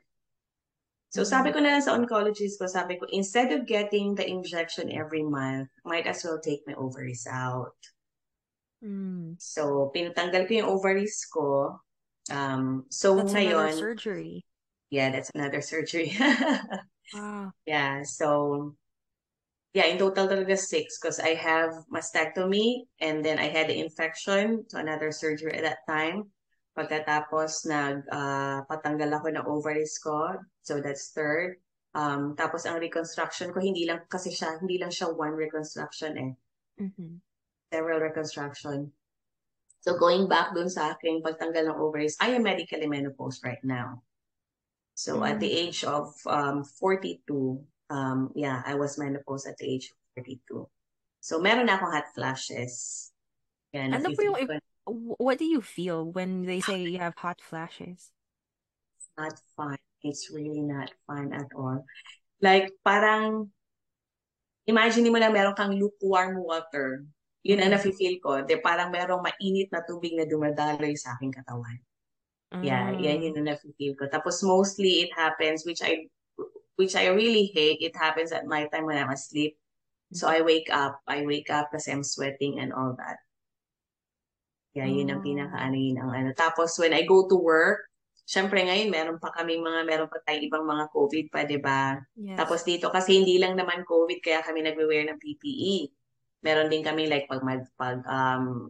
So, 1.11 1.23
sabi 1.23 1.55
ko 1.55 1.63
na 1.63 1.75
lang 1.75 1.83
sa 1.83 1.95
oncologist 1.95 2.59
ko, 2.59 2.67
sabi 2.67 2.99
ko, 2.99 3.07
instead 3.11 3.51
of 3.55 3.67
getting 3.67 4.15
the 4.15 4.27
injection 4.27 4.91
every 4.91 5.23
month, 5.23 5.71
might 5.87 6.07
as 6.07 6.23
well 6.23 6.39
take 6.39 6.63
my 6.67 6.75
ovaries 6.75 7.23
out. 7.27 7.75
Mm. 8.85 9.35
So, 9.41 9.89
pinatanggal 9.89 10.45
ko 10.45 10.51
yung 10.53 10.69
ovaries 10.69 11.25
ko. 11.33 11.81
Um, 12.29 12.85
so, 12.93 13.17
That's 13.17 13.33
another 13.33 13.65
ngayon, 13.65 13.73
surgery. 13.73 14.45
yeah, 14.93 15.09
that's 15.09 15.33
another 15.33 15.61
surgery. 15.61 16.13
Wow. 17.13 17.53
yeah, 17.65 18.03
so, 18.03 18.75
yeah, 19.73 19.87
in 19.87 19.97
total 19.97 20.27
talaga 20.27 20.57
six 20.57 20.99
because 20.99 21.19
I 21.19 21.33
have 21.37 21.71
mastectomy 21.87 22.85
and 22.99 23.23
then 23.23 23.39
I 23.39 23.47
had 23.47 23.69
the 23.71 23.79
infection, 23.79 24.65
so 24.67 24.79
another 24.79 25.11
surgery 25.11 25.55
at 25.55 25.63
that 25.63 25.81
time. 25.87 26.27
Pagkatapos, 26.75 27.65
nag, 27.71 28.03
uh, 28.11 28.67
patanggal 28.67 29.15
ako 29.15 29.27
ng 29.31 29.45
ovaries 29.47 29.95
ko, 30.03 30.35
so 30.61 30.83
that's 30.83 31.15
third. 31.15 31.55
Um, 31.95 32.35
tapos 32.35 32.67
ang 32.67 32.83
reconstruction 32.83 33.55
ko, 33.55 33.63
hindi 33.63 33.87
lang 33.87 34.03
kasi 34.11 34.27
siya, 34.27 34.59
hindi 34.59 34.75
lang 34.75 34.91
siya 34.91 35.15
one 35.15 35.31
reconstruction 35.39 36.11
eh. 36.19 36.31
Mhm. 36.83 37.24
Several 37.75 37.99
reconstruction. 37.99 38.95
So 39.83 39.99
going 39.99 40.31
back 40.31 40.55
dun 40.55 40.71
sa 40.71 40.95
aking 40.95 41.19
pagtanggal 41.27 41.67
ng 41.67 41.77
ovaries, 41.77 42.15
I 42.23 42.31
am 42.39 42.47
medically 42.47 42.87
menopause 42.87 43.43
right 43.43 43.59
now. 43.67 43.99
So 44.95 45.27
at 45.27 45.43
the 45.43 45.51
age 45.51 45.83
of 45.83 46.15
um, 46.23 46.63
42, 46.63 47.59
um, 47.91 48.31
yeah, 48.31 48.63
I 48.63 48.79
was 48.79 48.95
menopause 48.95 49.43
at 49.43 49.59
the 49.59 49.67
age 49.67 49.91
of 49.91 49.99
42. 50.23 50.65
So 51.19 51.43
meron 51.43 51.67
na 51.67 51.75
akong 51.75 51.91
hot 51.91 52.07
flashes. 52.15 53.11
Yeah, 53.75 53.91
Ano 53.91 54.07
po 54.15 54.23
yung 54.23 54.39
nafe-feel 54.39 54.47
ko 54.47 54.63
Wh- 54.85 55.19
What 55.19 55.37
do 55.37 55.45
you 55.45 55.59
feel 55.59 56.07
when 56.07 56.47
they 56.47 56.63
say 56.63 56.79
you 56.87 56.97
have 57.03 57.19
hot 57.19 57.43
flashes? 57.43 58.15
it's 58.95 59.11
not 59.19 59.35
fun. 59.59 59.77
It's 60.05 60.31
really 60.31 60.63
not 60.63 60.93
fun 61.09 61.33
at 61.33 61.51
all. 61.57 61.83
Like 62.39 62.71
parang, 62.85 63.49
imagine 64.69 65.09
mo 65.09 65.17
na 65.17 65.33
meron 65.33 65.57
kang 65.57 65.73
lukewarm 65.75 66.37
water. 66.39 67.03
Yun 67.45 67.61
ang 67.61 67.77
nafe-feel 67.77 68.17
ko. 68.19 68.41
De, 68.41 68.57
parang 68.57 68.89
merong 68.89 69.21
mainit 69.21 69.69
na 69.69 69.85
tubig 69.85 70.17
na 70.17 70.25
dumadaloy 70.25 70.97
sa 70.97 71.13
aking 71.13 71.29
katawan. 71.31 71.77
Yeah, 72.55 72.89
yan 72.95 73.19
Mm. 73.19 73.23
yun 73.29 73.35
ang 73.37 73.47
nafe-feel 73.53 73.93
ko. 73.93 74.09
Tapos 74.09 74.41
mostly 74.41 75.05
it 75.05 75.11
happens, 75.13 75.61
which 75.63 75.85
I 75.85 76.09
which 76.75 76.91
I 76.91 77.07
really 77.07 77.47
hate, 77.53 77.79
it 77.79 77.95
happens 77.95 78.35
at 78.35 78.43
night 78.45 78.67
time 78.67 78.83
when 78.83 78.99
I'm 78.99 79.13
asleep. 79.13 79.55
So 80.11 80.27
I 80.27 80.43
wake 80.43 80.67
up, 80.67 80.99
I 81.07 81.23
wake 81.23 81.47
up 81.47 81.71
kasi 81.71 81.87
I'm 81.91 82.03
sweating 82.03 82.59
and 82.59 82.75
all 82.75 82.97
that. 82.99 83.21
Yeah, 84.75 84.91
yun 84.91 85.07
ang 85.07 85.23
Oh. 85.23 85.25
pinaka 85.25 85.55
ano 85.55 85.77
yun 85.77 85.97
ang 86.01 86.11
ano. 86.11 86.29
Tapos 86.35 86.75
when 86.75 86.91
I 86.91 87.07
go 87.07 87.29
to 87.31 87.37
work, 87.39 87.87
syempre 88.27 88.59
ngayon 88.59 88.91
meron 88.91 89.17
pa 89.23 89.31
kaming 89.31 89.63
mga, 89.63 89.87
meron 89.87 90.09
pa 90.11 90.19
tayong 90.25 90.51
ibang 90.51 90.65
mga 90.67 90.85
COVID 90.91 91.25
pa, 91.31 91.47
di 91.47 91.59
ba? 91.61 91.95
Yes. 92.19 92.35
Tapos 92.35 92.67
dito 92.67 92.91
kasi 92.91 93.23
hindi 93.23 93.39
lang 93.39 93.55
naman 93.55 93.87
COVID 93.87 94.19
kaya 94.19 94.43
kami 94.43 94.65
nagwe-wear 94.65 95.07
ng 95.07 95.19
PPE. 95.19 95.87
Meron 96.43 96.67
din 96.67 96.83
kami 96.83 97.07
like 97.07 97.29
pag 97.29 97.43
mag 97.45 97.63
pag 97.79 98.01
um 98.07 98.67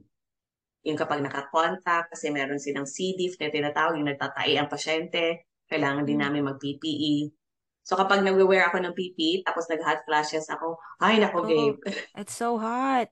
yung 0.86 1.02
kapag 1.02 1.26
naka-contact 1.26 2.14
kasi 2.14 2.30
meron 2.30 2.62
silang 2.62 2.86
C. 2.86 3.18
diff 3.18 3.42
na 3.42 3.50
tinatawag 3.50 3.98
yung 3.98 4.06
nagtatai 4.06 4.54
ang 4.54 4.70
pasyente, 4.70 5.50
kailangan 5.66 6.06
din 6.06 6.22
Mm. 6.22 6.26
namin 6.30 6.48
mag-PPE. 6.54 7.34
So 7.82 7.98
kapag 7.98 8.22
nagwe-wear 8.22 8.70
ako 8.70 8.82
ng 8.86 8.94
PPE 8.94 9.42
tapos 9.46 9.66
nag-hot 9.66 10.06
flashes 10.06 10.46
ako, 10.46 10.78
ay 11.02 11.18
nako 11.22 11.42
Oh. 11.42 11.50
Gabe, 11.50 11.82
It's 12.14 12.38
so 12.38 12.62
hot. 12.62 13.10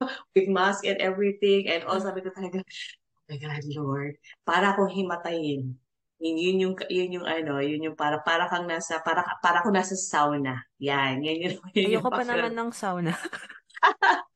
with 0.34 0.46
mask 0.50 0.86
and 0.86 0.98
everything 1.02 1.66
and 1.70 1.82
all 1.86 1.98
sabi 2.02 2.22
ko 2.22 2.30
talaga, 2.34 2.62
oh 2.62 3.26
my 3.30 3.38
God, 3.38 3.62
Lord, 3.74 4.14
para 4.46 4.74
akong 4.74 4.90
himatayin. 4.94 5.74
Yun, 6.18 6.34
yun 6.38 6.56
yung 6.66 6.74
yun 6.90 7.10
yung 7.22 7.26
ano, 7.26 7.62
yun 7.62 7.82
yung 7.90 7.96
para 7.98 8.18
para 8.26 8.50
kang 8.50 8.66
nasa 8.66 8.98
para 9.06 9.22
para 9.38 9.62
ako 9.62 9.70
nasa 9.70 9.94
sauna. 9.94 10.66
Yan, 10.82 11.22
yan 11.22 11.38
yun, 11.38 11.54
yun 11.74 11.98
Ayoko 11.98 12.10
pa 12.10 12.26
naman 12.26 12.54
ng 12.58 12.70
sauna. 12.74 13.14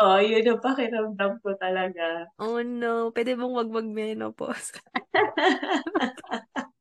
Oh, 0.00 0.16
yun 0.16 0.48
yung 0.48 0.64
pakiramdam 0.64 1.44
ko 1.44 1.52
talaga. 1.60 2.24
Oh 2.40 2.64
no, 2.64 3.12
pwede 3.12 3.36
bang 3.36 3.52
wag 3.52 3.68
mag-menopause? 3.68 4.72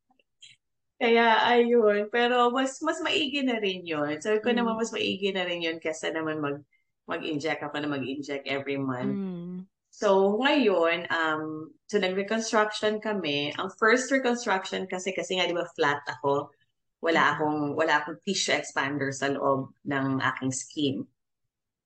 Kaya 1.03 1.27
ayun, 1.47 2.07
pero 2.11 2.51
mas 2.51 2.79
mas 2.79 2.99
maigi 3.03 3.43
na 3.43 3.59
rin 3.59 3.83
yun. 3.83 4.19
Sabi 4.23 4.39
ko 4.39 4.51
Mm. 4.51 4.63
naman 4.63 4.79
mas 4.79 4.91
maigi 4.95 5.35
na 5.35 5.43
rin 5.43 5.59
yun 5.59 5.83
kesa 5.83 6.15
naman 6.15 6.39
mag 6.39 6.63
mag-inject 7.11 7.59
ako 7.59 7.75
na 7.83 7.91
mag-inject 7.91 8.47
every 8.47 8.79
month. 8.79 9.19
Mm. 9.19 9.67
So, 9.91 10.39
ngayon, 10.39 11.11
um, 11.11 11.75
so 11.91 11.99
nag-reconstruction 11.99 13.03
kami. 13.03 13.51
Ang 13.59 13.67
first 13.75 14.07
reconstruction 14.15 14.87
kasi, 14.87 15.11
kasi 15.11 15.35
nga 15.35 15.49
di 15.49 15.57
ba 15.57 15.67
flat 15.75 15.99
ako, 16.07 16.55
wala 16.99 17.35
akong, 17.35 17.75
wala 17.75 18.03
akong 18.03 18.19
tissue 18.27 18.51
expander 18.55 19.11
sa 19.15 19.31
loob 19.31 19.71
ng 19.87 20.19
aking 20.19 20.51
skin. 20.51 20.95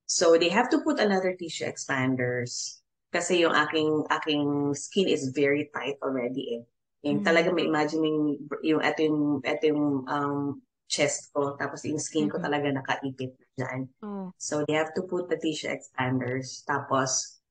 So, 0.06 0.38
they 0.38 0.50
have 0.50 0.70
to 0.74 0.82
put 0.82 1.00
another 1.00 1.34
tissue 1.38 1.66
expanders 1.66 2.82
kasi 3.14 3.46
yung 3.46 3.54
aking, 3.54 4.06
aking 4.10 4.74
skin 4.74 5.08
is 5.08 5.30
very 5.34 5.70
tight 5.74 6.02
already 6.02 6.60
eh. 6.60 6.64
Yung 7.06 7.22
Mm. 7.22 7.28
talaga 7.28 7.54
may 7.54 7.70
imagine 7.70 8.02
yung, 8.02 8.42
yung, 8.64 8.82
ito 8.82 9.00
yung, 9.06 9.22
ito 9.44 9.64
yung 9.70 10.08
um, 10.10 10.62
chest 10.90 11.30
ko, 11.34 11.54
tapos 11.58 11.86
yung 11.86 12.02
skin 12.02 12.30
ko 12.30 12.42
talaga 12.42 12.70
nakaipit 12.74 13.38
dyan. 13.58 13.90
Oh. 14.02 14.34
So 14.38 14.66
they 14.66 14.74
have 14.78 14.94
to 14.98 15.06
put 15.06 15.30
the 15.30 15.38
tissue 15.38 15.70
expanders. 15.70 16.66
Tapos, 16.66 17.42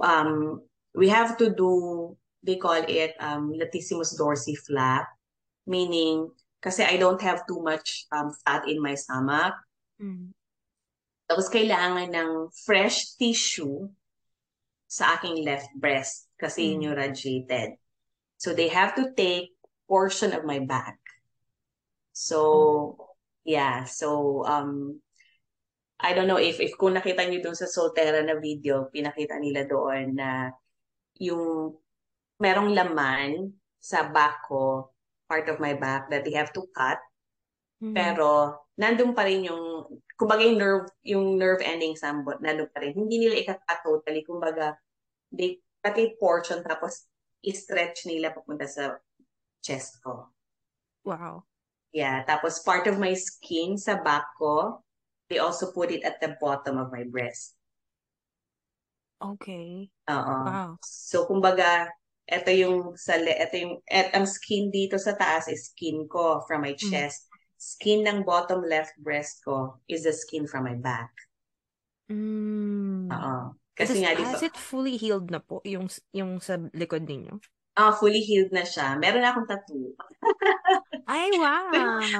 um, 0.00 0.64
we 0.96 1.08
have 1.08 1.36
to 1.40 1.52
do, 1.52 2.12
they 2.40 2.56
call 2.56 2.80
it 2.84 3.12
um, 3.20 3.52
latissimus 3.52 4.16
dorsi 4.16 4.56
flap, 4.56 5.08
meaning, 5.68 6.28
kasi 6.62 6.86
I 6.86 6.94
don't 6.94 7.18
have 7.20 7.42
too 7.44 7.58
much 7.58 8.06
um, 8.14 8.30
fat 8.46 8.70
in 8.70 8.78
my 8.78 8.94
stomach. 8.94 9.58
Mm. 9.98 10.30
Tapos 11.26 11.50
kailangan 11.50 12.14
ng 12.14 12.30
fresh 12.54 13.18
tissue 13.18 13.90
sa 14.86 15.18
aking 15.18 15.42
left 15.42 15.74
breast 15.74 16.30
kasi 16.38 16.78
Mm. 16.78 16.86
yung 16.86 16.94
radiated. 16.94 17.70
So 18.38 18.54
they 18.54 18.70
have 18.70 18.94
to 18.94 19.10
take 19.18 19.50
portion 19.90 20.30
of 20.32 20.46
my 20.46 20.62
back. 20.62 21.02
So, 22.12 22.96
yeah. 23.42 23.88
So, 23.88 24.42
um, 24.46 25.00
I 26.02 26.12
don't 26.14 26.28
know 26.28 26.38
if 26.38 26.60
if 26.60 26.74
kung 26.76 26.94
nakita 26.94 27.24
niyo 27.24 27.42
doon 27.42 27.56
sa 27.56 27.70
Soltera 27.70 28.20
na 28.20 28.36
video, 28.36 28.90
pinakita 28.90 29.38
nila 29.38 29.64
doon 29.64 30.18
na 30.18 30.50
yung 31.22 31.72
merong 32.42 32.74
laman 32.74 33.54
sa 33.78 34.10
back 34.10 34.46
ko, 34.50 34.91
part 35.32 35.48
of 35.48 35.56
my 35.56 35.72
back 35.72 36.12
that 36.12 36.28
they 36.28 36.36
have 36.36 36.52
to 36.52 36.68
cut. 36.76 37.00
Mhm. 37.80 37.96
Pero 37.96 38.60
nandun 38.76 39.16
pa 39.16 39.24
rin 39.24 39.48
yung 39.48 39.88
kumbaga 40.20 40.44
yung 40.44 40.60
nerve 40.60 40.86
yung 41.08 41.40
nerve 41.40 41.64
endings 41.64 42.04
nandun 42.04 42.68
pa 42.68 42.84
rin. 42.84 42.92
Hindi 42.92 43.24
nila 43.24 43.40
ikakat 43.40 43.80
totally. 43.80 44.20
Kumbaga 44.28 44.76
they 45.32 45.56
cut 45.80 45.96
a 45.96 46.12
portion 46.20 46.60
tapos 46.60 47.08
i-stretch 47.40 48.04
nila 48.04 48.36
papunta 48.36 48.68
sa 48.68 49.00
chest 49.64 50.04
ko. 50.04 50.28
Wow. 51.08 51.48
Yeah, 51.96 52.22
tapos 52.28 52.60
part 52.60 52.86
of 52.86 53.00
my 53.00 53.16
skin 53.16 53.80
sa 53.80 53.98
back 53.98 54.36
ko, 54.36 54.84
they 55.32 55.40
also 55.40 55.72
put 55.72 55.90
it 55.90 56.04
at 56.04 56.20
the 56.20 56.36
bottom 56.38 56.76
of 56.76 56.92
my 56.92 57.08
breast. 57.08 57.56
Okay. 59.22 59.90
Oo. 60.10 60.36
Wow. 60.46 60.70
So 60.82 61.26
kumbaga, 61.30 61.90
ito 62.28 62.50
yung 62.54 62.94
sa 62.96 63.18
le- 63.18 63.38
ito 63.38 63.54
yung 63.58 63.74
et, 63.86 64.10
ang 64.14 64.24
skin 64.26 64.70
dito 64.70 64.96
sa 64.98 65.14
taas 65.18 65.48
is 65.50 65.70
skin 65.74 66.06
ko 66.06 66.40
from 66.46 66.62
my 66.64 66.74
Mm. 66.74 66.82
chest. 66.90 67.26
Skin 67.58 68.02
ng 68.06 68.26
bottom 68.26 68.62
left 68.66 68.94
breast 68.98 69.42
ko 69.46 69.78
is 69.86 70.02
the 70.06 70.14
skin 70.14 70.46
from 70.50 70.66
my 70.66 70.74
back. 70.78 71.10
Mm. 72.10 73.08
Oo. 73.10 73.36
Kasi 73.72 74.04
nga 74.04 74.12
di 74.12 74.22
has 74.22 74.42
ba, 74.42 74.46
it 74.52 74.56
fully 74.58 75.00
healed 75.00 75.32
na 75.32 75.40
po 75.40 75.64
yung 75.64 75.88
yung 76.12 76.38
sa 76.44 76.60
likod 76.76 77.08
ninyo? 77.08 77.40
ah 77.72 77.88
fully 77.96 78.20
healed 78.20 78.52
na 78.52 78.68
siya. 78.68 79.00
Meron 79.00 79.24
na 79.24 79.32
akong 79.32 79.48
tattoo. 79.48 79.96
Ay, 81.08 81.32
wow. 81.40 81.72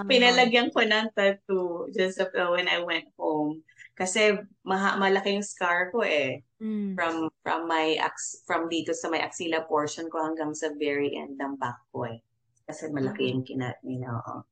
Pinalagyan 0.09 0.73
ko 0.73 0.81
ng 0.81 1.13
tattoo 1.13 1.93
just 1.93 2.17
of- 2.25 2.33
when 2.57 2.67
I 2.73 2.81
went 2.81 3.13
home. 3.21 3.61
Kasi 4.03 4.35
maha, 4.67 4.99
malaki 4.99 5.39
yung 5.39 5.47
scar 5.47 5.95
ko 5.95 6.03
eh. 6.03 6.43
Mm. 6.59 6.99
From 6.99 7.31
from 7.47 7.61
my 7.71 7.95
ax 8.03 8.43
from 8.51 8.67
dito 8.67 8.91
sa 8.99 9.07
may 9.13 9.23
axilla 9.23 9.63
portion 9.71 10.11
ko 10.11 10.19
hanggang 10.27 10.53
sa 10.59 10.75
very 10.75 11.15
end 11.15 11.39
ng 11.39 11.55
back 11.63 11.79
ko 11.95 12.11
eh. 12.11 12.19
Kasi 12.67 12.91
malaki 12.91 13.31
yung 13.31 13.47
kinat 13.47 13.79
nila. 13.87 14.19
oo. 14.19 14.43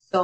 So, 0.00 0.18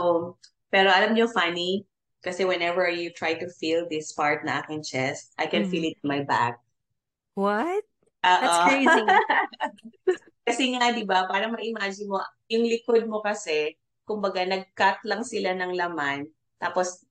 pero 0.70 0.90
alam 0.94 1.14
niyo 1.16 1.26
funny, 1.30 1.84
Kasi 2.18 2.42
whenever 2.42 2.90
you 2.90 3.14
try 3.14 3.38
to 3.38 3.46
feel 3.62 3.86
this 3.86 4.10
part 4.10 4.42
na 4.42 4.58
aking 4.66 4.82
chest, 4.82 5.30
I 5.38 5.46
can 5.46 5.62
feel 5.70 5.86
Mm. 5.86 5.94
it 5.94 5.96
in 6.02 6.08
my 6.10 6.22
back. 6.26 6.58
What? 7.34 7.84
Oo. 8.26 8.40
That's 8.42 8.60
crazy. 8.66 9.06
Kasi 10.48 10.72
nga, 10.74 10.90
di 10.96 11.04
ba, 11.04 11.28
para 11.28 11.46
ma-imagine 11.52 12.08
mo, 12.08 12.18
yung 12.48 12.64
likod 12.64 13.04
mo 13.06 13.20
kasi, 13.20 13.76
kumbaga, 14.08 14.42
nag-cut 14.48 15.04
lang 15.04 15.22
sila 15.22 15.52
ng 15.54 15.76
laman, 15.76 16.24
tapos, 16.56 17.04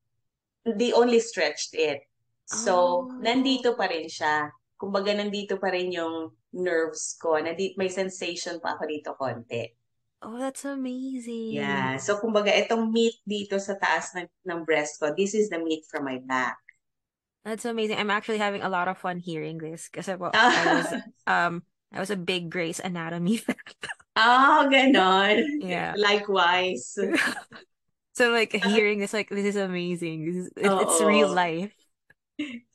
they 0.76 0.92
only 0.92 1.20
stretched 1.24 1.72
it. 1.78 2.04
So, 2.48 3.08
Oh. 3.08 3.20
nandito 3.24 3.76
pa 3.76 3.88
rin 3.92 4.08
siya. 4.08 4.52
Kumbaga, 4.80 5.12
nandito 5.16 5.60
pa 5.60 5.72
rin 5.72 5.92
yung 5.92 6.32
nerves 6.56 7.16
ko. 7.20 7.36
Nandito, 7.40 7.76
may 7.76 7.92
sensation 7.92 8.60
pa 8.64 8.76
ako 8.76 8.84
dito 8.88 9.10
konti. 9.20 9.68
Oh, 10.24 10.40
that's 10.40 10.66
amazing. 10.66 11.54
Yeah. 11.60 12.02
So, 12.02 12.18
kumbaga, 12.18 12.50
itong 12.50 12.90
meat 12.90 13.22
dito 13.28 13.62
sa 13.62 13.78
taas 13.78 14.16
ng, 14.18 14.26
ng 14.48 14.60
breast 14.66 14.98
ko, 14.98 15.14
this 15.14 15.38
is 15.38 15.52
the 15.54 15.60
meat 15.62 15.86
from 15.92 16.08
my 16.10 16.18
back. 16.24 16.58
That's 17.46 17.64
amazing. 17.64 17.96
I'm 18.00 18.12
actually 18.12 18.40
having 18.44 18.60
a 18.64 18.68
lot 18.68 18.88
of 18.92 18.98
fun 18.98 19.20
hearing 19.24 19.56
this 19.62 19.88
kasi 19.88 20.20
po, 20.20 20.36
I 20.36 20.64
was 20.68 20.88
um 21.32 21.64
I 21.96 22.04
was 22.04 22.12
a 22.12 22.20
big 22.20 22.52
Grey's 22.52 22.84
Anatomy 22.84 23.38
fan. 23.44 23.56
Oh, 24.20 24.68
ganon. 24.68 25.64
Yeah. 25.64 25.96
Likewise. 25.96 26.98
So 28.18 28.34
like 28.34 28.50
hearing 28.50 28.98
this 28.98 29.14
like 29.14 29.30
this 29.30 29.46
is 29.46 29.62
amazing. 29.62 30.26
This 30.26 30.38
is 30.42 30.48
it, 30.58 30.74
it's 30.74 30.98
real 31.06 31.30
Oo. 31.30 31.38
life. 31.38 31.70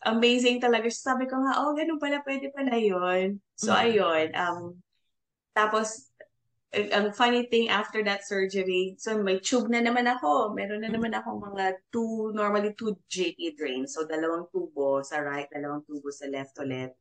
Amazing 0.07 0.63
talaga. 0.63 0.87
Sabi 0.91 1.27
ko 1.27 1.43
nga, 1.43 1.67
oh, 1.67 1.75
ganun 1.75 1.99
pala, 1.99 2.23
pwede 2.23 2.55
pala 2.55 2.79
yun. 2.79 3.43
So, 3.59 3.75
Mm. 3.75 3.83
ayun. 3.83 4.27
Um, 4.35 4.63
tapos, 5.55 6.11
ang 6.75 7.15
funny 7.15 7.47
thing 7.47 7.71
after 7.71 8.03
that 8.03 8.27
surgery, 8.27 8.99
so 8.99 9.19
may 9.23 9.39
tube 9.39 9.71
na 9.71 9.79
naman 9.83 10.07
ako. 10.07 10.55
Meron 10.55 10.83
na 10.83 10.91
naman 10.91 11.15
ako 11.15 11.39
mga 11.39 11.79
two, 11.95 12.35
normally 12.35 12.75
two 12.75 12.95
JP 13.07 13.55
drains. 13.55 13.95
So, 13.95 14.07
dalawang 14.07 14.51
tubo 14.51 15.03
sa 15.07 15.23
right, 15.23 15.47
dalawang 15.51 15.87
tubo 15.87 16.11
sa 16.11 16.27
left 16.27 16.59
ulit. 16.59 16.95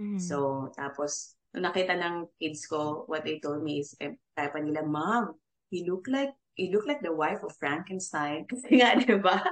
Mm. 0.00 0.20
So, 0.20 0.68
tapos, 0.72 1.36
nung 1.52 1.68
nakita 1.68 1.96
ng 1.96 2.28
kids 2.40 2.64
ko, 2.64 3.04
what 3.08 3.24
they 3.24 3.40
told 3.40 3.60
me 3.60 3.84
is, 3.84 3.92
eh, 4.00 4.16
pa 4.36 4.56
nila, 4.56 4.84
Mom, 4.84 5.36
you 5.68 5.84
look 5.84 6.08
like, 6.08 6.32
you 6.56 6.72
look 6.72 6.88
like 6.88 7.04
the 7.04 7.12
wife 7.12 7.44
of 7.44 7.54
Frankenstein. 7.60 8.44
Kasi 8.50 8.80
nga, 8.80 8.96
di 8.96 9.16
ba? 9.20 9.44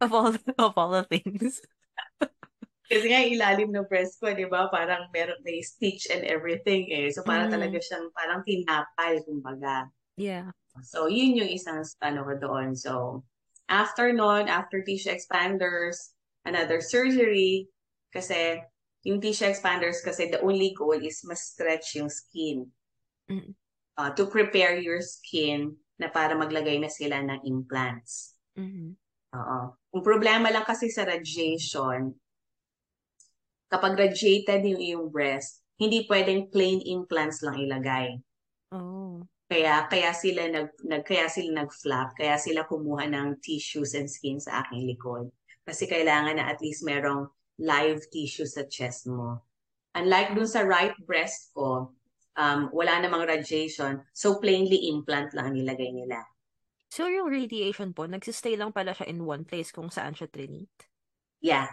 Of 0.00 0.12
all 0.12 0.32
of 0.58 0.72
all 0.76 0.90
the 0.92 1.04
things. 1.04 1.60
Kasi 2.90 3.06
nga, 3.10 3.20
ilalim 3.24 3.74
ng 3.74 3.88
breast 3.90 4.18
ko, 4.22 4.32
di 4.32 4.46
ba? 4.48 4.68
Parang 4.72 5.10
meron, 5.12 5.40
may 5.44 5.60
stitch 5.60 6.08
and 6.08 6.22
everything 6.24 6.86
eh. 6.94 7.10
So, 7.10 7.26
parang 7.26 7.50
Mm. 7.50 7.54
talaga 7.58 7.78
siyang, 7.82 8.06
parang 8.14 8.40
tinapal, 8.46 9.14
kumbaga. 9.26 9.90
Yeah. 10.16 10.54
So, 10.86 11.10
yun 11.10 11.34
yung 11.34 11.50
isang, 11.50 11.82
ano 12.00 12.22
ko 12.22 12.38
doon. 12.38 12.78
So, 12.78 13.24
after 13.66 14.14
nun, 14.14 14.46
after 14.46 14.86
tissue 14.86 15.10
expanders, 15.10 16.14
another 16.46 16.78
surgery, 16.78 17.66
kasi, 18.14 18.62
yung 19.02 19.18
tissue 19.18 19.50
expanders 19.50 19.98
kasi 20.02 20.30
the 20.30 20.38
only 20.42 20.70
goal 20.74 20.94
is 20.98 21.22
mas 21.26 21.42
stretch 21.42 21.98
yung 21.98 22.10
skin. 22.10 22.70
Mm. 23.26 23.54
Uh, 23.98 24.10
to 24.14 24.28
prepare 24.28 24.76
your 24.78 25.00
skin 25.00 25.74
na 25.96 26.12
para 26.12 26.36
maglagay 26.36 26.76
na 26.80 26.92
sila 26.92 27.20
ng 27.24 27.44
implants. 27.48 28.36
Mhm. 28.56 28.96
Oo. 29.36 29.60
Ang 29.96 30.02
problema 30.04 30.48
lang 30.52 30.64
kasi 30.64 30.88
sa 30.92 31.04
radiation, 31.04 32.12
kapag 33.68 33.98
radiated 33.98 34.62
yung 34.64 34.80
iyong 34.80 35.06
breast, 35.10 35.64
hindi 35.76 36.08
pwedeng 36.08 36.48
plain 36.48 36.80
implants 36.84 37.44
lang 37.44 37.60
ilagay. 37.60 38.16
Oh. 38.72 39.24
Kaya 39.46 39.86
kaya 39.86 40.10
sila 40.10 40.50
nag, 40.50 40.74
nag 40.82 41.06
kaya 41.06 41.30
sila 41.30 41.62
nag-flap, 41.62 42.18
kaya 42.18 42.34
sila 42.34 42.66
kumuha 42.66 43.06
ng 43.06 43.38
tissues 43.38 43.94
and 43.94 44.10
skin 44.10 44.42
sa 44.42 44.64
aking 44.64 44.90
likod. 44.90 45.30
Kasi 45.62 45.86
kailangan 45.86 46.38
na 46.38 46.50
at 46.50 46.58
least 46.62 46.82
merong 46.82 47.30
live 47.58 48.02
tissue 48.10 48.46
sa 48.46 48.66
chest 48.66 49.06
mo. 49.06 49.42
Unlike 49.96 50.36
dun 50.36 50.50
sa 50.50 50.66
right 50.66 50.94
breast 51.06 51.54
ko, 51.56 51.94
um, 52.36 52.68
wala 52.70 53.00
namang 53.02 53.26
radiation, 53.26 54.04
so 54.12 54.38
plainly 54.38 54.92
implant 54.92 55.34
lang 55.34 55.52
ang 55.52 55.56
nilagay 55.56 55.90
nila. 55.92 56.22
So 56.92 57.10
yung 57.10 57.28
radiation 57.28 57.92
po, 57.92 58.06
nagsistay 58.06 58.54
lang 58.54 58.70
pala 58.70 58.94
siya 58.94 59.10
in 59.10 59.26
one 59.26 59.42
place 59.42 59.74
kung 59.74 59.90
saan 59.90 60.14
siya 60.14 60.30
trinit? 60.30 60.70
Yeah, 61.42 61.68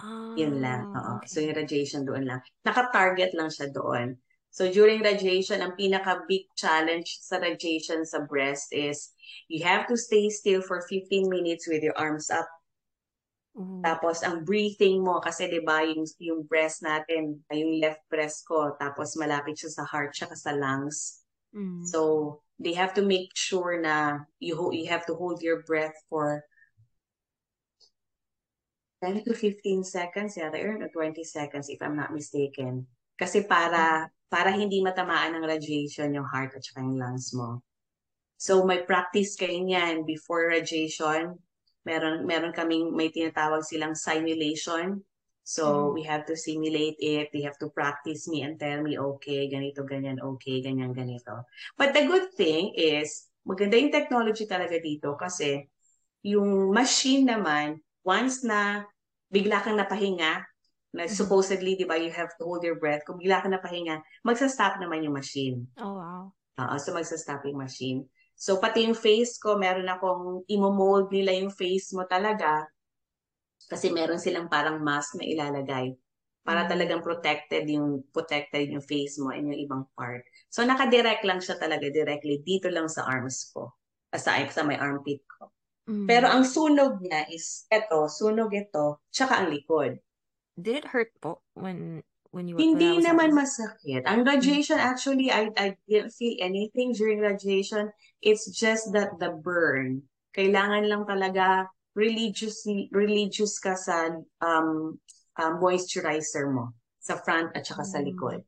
Ah, 0.00 0.34
yun 0.34 0.58
lang. 0.64 0.88
Oo. 0.90 1.20
okay. 1.20 1.28
So 1.28 1.38
yung 1.44 1.54
radiation 1.58 2.02
doon 2.08 2.24
lang. 2.24 2.40
Naka-target 2.64 3.36
lang 3.36 3.52
siya 3.52 3.68
doon. 3.70 4.16
So 4.52 4.68
during 4.68 5.00
radiation, 5.00 5.64
ang 5.64 5.78
pinaka-big 5.78 6.48
challenge 6.58 7.20
sa 7.24 7.40
radiation 7.40 8.04
sa 8.04 8.24
breast 8.26 8.68
is 8.74 9.12
you 9.48 9.64
have 9.64 9.88
to 9.88 9.96
stay 9.96 10.28
still 10.28 10.60
for 10.60 10.84
15 10.84 11.30
minutes 11.30 11.64
with 11.70 11.80
your 11.80 11.96
arms 11.96 12.28
up. 12.28 12.44
Ooh. 13.52 13.84
Tapos 13.84 14.24
ang 14.24 14.44
breathing 14.48 15.04
mo, 15.04 15.20
kasi 15.20 15.44
'di 15.48 15.60
ba 15.60 15.84
yung, 15.84 16.08
yung 16.18 16.40
breast 16.48 16.80
natin, 16.80 17.36
yung 17.52 17.82
left 17.82 18.00
breast 18.08 18.48
ko, 18.48 18.72
tapos 18.80 19.12
malapit 19.20 19.60
siya 19.60 19.82
sa 19.82 19.84
heart, 19.84 20.16
siya 20.16 20.32
sa 20.32 20.56
lungs. 20.56 21.20
Mm. 21.52 21.84
So 21.84 22.40
they 22.56 22.72
have 22.72 22.96
to 22.96 23.04
make 23.04 23.28
sure 23.36 23.76
na 23.76 24.24
you 24.40 24.56
ho- 24.56 24.72
you 24.72 24.88
have 24.88 25.04
to 25.10 25.14
hold 25.14 25.44
your 25.44 25.60
breath 25.68 25.96
for 26.08 26.40
10 29.04 29.26
to 29.26 29.34
15 29.34 29.82
seconds 29.84 30.38
yata, 30.38 30.56
or 30.62 30.78
20 30.78 31.20
seconds 31.26 31.68
if 31.68 31.82
I'm 31.82 31.98
not 31.98 32.14
mistaken. 32.14 32.86
Kasi 33.18 33.44
para 33.44 34.08
para 34.32 34.48
hindi 34.48 34.80
matamaan 34.80 35.36
ng 35.36 35.44
radiation 35.44 36.14
yung 36.16 36.24
heart 36.24 36.56
at 36.56 36.64
yung 36.72 36.96
lungs 36.96 37.36
mo. 37.36 37.60
So 38.40 38.64
may 38.64 38.80
practice 38.86 39.36
kayo 39.36 39.60
niyan 39.60 40.08
before 40.08 40.48
radiation. 40.48 41.36
Meron 41.82 42.24
meron 42.26 42.54
kaming 42.54 42.94
may 42.94 43.10
tinatawag 43.10 43.66
silang 43.66 43.98
simulation. 43.98 45.02
So 45.42 45.90
Mhm. 45.90 45.94
we 45.98 46.02
have 46.06 46.22
to 46.30 46.38
simulate 46.38 46.94
it. 47.02 47.34
They 47.34 47.42
have 47.42 47.58
to 47.58 47.68
practice 47.74 48.30
me 48.30 48.46
and 48.46 48.54
tell 48.62 48.78
me, 48.86 48.94
okay, 48.94 49.50
ganito, 49.50 49.82
ganyan, 49.82 50.22
okay, 50.22 50.62
ganyan, 50.62 50.94
ganito. 50.94 51.42
But 51.74 51.90
the 51.98 52.06
good 52.06 52.30
thing 52.38 52.78
is, 52.78 53.26
maganda 53.42 53.74
yung 53.74 53.90
technology 53.90 54.46
talaga 54.46 54.78
dito 54.78 55.18
kasi 55.18 55.66
yung 56.22 56.70
machine 56.70 57.26
naman, 57.26 57.82
once 58.06 58.46
na 58.46 58.86
bigla 59.34 59.58
kang 59.66 59.74
napahinga, 59.74 60.46
na 60.94 61.08
Mhm. 61.08 61.10
supposedly, 61.10 61.74
di 61.74 61.88
ba, 61.88 61.98
you 61.98 62.12
have 62.14 62.30
to 62.38 62.44
hold 62.46 62.62
your 62.62 62.78
breath. 62.78 63.02
Kung 63.02 63.18
bigla 63.18 63.42
kang 63.42 63.50
napahinga, 63.56 63.98
magsa-stop 64.22 64.78
naman 64.78 65.02
yung 65.02 65.16
machine. 65.16 65.66
Oh, 65.80 65.98
wow. 65.98 66.22
Oo, 66.60 66.76
so 66.78 66.92
magsa-stop 66.94 67.42
yung 67.48 67.58
machine. 67.58 68.06
So 68.36 68.58
pati 68.58 68.84
yung 68.86 68.98
face 68.98 69.38
ko, 69.38 69.56
meron 69.58 69.88
akong 69.88 70.44
imo-mold 70.50 71.12
nila 71.14 71.32
yung 71.36 71.52
face 71.52 71.94
mo 71.94 72.04
talaga 72.08 72.66
kasi 73.70 73.88
meron 73.94 74.20
silang 74.20 74.50
parang 74.50 74.82
mask 74.82 75.16
na 75.18 75.24
ilalagay 75.24 75.94
para 76.42 76.66
Mm. 76.66 76.70
talagang 76.70 77.02
protected 77.06 77.64
yung 77.70 78.02
protected 78.10 78.66
yung 78.68 78.82
face 78.82 79.16
mo 79.22 79.30
and 79.30 79.46
yung 79.48 79.60
ibang 79.62 79.84
part. 79.94 80.26
So 80.50 80.66
naka-direct 80.66 81.22
lang 81.22 81.38
siya 81.38 81.56
talaga 81.56 81.86
directly 81.88 82.42
dito 82.42 82.66
lang 82.68 82.90
sa 82.90 83.06
arms 83.06 83.50
ko. 83.54 83.70
Sa, 84.12 84.36
sa 84.50 84.62
may 84.66 84.76
armpit 84.76 85.22
ko. 85.24 85.48
Mm. 85.88 86.06
Pero 86.10 86.26
ang 86.28 86.44
sunog 86.44 87.00
niya 87.00 87.26
is 87.30 87.64
eto, 87.70 88.10
sunog 88.10 88.50
ito, 88.52 89.00
tsaka 89.14 89.42
ang 89.42 89.48
likod. 89.54 89.98
Did 90.60 90.84
it 90.84 90.86
hurt 90.92 91.12
po 91.20 91.40
when 91.54 92.04
when 92.32 92.48
you 92.48 92.56
were 92.56 92.64
Hindi 92.64 92.98
when 92.98 93.04
naman 93.04 93.30
masakit. 93.36 94.08
Ang 94.08 94.24
radiation, 94.24 94.80
actually, 94.80 95.30
I, 95.30 95.52
I 95.54 95.76
didn't 95.86 96.16
feel 96.16 96.34
anything 96.40 96.96
during 96.96 97.20
radiation. 97.20 97.92
It's 98.24 98.48
just 98.50 98.90
that 98.96 99.20
the 99.20 99.36
burn. 99.36 100.02
Kailangan 100.32 100.88
lang 100.88 101.04
talaga 101.04 101.68
religious, 101.92 102.64
religious 102.90 103.60
ka 103.60 103.76
sa 103.76 104.16
um, 104.40 104.96
uh, 105.36 105.52
moisturizer 105.60 106.48
mo 106.48 106.72
sa 106.98 107.20
front 107.20 107.52
at 107.52 107.68
saka 107.68 107.84
sa 107.84 108.00
Mm. 108.00 108.08
likod. 108.10 108.40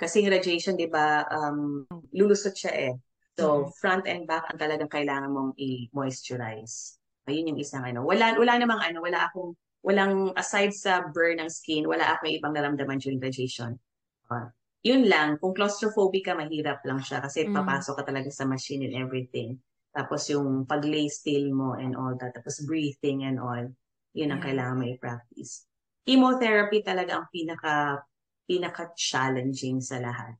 Kasi 0.00 0.24
radiation, 0.24 0.76
di 0.76 0.88
ba, 0.88 1.24
um, 1.28 1.84
lulusot 2.16 2.56
siya 2.56 2.72
eh. 2.72 2.94
So, 3.36 3.68
Mhm. 3.68 3.72
front 3.76 4.04
and 4.08 4.24
back 4.24 4.48
ang 4.48 4.56
talagang 4.56 4.88
kailangan 4.88 5.28
mong 5.28 5.52
i-moisturize. 5.60 6.96
Ayun 7.28 7.52
yung 7.52 7.60
isang 7.60 7.84
ano. 7.84 8.00
Wala, 8.08 8.32
wala 8.40 8.56
namang 8.56 8.80
ano, 8.80 9.04
wala 9.04 9.28
akong, 9.28 9.52
walang, 9.86 10.34
aside 10.34 10.74
sa 10.74 11.06
burn 11.14 11.38
ng 11.38 11.46
skin, 11.46 11.86
wala 11.86 12.18
akong 12.18 12.34
ibang 12.34 12.50
naramdaman 12.50 12.98
during 12.98 13.22
radiation. 13.22 13.78
Uh, 14.26 14.50
yun 14.82 15.06
lang, 15.06 15.38
kung 15.38 15.54
claustrophobic 15.54 16.26
ka, 16.26 16.34
mahirap 16.34 16.82
lang 16.82 16.98
siya 16.98 17.22
kasi 17.22 17.46
Mm. 17.46 17.54
papasok 17.54 18.02
ka 18.02 18.04
talaga 18.10 18.26
sa 18.34 18.42
machine 18.50 18.82
and 18.82 18.98
everything. 18.98 19.62
Tapos 19.94 20.26
yung 20.26 20.66
pag-lay 20.66 21.06
still 21.06 21.54
mo 21.54 21.78
and 21.78 21.94
all 21.94 22.18
that. 22.18 22.34
Tapos 22.34 22.66
breathing 22.66 23.22
and 23.22 23.38
all. 23.38 23.64
Yun 24.12 24.34
ang 24.34 24.42
Yeah. 24.42 24.46
kailangan 24.50 24.76
mo 24.76 24.84
i-practice. 24.90 25.70
Chemotherapy 26.02 26.82
talaga 26.82 27.22
ang 27.22 27.26
pinaka 27.30 28.02
pinaka-challenging 28.46 29.82
sa 29.82 29.98
lahat. 29.98 30.34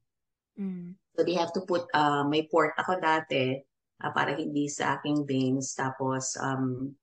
Mm. 0.58 0.94
So 1.14 1.26
they 1.26 1.34
have 1.34 1.50
to 1.54 1.62
put, 1.66 1.90
uh, 1.90 2.22
may 2.26 2.46
port 2.46 2.74
ako 2.78 3.02
dati 3.02 3.58
uh, 4.02 4.10
para 4.14 4.34
hindi 4.38 4.70
sa 4.70 4.98
aking 4.98 5.26
veins. 5.26 5.74
Tapos 5.74 6.38
um, 6.38 6.94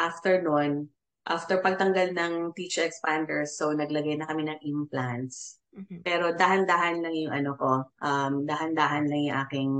after 0.00 0.40
nun, 0.40 0.88
after 1.28 1.60
pagtanggal 1.60 2.16
ng 2.16 2.32
tissue 2.56 2.84
expanders, 2.84 3.56
so 3.58 3.72
naglagay 3.76 4.16
na 4.16 4.28
kami 4.28 4.48
ng 4.48 4.60
implants. 4.64 5.60
Mhm. 5.76 6.02
Pero 6.02 6.34
dahan-dahan 6.34 7.04
lang 7.04 7.14
yung 7.14 7.34
ano 7.34 7.50
ko, 7.54 7.72
um, 8.02 8.44
dahan-dahan 8.48 9.06
lang 9.06 9.22
yung 9.28 9.38
aking, 9.46 9.70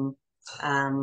um, 0.63 0.99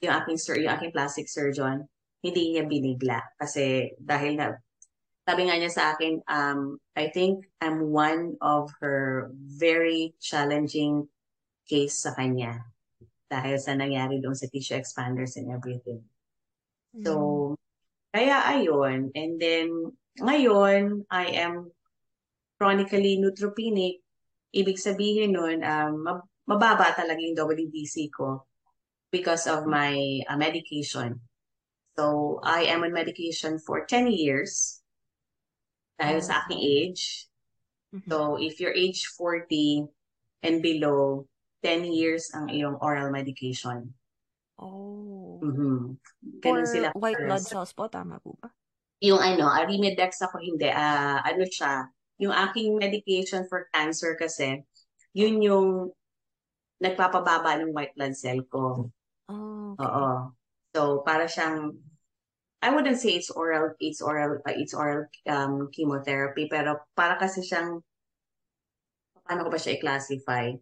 yung 0.00 0.14
aking, 0.24 0.38
sur- 0.40 0.58
yung 0.58 0.72
aking 0.74 0.92
plastic 0.94 1.28
surgeon. 1.28 1.86
hindi 2.20 2.52
niya 2.52 2.68
binigla. 2.68 3.16
Kasi 3.40 3.96
dahil 3.96 4.36
na, 4.36 4.52
sabi 5.24 5.48
nga 5.48 5.56
niya 5.56 5.72
sa 5.72 5.96
akin, 5.96 6.20
um, 6.28 6.76
I 6.92 7.08
think 7.08 7.48
I'm 7.64 7.96
one 7.96 8.36
of 8.44 8.68
her 8.84 9.32
very 9.32 10.12
challenging 10.20 11.08
case 11.64 11.96
sa 12.04 12.12
kanya 12.12 12.68
dahil 13.30 13.56
sa 13.56 13.72
nangyari 13.72 14.20
doon 14.20 14.36
sa 14.36 14.50
tissue 14.52 14.76
expanders 14.76 15.40
and 15.40 15.48
everything. 15.48 16.02
So, 17.00 17.12
Mm. 17.14 17.59
Kaya 18.10 18.42
ayun. 18.46 19.10
And 19.14 19.38
then, 19.40 19.68
ngayon, 20.18 21.06
I 21.10 21.38
am 21.40 21.70
chronically 22.58 23.16
neutropenic. 23.18 24.02
Ibig 24.50 24.76
sabihin 24.76 25.38
nun, 25.38 25.62
um, 25.62 26.02
mab- 26.02 26.28
mababa 26.44 26.90
talaga 26.92 27.22
yung 27.22 27.38
WBC 27.38 28.10
ko 28.10 28.42
because 29.14 29.46
of 29.46 29.66
my 29.66 29.94
uh, 30.26 30.36
medication. 30.36 31.22
So, 31.94 32.38
I 32.42 32.66
am 32.70 32.82
on 32.82 32.92
medication 32.94 33.58
for 33.62 33.86
10 33.86 34.10
years 34.10 34.82
dahil 36.00 36.18
Oh. 36.18 36.26
sa 36.26 36.42
aking 36.42 36.62
age. 36.62 37.30
Mhm. 37.94 38.06
So, 38.10 38.38
if 38.38 38.58
you're 38.58 38.74
age 38.74 39.06
40 39.14 39.86
and 40.42 40.62
below, 40.62 41.26
10 41.62 41.84
years 41.84 42.32
ang 42.32 42.48
iyong 42.48 42.80
oral 42.80 43.12
medication. 43.12 43.92
Oh. 44.60 45.40
Mhm. 45.40 45.96
For 46.44 46.60
Ganun 46.60 46.68
sila. 46.68 46.88
white 46.92 47.16
blood 47.24 47.44
cells 47.44 47.72
po, 47.72 47.88
tama 47.88 48.20
po 48.20 48.36
ba? 48.36 48.52
Yung 49.00 49.16
ano, 49.16 49.48
Arimidex 49.48 50.20
ako 50.20 50.36
hindi. 50.44 50.68
ah 50.68 51.24
ano 51.24 51.48
siya, 51.48 51.88
yung 52.20 52.36
aking 52.36 52.76
medication 52.76 53.48
for 53.48 53.72
cancer 53.72 54.12
kasi, 54.20 54.60
yun 55.16 55.40
yung 55.40 55.88
nagpapababa 56.80 57.56
ng 57.60 57.72
white 57.72 57.96
blood 57.96 58.12
cell 58.12 58.44
ko. 58.52 58.92
Oh, 59.32 59.72
okay. 59.76 59.84
Oo. 59.88 60.06
So, 60.76 60.80
para 61.02 61.24
siyang, 61.24 61.80
I 62.60 62.68
wouldn't 62.76 63.00
say 63.00 63.16
it's 63.16 63.32
oral, 63.32 63.72
it's 63.80 64.04
oral, 64.04 64.36
uh, 64.44 64.52
it's 64.52 64.76
oral 64.76 65.08
um, 65.24 65.72
chemotherapy, 65.72 66.44
pero 66.52 66.84
para 66.92 67.16
kasi 67.16 67.40
siyang, 67.40 67.80
paano 69.24 69.48
ko 69.48 69.50
ba 69.52 69.56
siya 69.60 69.80
i-classify? 69.80 70.52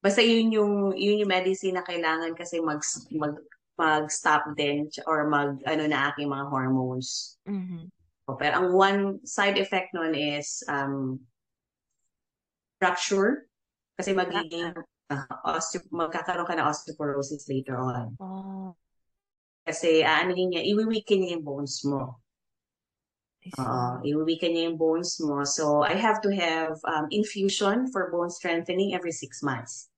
Basta 0.00 0.24
yun 0.24 0.48
yung, 0.48 0.72
yun 0.96 1.20
yung 1.20 1.28
medicine 1.30 1.76
na 1.76 1.84
kailangan 1.84 2.32
kasi 2.32 2.60
mag, 2.60 2.80
mag, 3.12 3.36
mag-stop 3.76 4.56
din 4.56 4.88
or 5.04 5.28
mag, 5.28 5.60
ano 5.68 5.84
na 5.84 6.12
aking 6.12 6.28
mga 6.28 6.48
hormones. 6.48 7.36
Mhm. 7.44 7.92
Pero 8.38 8.62
ang 8.62 8.68
one 8.70 9.00
side 9.26 9.58
effect 9.58 9.90
nun 9.90 10.14
is 10.14 10.62
um, 10.70 11.18
fracture 12.78 13.50
kasi 13.98 14.14
magiging 14.14 14.72
uh, 15.10 15.26
osteo, 15.44 15.82
magkakaroon 15.90 16.46
ka 16.46 16.54
ng 16.56 16.68
osteoporosis 16.70 17.50
later 17.50 17.76
on. 17.76 18.16
Oh, 18.22 18.72
Kasi 19.66 20.06
aanuhin 20.06 20.54
niya, 20.54 20.62
iwiweaken 20.64 21.18
niya 21.20 21.30
yung 21.36 21.44
bones 21.44 21.82
mo. 21.84 22.22
I 23.44 23.50
see. 23.52 23.60
Oo, 23.60 23.88
iwiweaken 24.06 24.50
niya 24.54 24.62
yung 24.72 24.78
bones 24.80 25.18
mo. 25.20 25.44
So 25.44 25.82
I 25.82 25.98
have 25.98 26.22
to 26.24 26.30
have 26.32 26.78
um, 26.86 27.10
infusion 27.12 27.90
for 27.90 28.08
bone 28.08 28.30
strengthening 28.30 28.94
every 28.94 29.12
six 29.12 29.42
months. 29.42 29.89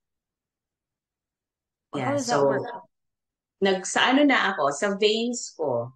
Yeah, 1.92 2.16
so 2.16 2.48
nag 3.62 3.86
sa 3.86 4.10
ano 4.10 4.24
na 4.26 4.52
ako, 4.52 4.72
sa 4.74 4.96
veins 4.98 5.52
ko. 5.54 5.92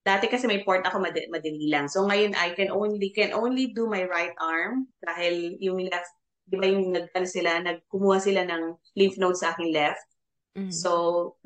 Dati 0.00 0.30
kasi 0.30 0.48
may 0.48 0.64
port 0.64 0.84
ako 0.86 1.00
mad- 1.02 1.28
madali 1.28 1.68
lang. 1.68 1.88
So 1.90 2.06
ngayon 2.08 2.32
I 2.36 2.54
can 2.56 2.70
only 2.72 3.12
can 3.12 3.32
only 3.36 3.72
do 3.72 3.84
my 3.90 4.04
right 4.08 4.32
arm 4.40 4.88
dahil 5.04 5.60
yung 5.60 5.80
left, 5.90 6.12
di 6.48 6.56
ba 6.56 6.66
yung 6.68 6.92
nag 6.94 7.12
ano 7.12 7.26
sila, 7.28 7.60
nagkumuha 7.60 8.18
sila 8.22 8.46
ng 8.48 8.62
lymph 8.96 9.18
nodes 9.20 9.42
sa 9.44 9.52
aking 9.52 9.72
left. 9.74 10.04
Mhm. 10.56 10.72
So 10.72 10.90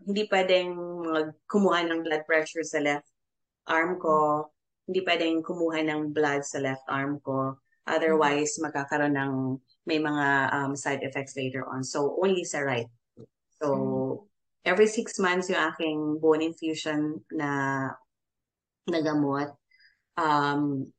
hindi 0.04 0.26
pwedeng 0.30 0.74
magkumuha 1.06 1.86
ng 1.90 2.00
blood 2.06 2.24
pressure 2.28 2.62
sa 2.62 2.78
left 2.78 3.08
arm 3.66 3.98
ko. 3.98 4.48
Hindi 4.84 5.00
pwedeng 5.02 5.40
kumuha 5.40 5.80
ng 5.86 6.12
blood 6.12 6.44
sa 6.44 6.60
left 6.60 6.84
arm 6.92 7.18
ko. 7.24 7.56
Otherwise, 7.84 8.56
magkakaroon 8.60 9.16
ng 9.16 9.32
may 9.84 10.00
mga 10.00 10.26
um, 10.56 10.72
side 10.76 11.04
effects 11.04 11.36
later 11.36 11.64
on. 11.68 11.84
So 11.84 12.16
only 12.20 12.44
sa 12.44 12.64
right. 12.64 12.88
So 13.64 14.28
every 14.64 14.88
six 14.88 15.16
months 15.20 15.48
yung 15.48 15.60
aking 15.60 15.98
bone 16.20 16.44
infusion 16.44 17.24
na 17.32 17.92
na 18.88 19.00
gamot. 19.00 19.52
Um, 20.16 20.92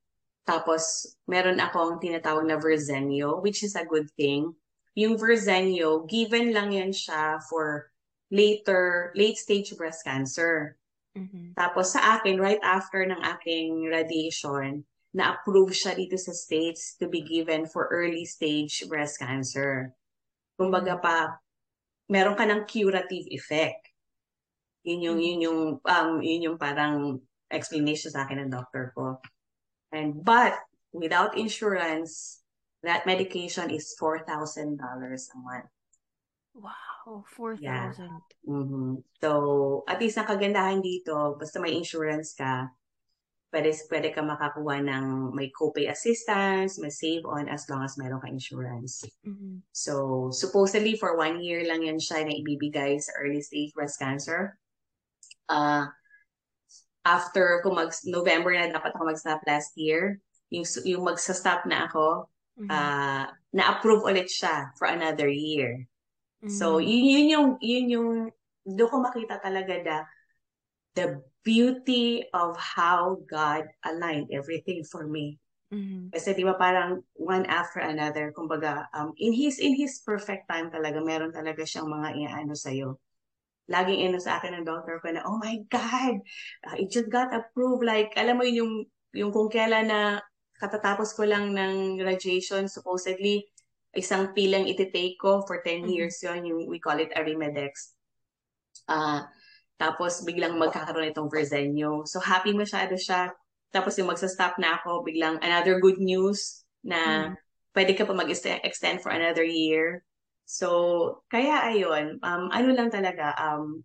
tapos, 0.45 1.18
meron 1.26 1.57
akong 1.57 1.97
tinatawag 1.97 2.45
na 2.45 2.61
Verzenio, 2.61 3.41
which 3.41 3.66
is 3.66 3.74
a 3.74 3.86
good 3.86 4.09
thing. 4.13 4.53
Yung 4.93 5.18
Verzenio, 5.18 6.05
given 6.05 6.53
lang 6.53 6.74
yan 6.74 6.93
siya 6.93 7.41
for 7.49 7.89
later, 8.30 9.09
late 9.18 9.38
stage 9.38 9.74
breast 9.74 10.05
cancer. 10.05 10.78
Mhm. 11.18 11.57
Tapos 11.57 11.97
sa 11.97 12.18
akin, 12.20 12.38
right 12.38 12.61
after 12.61 13.01
ng 13.01 13.22
aking 13.38 13.89
radiation, 13.89 14.86
na-approve 15.16 15.72
siya 15.74 15.95
dito 15.95 16.20
sa 16.20 16.36
States 16.36 16.93
to 16.99 17.07
be 17.07 17.24
given 17.24 17.66
for 17.66 17.88
early 17.89 18.28
stage 18.28 18.84
breast 18.86 19.18
cancer. 19.18 19.95
Kumbaga 20.59 20.99
pa, 20.99 21.39
meron 22.10 22.38
ka 22.38 22.45
ng 22.45 22.66
curative 22.70 23.26
effect. 23.34 23.89
Yun 24.86 25.01
yung, 25.01 25.20
yun 25.20 25.39
yung, 25.41 25.62
um, 25.82 26.10
yun 26.22 26.45
yung 26.51 26.58
parang 26.62 27.22
explanation 27.49 28.14
sa 28.14 28.26
akin 28.26 28.45
ng 28.45 28.53
doctor 28.53 28.93
ko. 28.93 29.18
And, 29.89 30.22
but, 30.22 30.58
without 30.93 31.38
insurance, 31.38 32.41
that 32.86 33.06
medication 33.10 33.74
is 33.74 33.97
$4,000 33.97 34.78
a 34.78 35.38
month. 35.41 35.72
Wow, 36.56 37.26
4,000. 37.28 38.24
Mhm. 38.47 39.03
So, 39.20 39.84
at 39.89 39.99
least 39.99 40.16
ang 40.16 40.30
kagandahan 40.30 40.80
dito, 40.80 41.36
basta 41.36 41.60
may 41.60 41.76
insurance 41.76 42.32
ka, 42.32 42.72
pwede, 43.56 43.72
pwede 43.88 44.12
ka 44.12 44.20
makakuha 44.20 44.84
ng 44.84 45.32
may 45.32 45.47
copay 45.56 45.88
assistance, 45.88 46.76
may 46.76 46.91
save 46.91 47.24
on 47.24 47.47
as 47.47 47.64
long 47.72 47.88
as 47.88 47.95
meron 47.95 48.20
ka 48.20 48.28
insurance. 48.28 49.08
Mhm. 49.24 49.64
So, 49.72 50.28
supposedly 50.36 50.99
for 50.99 51.16
one 51.16 51.39
year 51.39 51.64
lang 51.64 51.88
yan 51.88 51.95
siya 51.95 52.28
na 52.28 52.36
ibibigay 52.36 52.99
sa 52.99 53.16
early 53.16 53.39
stage 53.39 53.72
breast 53.72 53.95
cancer. 53.95 54.60
Uh, 55.47 55.88
after 57.08 57.64
ko 57.64 57.72
mag 57.72 57.95
November 58.03 58.51
na 58.51 58.76
dapat 58.76 58.91
ako 58.91 59.16
mag-stop 59.16 59.39
last 59.47 59.72
year, 59.80 60.20
yung, 60.51 60.68
yung 60.84 61.08
magsa-stop 61.08 61.64
na 61.64 61.88
ako, 61.88 62.28
Mhm. 62.60 62.72
uh, 62.72 63.26
na-approve 63.56 64.03
ulit 64.03 64.28
siya 64.28 64.76
for 64.76 64.91
another 64.91 65.32
year. 65.32 65.88
So, 66.45 66.78
Mhm. 66.78 66.91
yun, 66.91 67.03
yun 67.08 67.28
yung, 67.32 67.47
yun 67.64 67.86
yung, 67.88 68.10
doon 68.68 68.89
ko 68.91 68.97
makita 68.99 69.39
talaga 69.39 69.74
the, 69.80 69.97
the 70.97 71.06
beauty 71.46 72.26
of 72.34 72.58
how 72.58 73.22
God 73.30 73.70
aligned 73.86 74.34
everything 74.34 74.82
for 74.82 75.06
me. 75.06 75.38
Mhm. 75.70 76.10
Kasi 76.10 76.34
di 76.34 76.41
ba 76.41 76.58
parang 76.58 77.06
one 77.14 77.46
after 77.46 77.80
another, 77.80 78.34
kumbaga, 78.34 78.89
um, 78.98 79.14
in 79.22 79.32
his, 79.32 79.62
in 79.62 79.78
his 79.78 80.02
perfect 80.02 80.50
time 80.50 80.74
talaga, 80.74 80.98
meron 81.06 81.30
talaga 81.30 81.62
siyang 81.62 81.86
mga 81.86 82.10
iaano 82.18 82.58
sa'yo. 82.58 82.98
Laging 83.70 84.10
ino 84.10 84.18
sa 84.18 84.41
akin 84.41 84.62
ng 84.62 84.66
doctor 84.66 84.98
ko 85.02 85.10
na, 85.14 85.26
oh 85.26 85.38
my 85.38 85.62
God, 85.70 86.22
uh, 86.70 86.76
it 86.78 86.89
just 86.89 87.10
got 87.14 87.34
approved. 87.34 87.86
Like, 87.86 88.14
alam 88.18 88.38
mo 88.38 88.43
yun 88.46 88.58
yung, 88.66 88.74
yung 89.14 89.32
kung 89.34 89.50
kailan 89.50 89.89
na 89.89 90.22
katatapos 90.58 91.14
ko 91.14 91.26
lang 91.30 91.54
ng 91.54 92.02
radiation, 92.02 92.70
supposedly, 92.70 93.46
isang 93.96 94.34
pilang 94.36 94.68
iti-take 94.68 95.18
ko 95.18 95.46
for 95.48 95.64
10 95.64 95.88
Mhm. 95.88 95.93
years 95.93 96.20
yon 96.26 96.46
yung 96.46 96.68
we 96.68 96.78
call 96.84 97.00
it 97.00 97.10
Arimidex. 97.16 97.96
Ah, 98.86 99.26
tapos 99.76 100.23
biglang 100.23 100.55
magkakaroon 100.55 101.11
itong 101.11 101.32
Verzenio. 101.32 102.07
So 102.07 102.19
happy 102.23 102.55
masyado 102.55 102.95
siya. 102.95 103.32
Tapos 103.76 103.99
yung 103.99 104.07
magsa-stop 104.07 104.55
na 104.55 104.80
ako, 104.80 105.03
biglang 105.03 105.36
another 105.43 105.84
good 105.84 105.99
news 105.99 106.63
na 106.80 107.32
Mhm. 107.32 107.36
pwede 107.76 107.91
ka 107.97 108.07
pa 108.07 108.15
mag-extend 108.15 109.03
for 109.03 109.11
another 109.11 109.43
year. 109.43 109.99
So, 110.47 111.26
kaya 111.28 111.67
ayun, 111.73 112.21
um, 112.23 112.53
ano 112.53 112.69
lang 112.71 112.88
talaga, 112.93 113.36
um, 113.36 113.84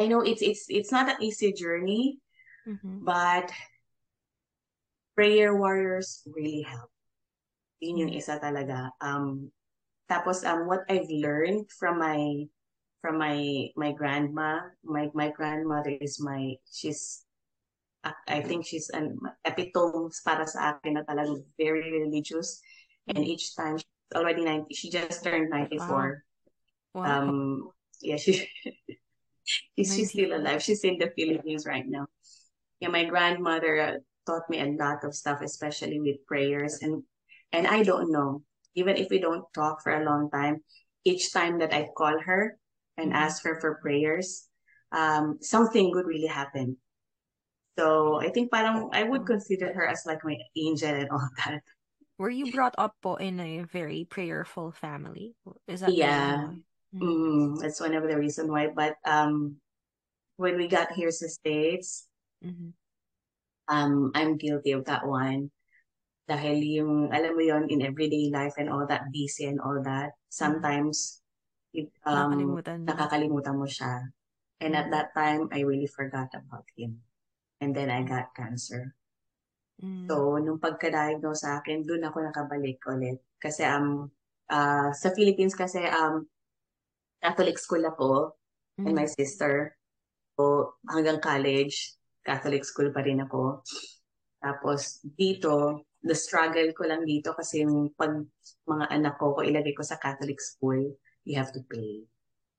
I 0.00 0.10
know 0.10 0.26
it's 0.26 0.42
it's 0.42 0.66
it's 0.66 0.90
not 0.90 1.06
an 1.06 1.22
easy 1.22 1.54
journey, 1.54 2.18
Mhm. 2.66 3.06
but 3.06 3.52
prayer 5.14 5.54
warriors 5.54 6.26
really 6.26 6.66
help. 6.66 6.90
Yun 7.78 8.08
yung 8.08 8.12
Mhm. 8.12 8.18
isa 8.18 8.42
talaga. 8.42 8.90
Um, 8.98 9.54
tapos 10.10 10.42
um, 10.42 10.66
what 10.66 10.82
I've 10.90 11.06
learned 11.08 11.70
from 11.70 12.02
my 12.02 12.50
from 13.04 13.20
my 13.20 13.68
my 13.76 13.92
grandma, 13.92 14.64
my 14.80 15.12
my 15.12 15.28
grandmother 15.28 15.92
is 16.00 16.16
my 16.16 16.56
she's 16.72 17.28
I 18.00 18.40
think 18.40 18.64
she's 18.64 18.88
an 18.96 19.20
epitome 19.44 20.08
para 20.24 20.48
sa 20.48 20.72
akin 20.72 20.96
na 20.96 21.04
talagang 21.04 21.44
very 21.60 21.92
religious. 22.04 22.64
And 23.12 23.20
each 23.24 23.52
time 23.52 23.76
she's 23.76 24.16
already 24.16 24.40
90, 24.44 24.72
she 24.72 24.88
just 24.88 25.20
turned 25.20 25.52
94. 25.52 26.24
Wow. 26.96 27.04
Um, 27.04 27.28
yeah, 28.00 28.16
she 28.16 28.48
she's, 29.76 29.92
she's 29.92 30.12
still 30.16 30.32
alive. 30.32 30.64
She's 30.64 30.84
in 30.84 30.96
the 30.96 31.12
Philippines 31.12 31.68
right 31.68 31.84
now. 31.84 32.08
Yeah, 32.80 32.88
my 32.88 33.04
grandmother 33.04 33.72
uh, 33.80 33.96
taught 34.24 34.48
me 34.48 34.64
a 34.64 34.72
lot 34.72 35.04
of 35.04 35.12
stuff, 35.12 35.44
especially 35.44 36.00
with 36.00 36.24
prayers. 36.24 36.80
And 36.80 37.04
and 37.52 37.68
I 37.68 37.84
don't 37.84 38.08
know, 38.08 38.44
even 38.76 38.96
if 38.96 39.12
we 39.12 39.20
don't 39.20 39.44
talk 39.52 39.84
for 39.84 39.92
a 39.92 40.04
long 40.04 40.32
time, 40.32 40.64
each 41.04 41.32
time 41.32 41.60
that 41.60 41.72
I 41.72 41.92
call 41.92 42.16
her 42.20 42.56
and 42.96 43.12
ask 43.12 43.42
her 43.44 43.58
for 43.60 43.76
prayers, 43.82 44.46
um, 44.92 45.38
something 45.40 45.90
good 45.92 46.06
really 46.06 46.30
happened. 46.30 46.76
So 47.78 48.20
I 48.22 48.30
think 48.30 48.52
parang 48.54 48.90
I 48.94 49.02
would 49.02 49.26
Oh. 49.26 49.34
consider 49.34 49.72
her 49.74 49.86
as 49.86 50.06
like 50.06 50.22
my 50.22 50.38
angel 50.54 50.94
and 50.94 51.10
all 51.10 51.28
that. 51.44 51.62
Were 52.18 52.30
you 52.30 52.54
brought 52.54 52.78
up 52.78 52.94
po 53.02 53.18
in 53.18 53.40
a 53.40 53.66
very 53.66 54.06
prayerful 54.06 54.70
family? 54.70 55.34
Is 55.66 55.82
that 55.82 55.90
Yeah. 55.90 56.54
Mm. 56.94 57.02
mm, 57.02 57.58
that's 57.58 57.82
one 57.82 57.94
of 57.98 58.06
the 58.06 58.14
reason 58.14 58.46
why. 58.46 58.70
But 58.70 58.94
um, 59.02 59.58
when 60.38 60.54
we 60.54 60.70
got 60.70 60.94
here 60.94 61.10
to 61.10 61.26
States, 61.28 62.06
Mhm. 62.38 62.78
um, 63.66 64.12
I'm 64.14 64.38
guilty 64.38 64.70
of 64.70 64.86
that 64.86 65.02
one. 65.02 65.50
Dahil 66.30 66.62
yung, 66.62 67.10
alam 67.10 67.34
mo 67.34 67.42
yon 67.42 67.66
in 67.68 67.82
everyday 67.82 68.30
life 68.30 68.54
and 68.56 68.70
all 68.70 68.86
that, 68.86 69.10
busy 69.10 69.44
and 69.50 69.58
all 69.60 69.82
that, 69.84 70.14
sometimes, 70.30 71.23
it, 71.74 71.90
um, 72.06 72.30
Nakakalimutan 72.30 72.78
mo. 72.80 72.86
nakakalimutan 72.86 73.56
mo 73.58 73.66
siya. 73.66 73.92
And 74.62 74.72
at 74.78 74.88
that 74.94 75.12
time, 75.12 75.50
I 75.50 75.66
really 75.66 75.90
forgot 75.90 76.30
about 76.32 76.64
him. 76.78 77.02
And 77.60 77.74
then 77.74 77.90
I 77.90 78.06
got 78.06 78.32
cancer. 78.32 78.94
Mm. 79.82 80.06
So, 80.08 80.38
nung 80.38 80.62
pagka-diagnose 80.62 81.42
sa 81.42 81.58
akin, 81.60 81.82
doon 81.82 82.06
ako 82.06 82.16
nakabalik 82.22 82.78
ulit. 82.86 83.18
Kasi 83.42 83.66
um, 83.66 84.08
uh, 84.48 84.88
sa 84.94 85.08
Philippines 85.12 85.52
kasi 85.58 85.82
um, 85.90 86.24
Catholic 87.20 87.58
school 87.58 87.82
ako 87.84 88.38
and 88.78 88.94
my 88.94 89.08
Mhm. 89.08 89.16
sister. 89.18 89.74
So, 90.38 90.74
hanggang 90.86 91.18
college, 91.20 91.96
Catholic 92.24 92.64
school 92.64 92.90
pa 92.94 93.02
rin 93.04 93.20
ako. 93.22 93.64
Tapos, 94.44 95.00
dito, 95.02 95.84
the 96.04 96.12
struggle 96.12 96.68
ko 96.76 96.84
lang 96.84 97.08
dito 97.08 97.32
kasi 97.32 97.64
yung 97.64 97.92
pag 97.96 98.12
mga 98.68 98.86
anak 98.92 99.14
ko, 99.16 99.32
ko 99.32 99.40
ilagay 99.40 99.72
ko 99.72 99.80
sa 99.80 99.96
Catholic 99.96 100.36
school, 100.36 100.84
you 101.24 101.36
have 101.40 101.52
to 101.52 101.60
pay, 101.64 102.04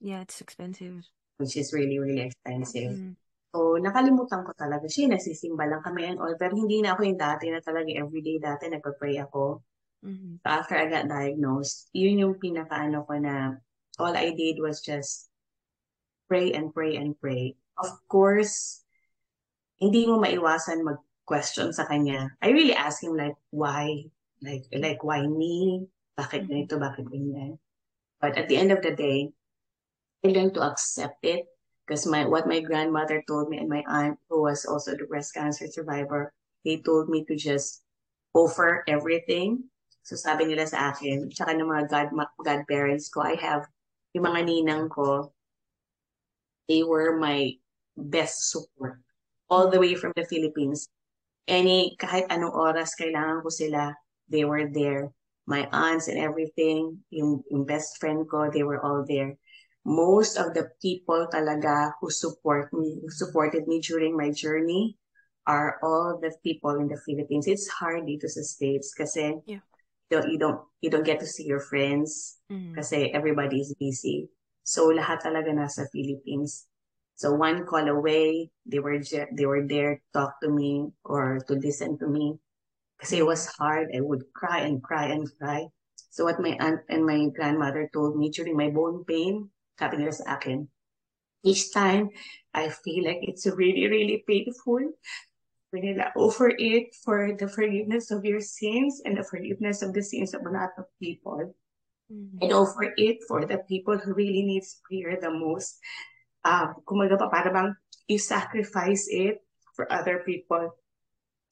Yeah, 0.01 0.21
it's 0.21 0.41
expensive. 0.41 1.05
which 1.37 1.57
is 1.57 1.73
really, 1.73 1.99
really 1.99 2.21
expensive. 2.21 2.95
Mm. 2.95 3.15
So, 3.55 3.79
nakalimutan 3.79 4.43
ko 4.43 4.51
talaga 4.55 4.87
siya. 4.87 5.15
Nagsisimba 5.15 5.63
lang 5.67 5.83
kami 5.83 6.03
and 6.11 6.19
all. 6.19 6.35
Pero 6.35 6.55
hindi 6.55 6.83
na 6.83 6.95
ako 6.95 7.07
yung 7.07 7.19
dati 7.19 7.47
na 7.51 7.63
talaga 7.63 7.87
everyday 7.91 8.39
dati 8.39 8.67
nagpa-pray 8.67 9.19
ako. 9.23 9.63
Mhm. 10.03 10.43
So, 10.43 10.47
after 10.47 10.75
I 10.75 10.91
got 10.91 11.07
diagnosed, 11.07 11.87
yun 11.95 12.19
yung 12.19 12.35
pinakaano 12.39 13.07
ko 13.07 13.15
na 13.19 13.55
all 13.99 14.15
I 14.15 14.35
did 14.35 14.59
was 14.59 14.83
just 14.83 15.31
pray 16.27 16.51
and 16.51 16.71
pray 16.75 16.99
and 16.99 17.15
pray. 17.19 17.55
Of 17.79 17.91
course, 18.07 18.83
hindi 19.79 20.07
mo 20.07 20.19
maiwasan 20.19 20.83
mag-question 20.83 21.71
sa 21.75 21.87
kanya. 21.87 22.31
I 22.43 22.51
really 22.51 22.75
ask 22.75 23.03
him 23.03 23.15
like, 23.15 23.35
why? 23.51 24.07
Like, 24.43 24.67
like 24.71 25.03
why 25.03 25.23
me? 25.27 25.87
Bakit 26.15 26.47
Mhm. 26.47 26.49
ganito? 26.51 26.73
Bakit 26.79 27.05
ganyan? 27.07 27.59
But 28.25 28.41
at 28.41 28.49
the 28.49 28.57
end 28.57 28.73
of 28.73 28.81
the 28.81 28.89
day, 28.89 29.29
I 30.25 30.33
learned 30.33 30.57
to 30.57 30.65
accept 30.65 31.21
it 31.21 31.45
because 31.85 32.09
my 32.09 32.25
what 32.25 32.49
my 32.49 32.57
grandmother 32.57 33.21
told 33.29 33.53
me 33.53 33.61
and 33.61 33.69
my 33.69 33.85
aunt, 33.85 34.17
who 34.33 34.41
was 34.41 34.65
also 34.65 34.97
the 34.97 35.05
breast 35.05 35.37
cancer 35.37 35.69
survivor, 35.69 36.33
they 36.65 36.81
told 36.81 37.05
me 37.05 37.21
to 37.29 37.37
just 37.37 37.85
offer 38.33 38.81
everything. 38.89 39.69
So 40.01 40.17
sabi 40.17 40.49
nila 40.49 40.65
sa 40.65 40.89
akin, 40.89 41.29
tsaka 41.29 41.53
ng 41.53 41.69
mga 41.69 41.85
god, 41.85 42.09
godparents 42.41 43.13
ko, 43.13 43.21
I 43.21 43.37
have, 43.37 43.69
yung 44.17 44.25
mga 44.25 44.49
ninang 44.49 44.89
ko, 44.89 45.29
they 46.65 46.81
were 46.81 47.21
my 47.21 47.53
best 47.93 48.49
support. 48.49 49.05
All 49.53 49.69
the 49.69 49.77
way 49.77 49.93
from 49.93 50.17
the 50.17 50.25
Philippines. 50.25 50.89
Any, 51.45 51.93
kahit 52.01 52.25
anong 52.33 52.57
oras 52.57 52.97
kailangan 52.97 53.45
ko 53.45 53.53
sila, 53.53 53.93
they 54.33 54.49
were 54.49 54.65
there. 54.65 55.13
My 55.45 55.69
aunts 55.71 56.07
and 56.07 56.17
everything, 56.17 57.05
yung, 57.09 57.43
yung 57.51 57.65
best 57.65 57.97
friend 58.01 58.25
ko, 58.29 58.49
they 58.49 58.63
were 58.63 58.81
all 58.81 59.05
there. 59.07 59.37
Most 59.85 60.37
of 60.37 60.57
the 60.57 60.73
people 60.81 61.29
talaga 61.29 61.93
who 62.01 62.09
support 62.09 62.73
me, 62.73 62.97
who 63.01 63.09
supported 63.13 63.67
me 63.69 63.81
during 63.81 64.17
my 64.17 64.33
journey, 64.33 64.97
are 65.45 65.77
all 65.85 66.17
the 66.17 66.33
people 66.41 66.81
in 66.81 66.89
the 66.89 66.97
Philippines. 67.05 67.45
It's 67.45 67.69
hard 67.69 68.09
dito 68.09 68.25
sa 68.25 68.41
States 68.41 68.93
kasi 68.97 69.37
Yeah. 69.45 69.61
you 70.09 70.17
don't, 70.17 70.27
you 70.33 70.39
don't, 70.41 70.61
you 70.81 70.89
don't 70.89 71.05
get 71.05 71.21
to 71.21 71.29
see 71.29 71.45
your 71.45 71.61
friends 71.61 72.41
Mhm. 72.49 72.73
kasi 72.73 73.13
everybody 73.13 73.61
is 73.61 73.77
busy. 73.77 74.29
So 74.65 74.89
lahat 74.89 75.21
talaga 75.21 75.53
nasa 75.53 75.85
Philippines. 75.93 76.65
So 77.13 77.37
one 77.37 77.63
call 77.69 77.87
away, 77.87 78.49
they 78.65 78.81
were 78.81 78.99
they 79.31 79.45
were 79.45 79.63
there 79.63 80.01
to 80.01 80.05
talk 80.11 80.41
to 80.41 80.49
me 80.49 80.89
or 81.05 81.39
to 81.47 81.53
listen 81.55 81.95
to 82.01 82.09
me. 82.09 82.41
Kasi 82.99 83.19
it 83.19 83.27
was 83.27 83.47
hard. 83.59 83.91
I 83.95 84.01
would 84.01 84.31
cry 84.33 84.63
and 84.63 84.81
cry 84.81 85.11
and 85.11 85.27
cry. 85.37 85.67
So 86.09 86.23
what 86.23 86.39
my 86.39 86.55
aunt 86.59 86.81
and 86.87 87.03
my 87.03 87.27
grandmother 87.35 87.89
told 87.91 88.15
me 88.15 88.31
during 88.31 88.55
my 88.55 88.71
bone 88.71 89.03
pain, 89.03 89.51
sabi 89.75 89.99
nila 89.99 90.15
sa 90.15 90.39
akin, 90.39 90.67
each 91.43 91.75
time 91.75 92.09
I 92.55 92.71
feel 92.71 93.03
like 93.03 93.19
it's 93.21 93.43
really, 93.45 93.91
really 93.91 94.23
painful, 94.23 94.95
we 95.75 95.79
nila 95.83 96.15
offer 96.15 96.55
it 96.55 96.95
for 97.03 97.35
the 97.35 97.51
forgiveness 97.51 98.15
of 98.15 98.23
your 98.23 98.39
sins 98.39 99.03
and 99.03 99.19
the 99.19 99.27
forgiveness 99.27 99.83
of 99.83 99.91
the 99.91 100.01
sins 100.01 100.31
of 100.31 100.47
a 100.47 100.51
lot 100.51 100.71
of 100.79 100.87
people. 101.03 101.51
Mhm. 102.05 102.37
and 102.41 102.53
offer 102.53 102.93
it 102.97 103.17
for 103.27 103.45
the 103.45 103.57
people 103.65 103.97
who 103.97 104.13
really 104.13 104.45
needs 104.45 104.79
prayer 104.85 105.17
the 105.17 105.31
most. 105.31 105.81
Um, 106.45 106.77
kumaga 106.85 107.17
pa, 107.17 107.33
para 107.33 107.49
bang 107.49 107.73
you 108.07 108.21
sacrifice 108.21 109.09
it 109.09 109.41
for 109.73 109.89
other 109.89 110.21
people. 110.21 110.69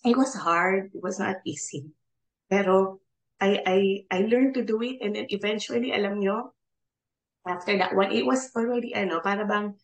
It 0.03 0.15
was 0.19 0.35
hard. 0.35 0.91
It 0.93 1.01
was 1.01 1.19
not 1.19 1.39
easy. 1.47 1.87
Pero 2.51 2.99
I, 3.39 3.59
I, 3.65 3.77
I 4.11 4.19
learned 4.27 4.55
to 4.55 4.63
do 4.63 4.83
it 4.83 4.99
and 4.99 5.15
then 5.15 5.27
eventually, 5.31 5.91
alam 5.95 6.19
nyo, 6.19 6.51
after 7.47 7.75
that 7.79 7.95
one, 7.95 8.11
it 8.11 8.25
was 8.27 8.51
already, 8.55 8.95
ano, 8.95 9.19
para 9.23 9.47
bang, 9.47 9.75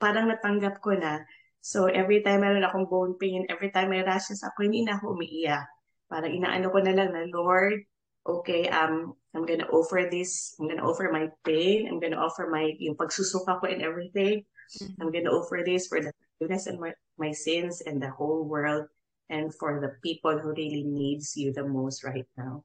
parang 0.00 0.28
natanggap 0.28 0.80
ko 0.80 0.96
na. 0.96 1.24
So 1.60 1.86
every 1.86 2.20
time 2.20 2.42
meron 2.42 2.64
akong 2.64 2.88
bone 2.88 3.14
pain, 3.20 3.46
every 3.48 3.70
time 3.70 3.90
may 3.92 4.02
rashes 4.02 4.42
ako, 4.44 4.64
hindi 4.66 4.84
na 4.84 4.96
ako 5.00 5.16
umiiyak. 5.16 5.66
Parang 6.08 6.32
inaano 6.32 6.68
ko 6.72 6.78
na 6.80 6.92
lang 6.92 7.12
na, 7.12 7.24
Lord, 7.30 7.84
okay, 8.26 8.68
um, 8.68 9.14
I'm 9.32 9.46
gonna 9.48 9.68
offer 9.72 10.08
this, 10.10 10.56
I'm 10.60 10.68
gonna 10.68 10.84
offer 10.84 11.08
my 11.08 11.30
pain, 11.46 11.88
I'm 11.88 12.00
gonna 12.00 12.20
offer 12.20 12.48
my, 12.50 12.76
yung 12.76 12.98
pagsusuka 12.98 13.60
ko 13.60 13.64
and 13.70 13.80
everything, 13.80 14.44
Mhm. 14.72 14.96
I'm 15.00 15.10
gonna 15.12 15.32
offer 15.32 15.60
this 15.60 15.84
for 15.84 16.00
the 16.00 16.12
forgiveness 16.40 16.64
and 16.64 16.80
my, 16.80 16.96
my 17.20 17.32
sins 17.32 17.84
and 17.84 18.00
the 18.00 18.08
whole 18.08 18.48
world 18.48 18.88
and 19.32 19.48
for 19.56 19.80
the 19.80 19.96
people 20.04 20.36
who 20.36 20.52
really 20.52 20.84
needs 20.84 21.32
you 21.34 21.56
the 21.56 21.64
most 21.64 22.04
right 22.04 22.28
now. 22.36 22.62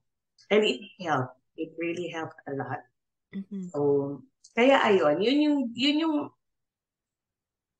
And 0.52 0.68
it 0.68 0.84
helped. 1.00 1.40
It 1.56 1.72
really 1.80 2.12
helped 2.12 2.38
a 2.46 2.54
lot. 2.54 2.84
Mhm. 3.32 3.72
So, 3.72 4.22
kaya 4.54 4.78
ayun, 4.84 5.24
yun 5.24 5.38
yung, 5.42 5.58
yun 5.74 5.98
yung, 6.04 6.16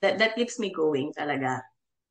that, 0.02 0.18
that 0.24 0.40
keeps 0.40 0.58
me 0.58 0.72
going 0.72 1.12
talaga. 1.12 1.62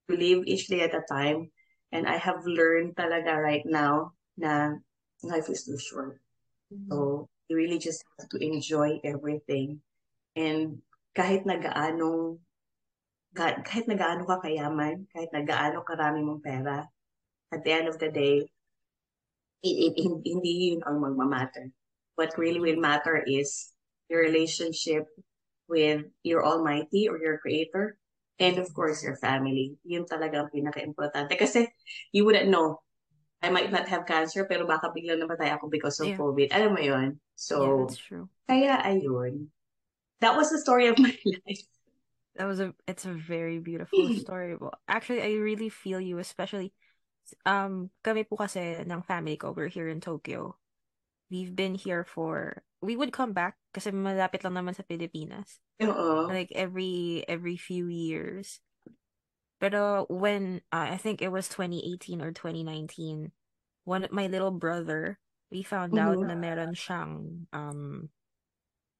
To 0.06 0.14
live 0.14 0.46
each 0.46 0.70
day 0.70 0.86
at 0.86 0.94
a 0.94 1.02
time. 1.10 1.50
And 1.90 2.06
I 2.06 2.20
have 2.20 2.46
learned 2.46 2.94
talaga 2.94 3.34
right 3.34 3.64
now 3.66 4.14
na 4.38 4.78
life 5.26 5.50
is 5.50 5.66
too 5.66 5.80
short. 5.80 6.22
Mhm. 6.70 6.86
So, 6.92 6.96
you 7.48 7.56
really 7.56 7.82
just 7.82 8.04
have 8.20 8.28
to 8.30 8.38
enjoy 8.38 9.02
everything. 9.02 9.82
And 10.36 10.84
kahit 11.16 11.42
na 11.48 11.58
kahit 13.36 13.84
na 13.86 13.94
gaano 13.94 14.24
ka 14.24 14.40
kayaman, 14.40 15.04
kahit 15.12 15.28
na 15.30 15.44
gaano 15.44 15.84
karami 15.84 16.24
mong 16.24 16.40
pera, 16.40 16.88
at 17.52 17.60
the 17.62 17.72
end 17.72 17.86
of 17.86 18.00
the 18.00 18.08
day, 18.08 18.48
it, 19.62 19.76
it, 19.92 19.94
hin- 20.00 20.24
hindi 20.24 20.72
yun 20.72 20.82
ang 20.82 20.98
magmamatter. 20.98 21.70
What 22.16 22.34
really 22.40 22.60
will 22.60 22.80
matter 22.80 23.20
is 23.20 23.72
your 24.08 24.24
relationship 24.24 25.04
with 25.68 26.08
your 26.24 26.40
Almighty 26.46 27.08
or 27.12 27.18
your 27.20 27.36
Creator, 27.38 27.98
and 28.38 28.56
of 28.58 28.72
course, 28.72 29.02
your 29.04 29.16
family. 29.20 29.76
Yun 29.84 30.06
talaga 30.08 30.44
ang 30.46 30.50
pinaka-importante. 30.52 31.36
Kasi 31.36 31.68
you 32.12 32.24
wouldn't 32.24 32.48
know. 32.48 32.80
I 33.44 33.52
might 33.52 33.68
not 33.68 33.84
have 33.92 34.08
cancer, 34.08 34.48
pero 34.48 34.64
baka 34.64 34.88
biglang 34.96 35.20
namatay 35.20 35.52
ako 35.52 35.68
because 35.68 36.00
of 36.00 36.08
Yeah. 36.08 36.16
COVID. 36.16 36.48
Alam 36.56 36.70
mo 36.72 36.80
yun? 36.80 37.08
Yeah, 37.20 37.36
So, 37.36 37.56
that's 37.84 38.00
true. 38.00 38.32
kaya 38.48 38.80
ayun. 38.80 39.52
That 40.24 40.40
was 40.40 40.48
the 40.48 40.56
story 40.56 40.88
of 40.88 40.96
my 40.96 41.12
life. 41.44 41.68
That 42.36 42.46
was 42.46 42.60
a 42.60 42.74
it's 42.86 43.04
a 43.04 43.12
very 43.16 43.58
beautiful 43.58 44.12
story. 44.20 44.56
Well, 44.56 44.76
actually, 44.88 45.22
I 45.22 45.40
really 45.40 45.68
feel 45.68 46.00
you, 46.00 46.18
especially 46.18 46.72
um 47.44 47.90
kami 48.06 48.22
po 48.22 48.36
kasi 48.38 48.84
ng 48.86 49.02
family 49.02 49.36
ko, 49.36 49.50
we're 49.56 49.72
here 49.72 49.88
in 49.88 50.00
Tokyo. 50.00 50.56
We've 51.32 51.54
been 51.56 51.74
here 51.74 52.04
for 52.04 52.62
we 52.84 52.94
would 52.94 53.10
come 53.10 53.32
back 53.32 53.56
kasi 53.74 53.90
malapit 53.90 54.44
lang 54.44 54.54
naman 54.54 54.76
sa 54.76 54.84
Pilipinas. 54.86 55.58
Oo. 55.82 56.28
Like 56.28 56.52
every 56.54 57.24
every 57.26 57.56
few 57.56 57.88
years. 57.88 58.60
Pero 59.56 60.04
when 60.12 60.60
uh, 60.68 60.92
I 60.92 61.00
think 61.00 61.24
it 61.24 61.32
was 61.32 61.48
2018 61.48 62.20
or 62.20 62.30
2019, 62.30 63.32
one 63.88 64.04
my 64.12 64.28
little 64.28 64.52
brother, 64.52 65.18
we 65.48 65.64
found 65.64 65.96
out 65.96 66.20
Mhm. 66.20 66.28
na 66.28 66.36
meron 66.36 66.76
siyang 66.76 67.48
um 67.56 68.12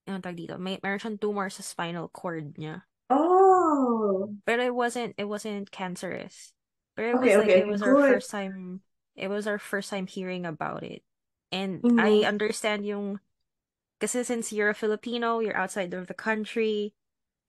ano 0.09 0.16
tawag 0.22 0.39
dito? 0.39 0.57
May 0.57 0.80
meron 0.80 0.99
siyang 1.03 1.20
tumor 1.20 1.53
sa 1.53 1.61
spinal 1.61 2.09
cord 2.09 2.57
niya. 2.57 2.89
Oh. 3.11 4.37
But 4.45 4.61
it 4.61 4.75
wasn't 4.75 5.15
it 5.19 5.25
wasn't 5.25 5.71
cancerous. 5.71 6.53
But 6.95 7.05
it 7.07 7.19
was 7.19 7.37
like 7.37 7.53
okay, 7.53 7.57
it 7.57 7.67
was 7.67 7.83
our 7.83 7.97
first 7.97 8.31
time 8.31 8.83
it 9.17 9.29
was 9.29 9.47
our 9.47 9.59
first 9.59 9.91
time 9.91 10.07
hearing 10.07 10.47
about 10.47 10.83
it. 10.83 11.03
And 11.53 11.85
Mhm. 11.85 11.99
I 11.99 12.25
understand 12.25 12.87
yung 12.87 13.21
kasi 14.01 14.25
since 14.25 14.53
you're 14.53 14.71
a 14.71 14.75
Filipino, 14.77 15.41
you're 15.41 15.57
outside 15.57 15.95
of 15.95 16.09
the 16.09 16.15
country, 16.15 16.95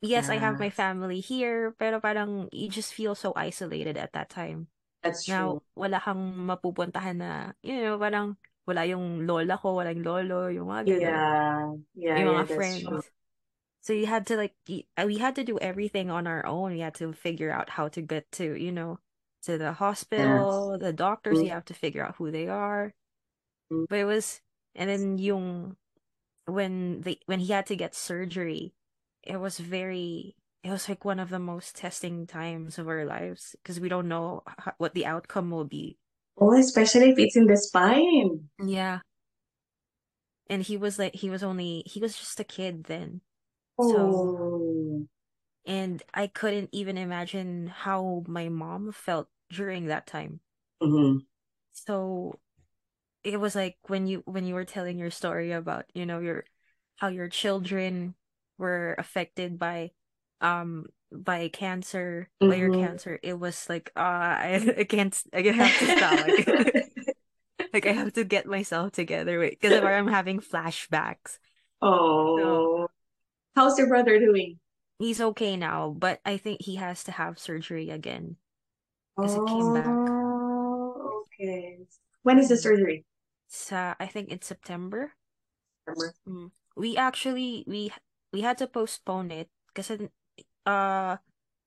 yes, 0.01 0.29
I 0.29 0.37
have 0.37 0.59
my 0.59 0.69
family 0.71 1.19
here, 1.21 1.73
pero 1.79 1.99
parang 2.01 2.49
you 2.53 2.69
just 2.69 2.93
feel 2.93 3.15
so 3.15 3.33
isolated 3.37 3.97
at 3.97 4.13
that 4.13 4.29
time. 4.29 4.69
that's 5.03 5.25
true. 5.25 5.61
wala 5.75 5.99
kang 6.01 6.19
mapupuntahan 6.47 7.17
na, 7.21 7.53
you 7.63 7.81
know, 7.83 7.97
parang 7.99 8.37
wala 8.67 8.85
yung 8.87 9.27
lola 9.27 9.57
ko, 9.57 9.75
wala 9.79 9.91
yung 9.93 10.03
lolo, 10.05 10.47
yung 10.51 10.67
mga 10.69 10.83
ganun. 10.99 11.21
Yeah, 11.25 11.75
yeah, 11.95 12.19
Yung 12.19 12.25
yeah, 12.25 12.43
mga 12.43 12.47
that's 12.47 12.75
true. 12.81 13.01
So 13.87 13.93
you 13.93 14.05
had 14.05 14.27
to 14.27 14.35
like 14.35 14.53
uh, 14.97 15.05
we 15.05 15.17
had 15.17 15.35
to 15.35 15.45
do 15.45 15.57
everything 15.59 16.11
on 16.11 16.27
our 16.27 16.45
own. 16.45 16.73
We 16.73 16.81
had 16.81 16.95
to 16.95 17.13
figure 17.13 17.51
out 17.51 17.69
how 17.69 17.87
to 17.87 18.01
get 18.01 18.29
to, 18.33 18.53
you 18.59 18.69
know, 18.69 18.99
to 19.43 19.57
the 19.57 19.71
hospital, 19.71 20.77
the 20.77 20.91
doctors, 20.91 21.41
you 21.41 21.47
Mm, 21.47 21.51
have 21.51 21.63
to 21.65 21.73
figure 21.73 22.05
out 22.05 22.15
who 22.17 22.29
they 22.29 22.49
are. 22.49 22.93
mm. 23.71 23.85
But 23.87 23.99
it 23.99 24.03
was 24.03 24.41
and 24.75 24.89
then 24.89 25.17
yung 25.17 25.77
when 26.47 27.01
they 27.01 27.19
when 27.27 27.39
he 27.39 27.53
had 27.53 27.65
to 27.67 27.77
get 27.77 27.95
surgery, 27.95 28.73
it 29.23 29.37
was 29.39 29.57
very 29.59 30.35
it 30.63 30.71
was 30.71 30.89
like 30.89 31.05
one 31.05 31.19
of 31.21 31.29
the 31.29 31.39
most 31.39 31.77
testing 31.77 32.27
times 32.27 32.77
of 32.77 32.89
our 32.89 33.05
lives 33.05 33.55
because 33.63 33.79
we 33.79 33.87
don't 33.89 34.09
know 34.09 34.43
ho- 34.59 34.73
what 34.79 34.95
the 34.95 35.05
outcome 35.05 35.49
will 35.49 35.65
be. 35.65 35.97
Oh, 36.37 36.57
especially 36.57 37.11
if 37.11 37.19
it's 37.19 37.35
in 37.35 37.45
the 37.47 37.57
spine. 37.57 38.49
Yeah. 38.59 38.99
And 40.49 40.63
he 40.63 40.77
was 40.77 40.97
like 40.99 41.15
he 41.15 41.29
was 41.29 41.43
only 41.43 41.83
he 41.85 41.99
was 42.01 42.17
just 42.17 42.39
a 42.39 42.43
kid 42.43 42.85
then. 42.85 43.21
So 43.79 44.33
Oh, 44.49 45.07
and 45.65 46.01
I 46.15 46.25
couldn't 46.27 46.69
even 46.71 46.97
imagine 46.97 47.67
how 47.67 48.23
my 48.27 48.49
mom 48.49 48.91
felt 48.91 49.29
during 49.49 49.85
that 49.85 50.07
time. 50.07 50.39
hmm 50.81 51.17
So 51.71 52.39
it 53.23 53.39
was 53.39 53.55
like 53.55 53.77
when 53.87 54.07
you 54.07 54.21
when 54.25 54.45
you 54.45 54.55
were 54.55 54.65
telling 54.65 54.99
your 54.99 55.11
story 55.11 55.51
about, 55.51 55.85
you 55.95 56.05
know, 56.05 56.19
your 56.19 56.45
how 56.97 57.09
your 57.09 57.29
children 57.29 58.15
were 58.57 58.95
affected 58.99 59.59
by 59.59 59.91
um 60.41 60.87
by 61.11 61.49
cancer, 61.49 62.29
by 62.47 62.55
your 62.55 62.69
hmm 62.69 62.71
cancer, 62.71 63.19
it 63.23 63.39
was 63.39 63.69
like 63.69 63.91
uh 63.97 64.01
I, 64.01 64.75
I 64.79 64.83
can't 64.85 65.21
I 65.33 65.41
have 65.43 65.77
to 65.77 65.87
stop. 65.87 66.21
Like, 66.21 66.47
like 67.73 67.85
I 67.85 67.91
have 67.93 68.13
to 68.13 68.23
get 68.23 68.45
myself 68.47 68.91
together 68.93 69.39
because 69.39 69.75
I'm 69.75 70.07
having 70.07 70.39
flashbacks. 70.39 71.39
So 72.37 72.71
Oh, 72.75 72.87
how's 73.57 73.77
your 73.77 73.89
brother 73.89 74.19
doing? 74.19 74.61
he's 74.99 75.21
okay 75.21 75.55
now, 75.57 75.93
but 75.97 76.19
I 76.25 76.37
think 76.37 76.61
he 76.61 76.75
has 76.75 77.03
to 77.05 77.11
have 77.11 77.39
surgery 77.39 77.89
again 77.89 78.37
because 79.15 79.35
it 79.35 79.45
came 79.47 79.73
back. 79.73 79.85
Oh, 79.87 81.23
okay. 81.25 81.79
When 82.23 82.39
is 82.39 82.49
the 82.49 82.57
surgery? 82.57 83.05
So 83.47 83.93
I 83.99 84.05
think 84.07 84.29
in 84.29 84.41
September. 84.41 85.13
September. 85.85 86.13
Mm. 86.27 86.51
We 86.75 86.97
actually 86.97 87.63
we 87.67 87.91
we 88.33 88.41
had 88.41 88.57
to 88.59 88.67
postpone 88.67 89.31
it 89.31 89.49
because 89.73 89.91
uh 90.65 91.17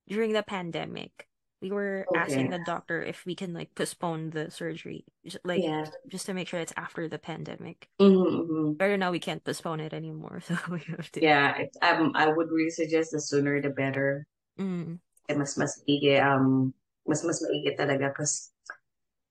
during 0.06 0.32
the 0.32 0.42
pandemic 0.42 1.29
we 1.60 1.70
were 1.70 2.06
asking 2.16 2.48
the 2.50 2.58
doctor 2.64 3.02
if 3.04 3.24
we 3.28 3.34
can 3.36 3.52
like 3.52 3.74
postpone 3.74 4.30
the 4.30 4.50
surgery 4.50 5.04
just, 5.24 5.44
like 5.44 5.60
Yeah. 5.62 5.84
just 6.08 6.26
to 6.26 6.34
make 6.34 6.48
sure 6.48 6.60
it's 6.60 6.72
after 6.76 7.08
the 7.08 7.18
pandemic. 7.20 7.88
Mm-hmm. 8.00 8.80
But 8.80 8.96
now 8.96 9.12
we 9.12 9.20
can't 9.20 9.44
postpone 9.44 9.80
it 9.80 9.92
anymore, 9.92 10.40
so 10.46 10.56
we 10.72 10.80
have 10.88 11.12
to. 11.12 11.20
Yeah, 11.20 11.68
it, 11.68 11.76
um, 11.84 12.12
I 12.16 12.28
would 12.32 12.48
really 12.50 12.72
suggest 12.72 13.12
the 13.12 13.20
sooner 13.20 13.60
the 13.60 13.70
better. 13.70 14.26
Mm. 14.58 14.98
Mas 15.30 15.56
mas 15.56 15.78
maigi, 15.86 16.18
um, 16.18 16.74
mas 17.06 17.22
mas 17.24 17.44
maigi 17.44 17.76
talaga 17.76 18.08
because 18.10 18.50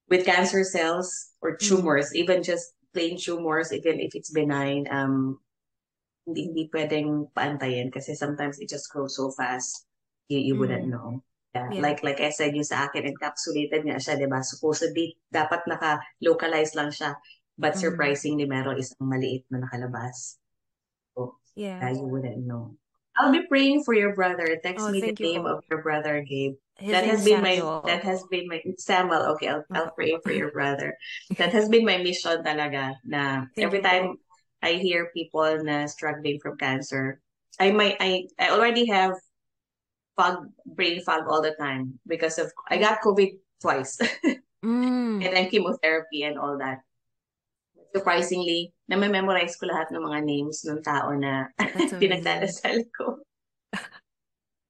with 0.07 0.25
cancer 0.25 0.63
cells 0.63 1.34
or 1.41 1.57
Mm. 1.57 1.65
tumors, 1.65 2.13
even 2.15 2.41
just 2.45 2.73
plain 2.93 3.17
tumors, 3.17 3.73
even 3.73 3.99
if 3.99 4.13
it's 4.15 4.30
benign, 4.32 4.86
um, 4.89 5.38
hindi, 6.25 6.45
hindi 6.49 6.63
pwedeng 6.73 7.30
paantayin 7.34 7.89
kasi 7.91 8.13
sometimes 8.13 8.61
it 8.61 8.69
just 8.69 8.89
grows 8.93 9.17
so 9.17 9.30
fast, 9.34 9.86
you, 10.30 10.38
you 10.39 10.55
wouldn't 10.57 10.86
Mm. 10.86 10.93
know. 10.93 11.09
Yeah, 11.50 11.82
like 11.82 12.06
like 12.06 12.22
I 12.22 12.30
said, 12.30 12.54
yung 12.54 12.68
sa 12.68 12.86
akin, 12.86 13.10
encapsulated 13.10 13.82
nga 13.82 13.97
siya, 13.97 14.22
di 14.22 14.30
ba? 14.30 14.45
Supposedly, 14.45 15.18
dapat 15.34 15.66
naka-localize 15.66 16.78
lang 16.78 16.93
siya. 16.93 17.18
But 17.58 17.74
Mm. 17.74 17.82
surprisingly, 17.82 18.45
meron 18.45 18.78
isang 18.78 19.10
maliit 19.10 19.50
na 19.50 19.66
nakalabas. 19.66 20.38
So, 21.18 21.41
yeah, 21.58 21.89
Yeah. 21.89 21.97
you 21.97 22.06
wouldn't 22.06 22.45
know. 22.45 22.78
I'll 23.18 23.34
be 23.34 23.50
praying 23.50 23.82
for 23.84 23.97
your 23.97 24.14
brother. 24.14 24.62
Text 24.62 24.88
Oh, 24.88 24.93
me 24.93 25.02
the 25.02 25.12
you 25.12 25.18
name 25.20 25.43
po. 25.43 25.58
of 25.58 25.66
your 25.68 25.82
brother, 25.82 26.22
Gabe. 26.22 26.56
His 26.80 26.95
That 26.95 27.04
has 27.04 27.26
been 27.26 27.41
my 27.43 27.58
that 27.84 28.00
Samuel. 28.00 28.08
has 28.08 28.20
been 28.32 28.45
my 28.47 28.60
Samuel. 28.80 29.24
Okay, 29.36 29.52
I'll 29.52 29.66
I'll 29.76 29.91
Opo. 29.91 29.97
pray 30.00 30.16
for 30.24 30.32
your 30.32 30.54
brother. 30.56 30.95
That 31.36 31.52
has 31.52 31.68
been 31.68 31.84
my 31.84 32.00
mission 32.00 32.39
talaga 32.45 32.95
na 33.04 33.52
Thank 33.58 33.68
every 33.68 33.84
you 33.84 33.89
time 33.89 34.06
I 34.64 34.80
hear 34.80 35.12
people 35.12 35.50
na 35.66 35.91
struggling 35.91 36.39
from 36.39 36.56
cancer, 36.56 37.20
I 37.60 37.76
might 37.76 38.00
I 38.00 38.32
I 38.39 38.56
already 38.56 38.88
have 38.88 39.20
fog 40.20 40.51
brain 40.67 40.99
fog 41.07 41.24
all 41.32 41.39
the 41.39 41.55
time 41.55 41.95
because 42.03 42.36
of 42.36 42.51
I 42.67 42.76
got 42.76 42.99
COVID 42.99 43.39
twice 43.63 43.95
Mm. 44.59 45.24
and 45.24 45.32
then 45.32 45.47
chemotherapy 45.47 46.28
and 46.28 46.36
all 46.36 46.59
that. 46.59 46.84
Surprisingly, 47.95 48.76
na-memorize 48.91 49.55
ko 49.55 49.72
lahat 49.72 49.88
ng 49.88 50.03
mga 50.03 50.20
names 50.28 50.67
ng 50.67 50.84
tao 50.84 51.15
na 51.15 51.47
pinagdadasal 52.03 52.84
ko. 52.91 53.24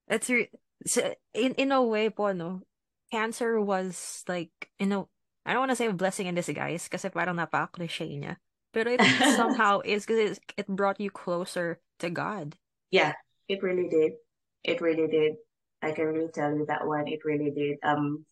That's 0.06 0.30
re 0.30 0.54
so 0.86 1.10
in 1.34 1.58
in 1.58 1.74
a 1.74 1.82
way 1.82 2.14
po, 2.14 2.32
no, 2.38 2.62
cancer 3.10 3.58
was 3.58 4.22
like, 4.30 4.54
in 4.78 4.94
a, 4.94 5.10
I 5.42 5.58
don't 5.58 5.66
want 5.66 5.74
to 5.74 5.80
say 5.80 5.90
a 5.90 5.94
blessing 5.94 6.30
in 6.30 6.38
disguise 6.38 6.86
kasi 6.86 7.10
parang 7.10 7.42
napaka-cliche 7.42 8.14
niya. 8.14 8.38
Pero 8.70 8.94
it 8.94 9.02
somehow 9.42 9.82
is 9.82 10.06
because 10.06 10.38
it 10.54 10.70
brought 10.70 11.02
you 11.02 11.10
closer 11.10 11.82
to 11.98 12.14
God. 12.14 12.56
Yeah, 12.94 13.18
it 13.50 13.66
really 13.66 13.90
did. 13.90 14.22
It 14.64 14.82
really 14.82 15.08
did. 15.08 15.36
I 15.82 15.92
can 15.92 16.06
really 16.06 16.32
tell 16.34 16.52
you 16.52 16.66
that 16.68 16.86
one. 16.86 17.08
It 17.08 17.24
really 17.24 17.52
did. 17.52 17.78
Um, 17.84 18.26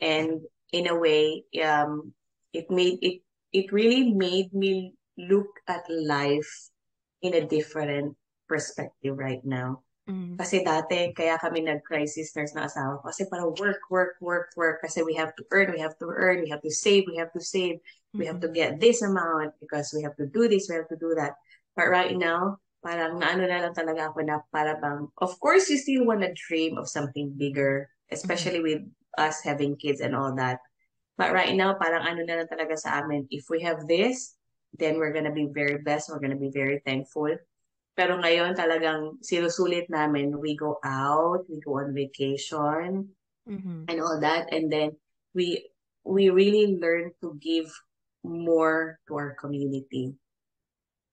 and 0.00 0.42
in 0.72 0.88
a 0.88 0.98
way, 0.98 1.44
um, 1.62 2.12
it 2.52 2.70
made 2.70 2.98
it 3.02 3.22
it 3.52 3.72
really 3.72 4.12
made 4.12 4.52
me 4.52 4.94
look 5.16 5.48
at 5.66 5.82
life 5.88 6.70
in 7.22 7.34
a 7.34 7.46
different 7.46 8.16
perspective 8.48 9.16
right 9.16 9.44
now. 9.44 9.82
Mm. 10.08 10.40
Kasi 10.40 10.64
dati, 10.64 11.12
kaya 11.12 11.36
kami 11.36 11.60
nag-crisis 11.60 12.32
nurse 12.32 12.56
ng 12.56 12.64
asawa 12.64 12.96
ko. 13.02 13.12
Kasi 13.12 13.28
parang 13.28 13.52
work, 13.60 13.82
work, 13.92 14.16
work, 14.24 14.48
work. 14.56 14.80
Kasi 14.80 15.04
we 15.04 15.12
have 15.12 15.36
to 15.36 15.44
earn, 15.52 15.68
we 15.68 15.80
have 15.84 15.98
to 16.00 16.08
earn, 16.08 16.40
we 16.40 16.48
have 16.48 16.64
to 16.64 16.72
save, 16.72 17.04
we 17.04 17.20
have 17.20 17.32
to 17.36 17.44
save. 17.44 17.76
We 18.16 18.24
have 18.24 18.40
to 18.40 18.48
get 18.48 18.80
this 18.80 19.02
amount 19.02 19.52
because 19.60 19.92
we 19.92 20.02
have 20.02 20.16
to 20.16 20.26
do 20.26 20.48
this, 20.48 20.66
we 20.68 20.76
have 20.80 20.88
to 20.88 20.96
do 20.96 21.12
that. 21.20 21.36
But 21.76 21.92
right 21.92 22.16
now, 22.16 22.56
parang 22.78 23.18
naano 23.18 23.44
na 23.46 23.62
lang 23.62 23.74
talaga 23.74 24.10
ako 24.10 24.22
na 24.22 24.40
para 24.54 24.78
bang, 24.78 25.10
of 25.18 25.32
course, 25.42 25.66
you 25.70 25.78
still 25.78 26.06
want 26.06 26.22
to 26.22 26.30
dream 26.34 26.78
of 26.78 26.88
something 26.88 27.34
bigger, 27.34 27.90
especially 28.10 28.62
with 28.62 28.82
us 29.18 29.42
having 29.42 29.74
kids 29.74 30.00
and 30.00 30.14
all 30.14 30.30
that. 30.38 30.62
But 31.18 31.34
right 31.34 31.54
now, 31.54 31.74
parang 31.74 32.06
ano 32.06 32.22
na 32.22 32.42
lang 32.42 32.50
talaga 32.50 32.78
sa 32.78 33.02
amin, 33.02 33.26
if 33.34 33.50
we 33.50 33.60
have 33.66 33.90
this, 33.90 34.38
then 34.78 35.02
we're 35.02 35.12
gonna 35.12 35.34
be 35.34 35.50
very 35.50 35.82
blessed, 35.82 36.14
we're 36.14 36.22
gonna 36.22 36.38
be 36.38 36.54
very 36.54 36.78
thankful. 36.86 37.34
Pero 37.98 38.14
ngayon 38.22 38.54
talagang 38.54 39.18
sinusulit 39.26 39.90
namin, 39.90 40.38
we 40.38 40.54
go 40.54 40.78
out, 40.86 41.42
we 41.50 41.58
go 41.58 41.82
on 41.82 41.90
vacation, 41.90 43.10
Mhm. 43.42 43.90
and 43.90 43.98
all 43.98 44.22
that. 44.22 44.46
And 44.54 44.70
then 44.70 44.94
we 45.34 45.66
we 46.06 46.30
really 46.30 46.78
learn 46.78 47.10
to 47.26 47.34
give 47.42 47.66
more 48.22 49.02
to 49.10 49.18
our 49.18 49.34
community. 49.34 50.14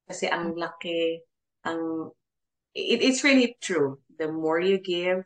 Kasi 0.05 0.29
ang 0.29 0.53
laki, 0.53 1.25
ang 1.65 2.11
it, 2.75 3.01
it's 3.01 3.23
really 3.23 3.57
true. 3.61 3.99
The 4.19 4.31
more 4.31 4.59
you 4.59 4.79
give, 4.79 5.23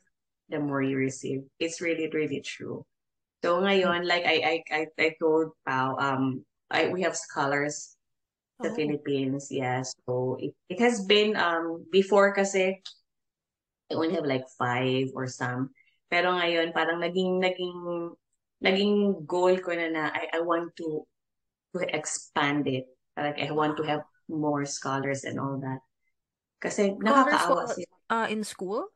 the 0.49 0.59
more 0.59 0.81
you 0.81 0.97
receive. 0.97 1.43
It's 1.59 1.81
really, 1.81 2.09
really 2.09 2.41
true. 2.41 2.85
So 3.43 3.61
ngayon, 3.61 4.07
like 4.07 4.25
I 4.25 4.37
I 4.43 4.55
I, 4.71 4.81
I 4.99 5.09
told 5.19 5.55
Pao, 5.65 5.95
um, 5.99 6.43
I 6.71 6.89
we 6.91 7.01
have 7.03 7.15
scholars 7.15 7.95
sa 8.59 8.69
Oh. 8.71 8.75
Philippines, 8.75 9.47
yes. 9.51 9.95
So 10.03 10.35
it, 10.39 10.51
it 10.67 10.79
has 10.83 11.05
been 11.07 11.39
um 11.39 11.87
before 11.91 12.35
kasi 12.35 12.75
I 13.89 13.93
only 13.95 14.13
have 14.15 14.27
like 14.27 14.45
five 14.59 15.09
or 15.15 15.27
some. 15.27 15.71
Pero 16.11 16.35
ngayon 16.35 16.75
parang 16.75 16.99
naging 16.99 17.39
naging 17.39 17.77
naging 18.59 19.23
goal 19.23 19.55
ko 19.63 19.71
na 19.71 19.87
na 19.87 20.03
I, 20.11 20.37
I 20.37 20.39
want 20.43 20.75
to 20.83 21.07
to 21.73 21.77
expand 21.87 22.67
it. 22.67 22.91
Like 23.15 23.39
I 23.39 23.51
want 23.55 23.79
to 23.79 23.87
have 23.87 24.03
more 24.27 24.65
scholars 24.67 25.23
and 25.23 25.39
all 25.39 25.57
that. 25.63 25.79
Kasi 26.59 26.95
nakakaawa 26.99 27.63
po, 27.65 27.73
sila. 27.73 27.93
uh, 28.11 28.27
in 28.27 28.43
school? 28.43 28.91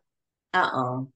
Oo. 0.53 1.07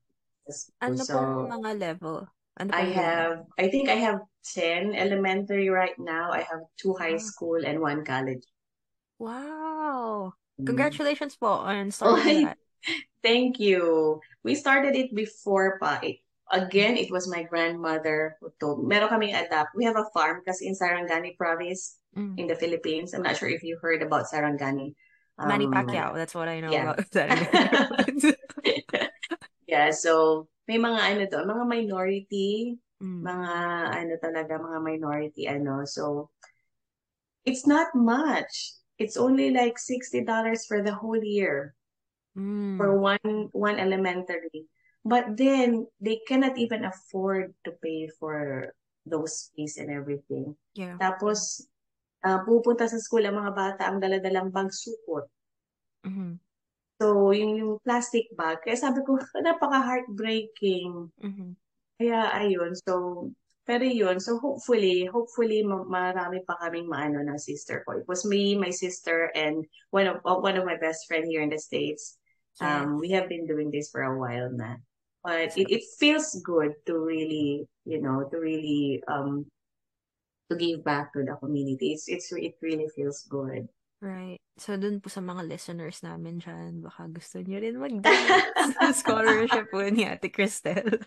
Ano 0.79 1.01
So 1.03 1.13
pong 1.13 1.51
mga 1.59 1.71
level? 1.75 2.17
Ano 2.57 2.71
I 2.73 2.87
have 2.95 3.45
I 3.59 3.67
think 3.69 3.91
I 3.91 3.99
have 3.99 4.23
10 4.47 4.95
elementary 4.95 5.67
right 5.67 5.93
now. 5.99 6.31
I 6.31 6.41
have 6.47 6.63
two 6.79 6.95
high 6.95 7.19
school 7.19 7.61
and 7.61 7.83
one 7.83 8.07
college. 8.07 8.41
Wow. 9.19 10.33
Mm. 10.57 10.65
Congratulations 10.65 11.35
po 11.35 11.67
on 11.67 11.91
starting 11.95 12.47
that. 12.47 12.57
Thank 13.21 13.59
you. 13.59 14.17
We 14.41 14.55
started 14.55 14.95
it 14.95 15.11
before 15.11 15.77
pa. 15.83 15.99
It, 16.01 16.23
again, 16.47 16.95
it 16.95 17.11
was 17.11 17.27
my 17.27 17.43
grandmother 17.43 18.39
who 18.39 18.49
told 18.57 18.81
me. 18.81 18.87
Meron 18.95 19.11
kaming 19.11 19.35
adapt. 19.35 19.75
We 19.75 19.83
have 19.83 19.99
a 19.99 20.07
farm 20.15 20.41
kasi 20.47 20.71
in 20.71 20.75
Sarangani 20.77 21.35
province 21.35 21.99
Mm. 22.17 22.33
in 22.41 22.47
the 22.49 22.57
Philippines. 22.57 23.13
I'm 23.13 23.21
not 23.21 23.37
sure 23.37 23.51
if 23.51 23.61
you 23.61 23.77
heard 23.77 24.01
about 24.01 24.25
Sarangani. 24.25 24.97
Manny 25.37 25.65
Um, 25.65 25.71
Pacquiao, 25.71 26.15
that's 26.15 26.33
what 26.33 26.47
I 26.49 26.59
know 26.59 26.71
yeah. 26.71 26.93
about 26.93 27.05
Sarangani. 27.13 28.35
yeah, 29.67 29.91
so 29.91 30.47
may 30.67 30.77
mga 30.81 30.99
ano 30.99 31.21
to, 31.29 31.37
mga 31.45 31.65
minority, 31.67 32.77
Mm. 32.97 33.21
mga 33.21 33.49
ano 33.93 34.13
talaga, 34.17 34.57
mga 34.57 34.79
minority 34.81 35.45
ano. 35.45 35.85
So 35.85 36.33
it's 37.45 37.69
not 37.69 37.93
much. 37.93 38.73
It's 38.97 39.21
only 39.21 39.53
like 39.53 39.77
$60 39.77 40.65
for 40.65 40.81
the 40.81 40.97
whole 40.97 41.21
year 41.21 41.77
Mm. 42.33 42.77
for 42.81 42.97
one 42.97 43.53
one 43.53 43.77
elementary. 43.77 44.65
But 45.05 45.37
then 45.37 45.85
they 46.01 46.25
cannot 46.25 46.57
even 46.57 46.85
afford 46.89 47.53
to 47.69 47.77
pay 47.77 48.09
for 48.17 48.73
those 49.05 49.53
fees 49.53 49.77
and 49.77 49.93
everything. 49.93 50.57
Yeah. 50.73 50.97
Tapos 50.97 51.61
ah, 52.25 52.41
pupunta 52.45 52.89
sa 52.89 52.97
school 52.97 53.25
ang 53.25 53.37
mga 53.37 53.53
bata 53.53 53.81
ang 53.85 54.01
daladalang 54.01 54.49
bag 54.49 54.69
supot. 54.73 55.27
Mhm. 56.05 56.39
So, 56.97 57.29
yung, 57.29 57.53
yung 57.61 57.73
plastic 57.85 58.25
bag. 58.33 58.65
Kaya 58.65 58.73
sabi 58.73 59.05
ko, 59.05 59.17
napaka-heartbreaking. 59.45 61.13
Mhm. 61.21 61.53
Kaya 61.97 62.29
ayun, 62.33 62.73
so, 62.77 63.25
pero 63.65 63.83
yun, 63.85 64.21
so 64.21 64.37
hopefully, 64.37 65.05
hopefully 65.09 65.65
ma- 65.65 65.85
marami 65.85 66.45
pa 66.45 66.57
kaming 66.61 66.85
maano 66.89 67.21
ng 67.25 67.37
sister 67.41 67.81
ko. 67.85 67.97
It 67.97 68.05
was 68.07 68.23
me, 68.25 68.53
my 68.55 68.69
sister, 68.69 69.33
and 69.33 69.65
one 69.89 70.05
of 70.07 70.21
uh, 70.23 70.37
one 70.37 70.55
of 70.57 70.65
my 70.65 70.77
best 70.77 71.09
friend 71.09 71.25
here 71.25 71.41
in 71.41 71.49
the 71.49 71.59
States. 71.59 72.17
Um, 72.57 72.97
we 72.97 73.13
have 73.13 73.29
been 73.29 73.45
doing 73.45 73.69
this 73.69 73.93
for 73.93 74.01
a 74.01 74.17
while 74.17 74.49
na. 74.49 74.81
But 75.21 75.53
it, 75.57 75.69
it 75.69 75.83
feels 75.99 76.33
good 76.41 76.73
to 76.89 76.97
really, 76.97 77.67
you 77.85 78.01
know, 78.01 78.25
to 78.31 78.37
really 78.37 79.03
um 79.05 79.45
to 80.49 80.55
give 80.55 80.83
back 80.83 81.13
to 81.13 81.23
the 81.23 81.35
community. 81.39 81.93
It's 81.93 82.07
it's 82.07 82.31
it 82.31 82.55
really 82.63 82.87
feels 82.91 83.23
good. 83.27 83.67
Right. 83.97 84.37
So, 84.57 84.77
dun 84.77 85.01
po 85.01 85.09
sa 85.09 85.21
mga 85.21 85.45
listeners 85.45 86.01
namin 86.01 86.41
dyan, 86.41 86.81
baka 86.85 87.09
gusto 87.09 87.41
nyo 87.41 87.57
rin 87.61 87.77
mag-donate 87.77 88.73
sa 88.77 88.89
scholarship 89.05 89.69
po 89.73 89.81
ni 89.85 90.05
Ate 90.05 90.29
Cristel. 90.29 91.01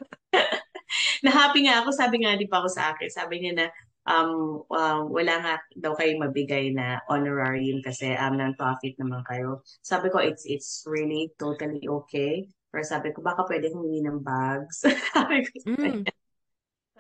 Na-happy 1.27 1.67
nga 1.67 1.83
ako, 1.83 1.91
sabi 1.95 2.23
nga 2.23 2.35
di 2.35 2.51
pa 2.51 2.63
ako 2.63 2.69
sa 2.71 2.95
akin, 2.95 3.11
sabi 3.11 3.43
niya 3.43 3.53
na 3.55 3.67
um, 4.11 4.63
uh, 4.71 5.03
wala 5.07 5.35
nga 5.39 5.55
daw 5.79 5.95
kayong 5.95 6.23
mabigay 6.23 6.71
na 6.75 6.99
honorarium 7.07 7.83
kasi 7.83 8.15
um, 8.19 8.35
non-profit 8.39 8.99
naman 8.99 9.23
kayo. 9.27 9.63
Sabi 9.83 10.11
ko, 10.11 10.19
it's 10.19 10.47
it's 10.47 10.83
really 10.87 11.31
totally 11.39 11.87
okay. 11.87 12.47
Pero 12.71 12.83
sabi 12.87 13.11
ko, 13.11 13.23
baka 13.23 13.47
pwede 13.51 13.71
humingi 13.71 14.03
ng 14.07 14.23
bags. 14.23 14.87
sabi 15.15 15.43
ko, 15.47 15.75
Mm. 15.75 16.07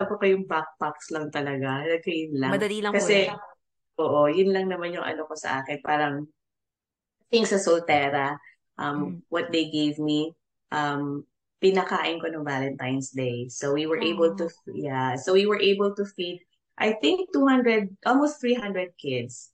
Ko 0.07 0.21
yung 0.25 0.45
backpacks 0.49 1.11
lang 1.13 1.29
talaga. 1.29 1.85
Like, 1.85 2.07
yun 2.09 2.37
lang. 2.41 2.51
Madali 2.55 2.79
lang 2.81 2.93
Kasi, 2.95 3.29
yan. 3.29 3.37
oo, 4.01 4.21
yun 4.31 4.51
lang 4.55 4.67
naman 4.71 4.95
yung 4.97 5.05
ano 5.05 5.25
ko 5.29 5.35
sa 5.37 5.61
akin. 5.61 5.81
Parang, 5.85 6.25
things 7.31 7.51
sa 7.53 7.61
Soltera, 7.61 8.37
um, 8.81 8.97
Mm. 8.97 9.15
what 9.31 9.49
they 9.55 9.71
gave 9.71 10.01
me, 10.03 10.35
um, 10.75 11.23
pinakain 11.61 12.19
ko 12.19 12.27
no 12.33 12.43
Valentine's 12.43 13.13
Day. 13.13 13.47
So 13.53 13.77
we 13.77 13.85
were 13.85 14.01
able 14.01 14.35
to, 14.41 14.49
Oh. 14.49 14.73
yeah, 14.75 15.15
so 15.21 15.37
we 15.37 15.45
were 15.45 15.61
able 15.61 15.93
to 15.95 16.05
feed, 16.17 16.41
I 16.81 16.97
think 16.99 17.29
200, 17.37 17.93
almost 18.09 18.41
300 18.41 18.97
kids. 18.97 19.53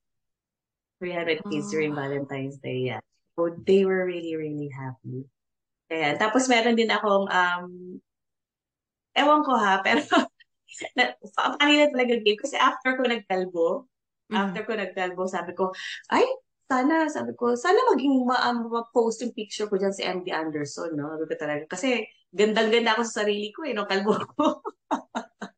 300 1.03 1.43
kids 1.51 1.69
during 1.69 1.93
Oh. 1.93 2.01
Valentine's 2.01 2.57
Day, 2.63 2.89
yeah. 2.95 3.03
So 3.37 3.53
they 3.53 3.85
were 3.85 4.07
really, 4.09 4.33
really 4.39 4.71
happy. 4.73 5.27
Kaya, 5.93 6.17
tapos 6.17 6.49
meron 6.49 6.79
din 6.79 6.89
akong, 6.89 7.29
um, 7.29 8.01
ewan 9.13 9.45
ko 9.45 9.53
ha, 9.59 9.83
pero 9.87 10.01
na, 10.97 11.15
kanina 11.61 11.91
talaga 11.93 12.15
game. 12.21 12.41
Kasi 12.41 12.57
after 12.59 12.97
ko 12.99 13.03
nagkalbo, 13.07 13.67
Mhm. 14.31 14.37
after 14.37 14.63
ko 14.67 14.73
nagkalbo, 14.75 15.23
sabi 15.31 15.53
ko, 15.55 15.71
ay, 16.11 16.27
sana, 16.67 17.07
sabi 17.07 17.33
ko, 17.39 17.55
sana 17.55 17.79
maging 17.95 18.27
ma- 18.27 18.43
um, 18.51 18.67
ma-post 18.67 19.23
yung 19.23 19.31
picture 19.37 19.71
ko 19.71 19.79
dyan 19.79 19.95
si 19.95 20.03
MD 20.03 20.35
Anderson, 20.35 20.99
no? 20.99 21.15
Sabi 21.15 21.25
ko 21.31 21.35
talaga. 21.39 21.63
Kasi 21.71 22.03
gandang-ganda 22.35 22.99
ako 22.99 23.03
sa 23.07 23.23
sarili 23.23 23.55
ko, 23.55 23.63
eh, 23.63 23.73
no? 23.73 23.87
Kalbo 23.87 24.19
ko. 24.35 24.45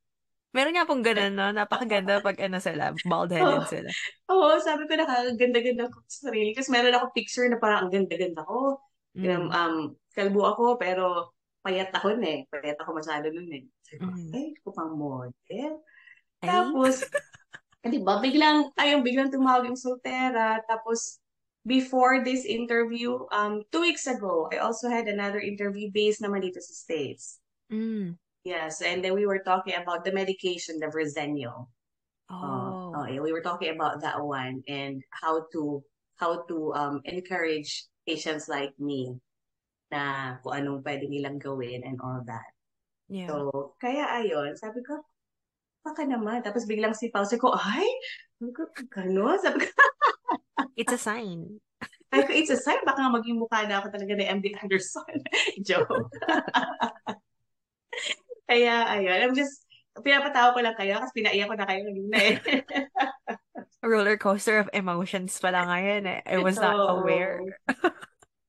Meron 0.56 0.74
nga 0.74 0.88
pong 0.88 1.04
ganun, 1.04 1.32
no? 1.36 1.48
Napakaganda 1.52 2.24
pag 2.24 2.36
ano 2.40 2.56
sila, 2.60 2.92
bald-headed 3.04 3.62
Oo. 3.62 3.68
sila. 3.68 3.90
Oo, 4.32 4.48
sabi 4.60 4.88
ko 4.88 4.96
nakaganda-ganda 4.96 5.92
ko 5.92 6.00
sa 6.08 6.28
sarili. 6.32 6.56
Kasi 6.56 6.68
meron 6.72 6.96
ako 6.96 7.12
picture 7.12 7.46
na 7.48 7.60
parang 7.60 7.86
ang 7.86 7.92
ganda-ganda 7.92 8.42
ko. 8.44 8.80
Um, 9.18 9.24
Mm. 9.24 9.48
um, 9.50 9.76
kalbo 10.14 10.40
ako, 10.48 10.64
pero 10.80 11.34
payat 11.60 11.92
ako 11.92 12.16
na 12.16 12.28
eh. 12.32 12.40
Payat 12.48 12.78
ako 12.80 12.90
masyado 12.96 13.28
nun 13.28 13.50
eh. 13.50 13.64
Sabi 13.88 14.04
ko, 14.04 14.08
Mhm. 14.12 14.30
ay, 14.36 14.46
ko 14.60 14.68
pang 14.76 14.92
model. 14.94 15.72
Ay? 16.44 16.48
Tapos, 16.52 16.94
di 17.92 17.98
ba, 18.04 18.20
biglang, 18.20 18.68
ayun, 18.76 19.00
biglang 19.00 19.32
tumawag 19.32 19.64
yung 19.64 19.80
Soltera. 19.80 20.60
Tapos, 20.68 21.16
before 21.64 22.20
this 22.20 22.44
interview, 22.44 23.16
um, 23.32 23.64
two 23.72 23.80
weeks 23.80 24.04
ago, 24.04 24.48
I 24.52 24.60
also 24.60 24.88
had 24.92 25.08
another 25.08 25.40
interview 25.40 25.88
based 25.88 26.20
naman 26.20 26.44
dito 26.44 26.60
sa 26.60 26.74
States. 26.76 27.40
Mm. 27.72 28.16
Yes, 28.44 28.80
and 28.80 29.04
then 29.04 29.12
we 29.16 29.24
were 29.28 29.40
talking 29.44 29.76
about 29.76 30.04
the 30.04 30.12
medication, 30.12 30.80
the 30.80 30.88
Verzenio. 30.92 31.68
Uh, 32.28 32.92
Oh. 32.92 32.92
oh, 32.92 33.06
yeah, 33.08 33.24
we 33.24 33.32
were 33.32 33.44
talking 33.44 33.72
about 33.72 34.04
that 34.04 34.20
one 34.20 34.60
and 34.68 35.00
how 35.08 35.48
to 35.56 35.80
how 36.20 36.44
to 36.44 36.74
um 36.76 37.00
encourage 37.08 37.88
patients 38.04 38.52
like 38.52 38.76
me 38.76 39.16
na 39.88 40.36
kung 40.44 40.60
anong 40.60 40.80
pwede 40.84 41.08
nilang 41.08 41.40
gawin 41.40 41.80
and 41.88 41.96
all 42.04 42.20
that. 42.28 42.52
Yeah. 43.08 43.32
So, 43.32 43.72
kaya 43.80 44.04
ayun, 44.20 44.52
sabi 44.60 44.84
ko, 44.84 45.00
baka 45.80 46.04
naman. 46.04 46.44
Tapos 46.44 46.68
biglang 46.68 46.92
si 46.92 47.08
Pao, 47.08 47.24
sabi 47.24 47.40
ko, 47.40 47.56
ay, 47.56 47.88
sabi 48.36 48.52
gano'n? 48.92 49.40
Sabi 49.40 49.64
ko, 49.64 49.68
It's 50.78 50.94
a 50.94 51.00
sign. 51.00 51.58
ay, 52.12 52.22
ko, 52.24 52.32
it's 52.36 52.52
a 52.52 52.60
sign, 52.60 52.84
baka 52.84 53.02
nga 53.02 53.12
maging 53.12 53.40
mukha 53.40 53.64
na 53.64 53.80
ako 53.80 53.96
talaga 53.96 54.12
ni 54.14 54.28
MD 54.28 54.46
Anderson. 54.60 55.24
Joke. 55.66 55.88
Kaya, 58.48 58.74
ayun, 58.92 59.18
I'm 59.24 59.34
just, 59.34 59.64
pinapatawa 59.98 60.54
ko 60.54 60.62
lang 60.62 60.78
kayo 60.78 61.02
kasi 61.02 61.12
pinaiyak 61.18 61.50
ko 61.50 61.58
na 61.58 61.66
kayo 61.66 61.82
kanina 61.84 62.16
eh. 62.22 62.38
roller 63.82 64.14
coaster 64.14 64.62
of 64.62 64.70
emotions 64.70 65.34
pala 65.42 65.66
ngayon 65.66 66.06
eh. 66.06 66.20
I 66.22 66.38
was 66.38 66.54
not 66.54 66.78
Oo. 66.78 67.02
aware. 67.02 67.42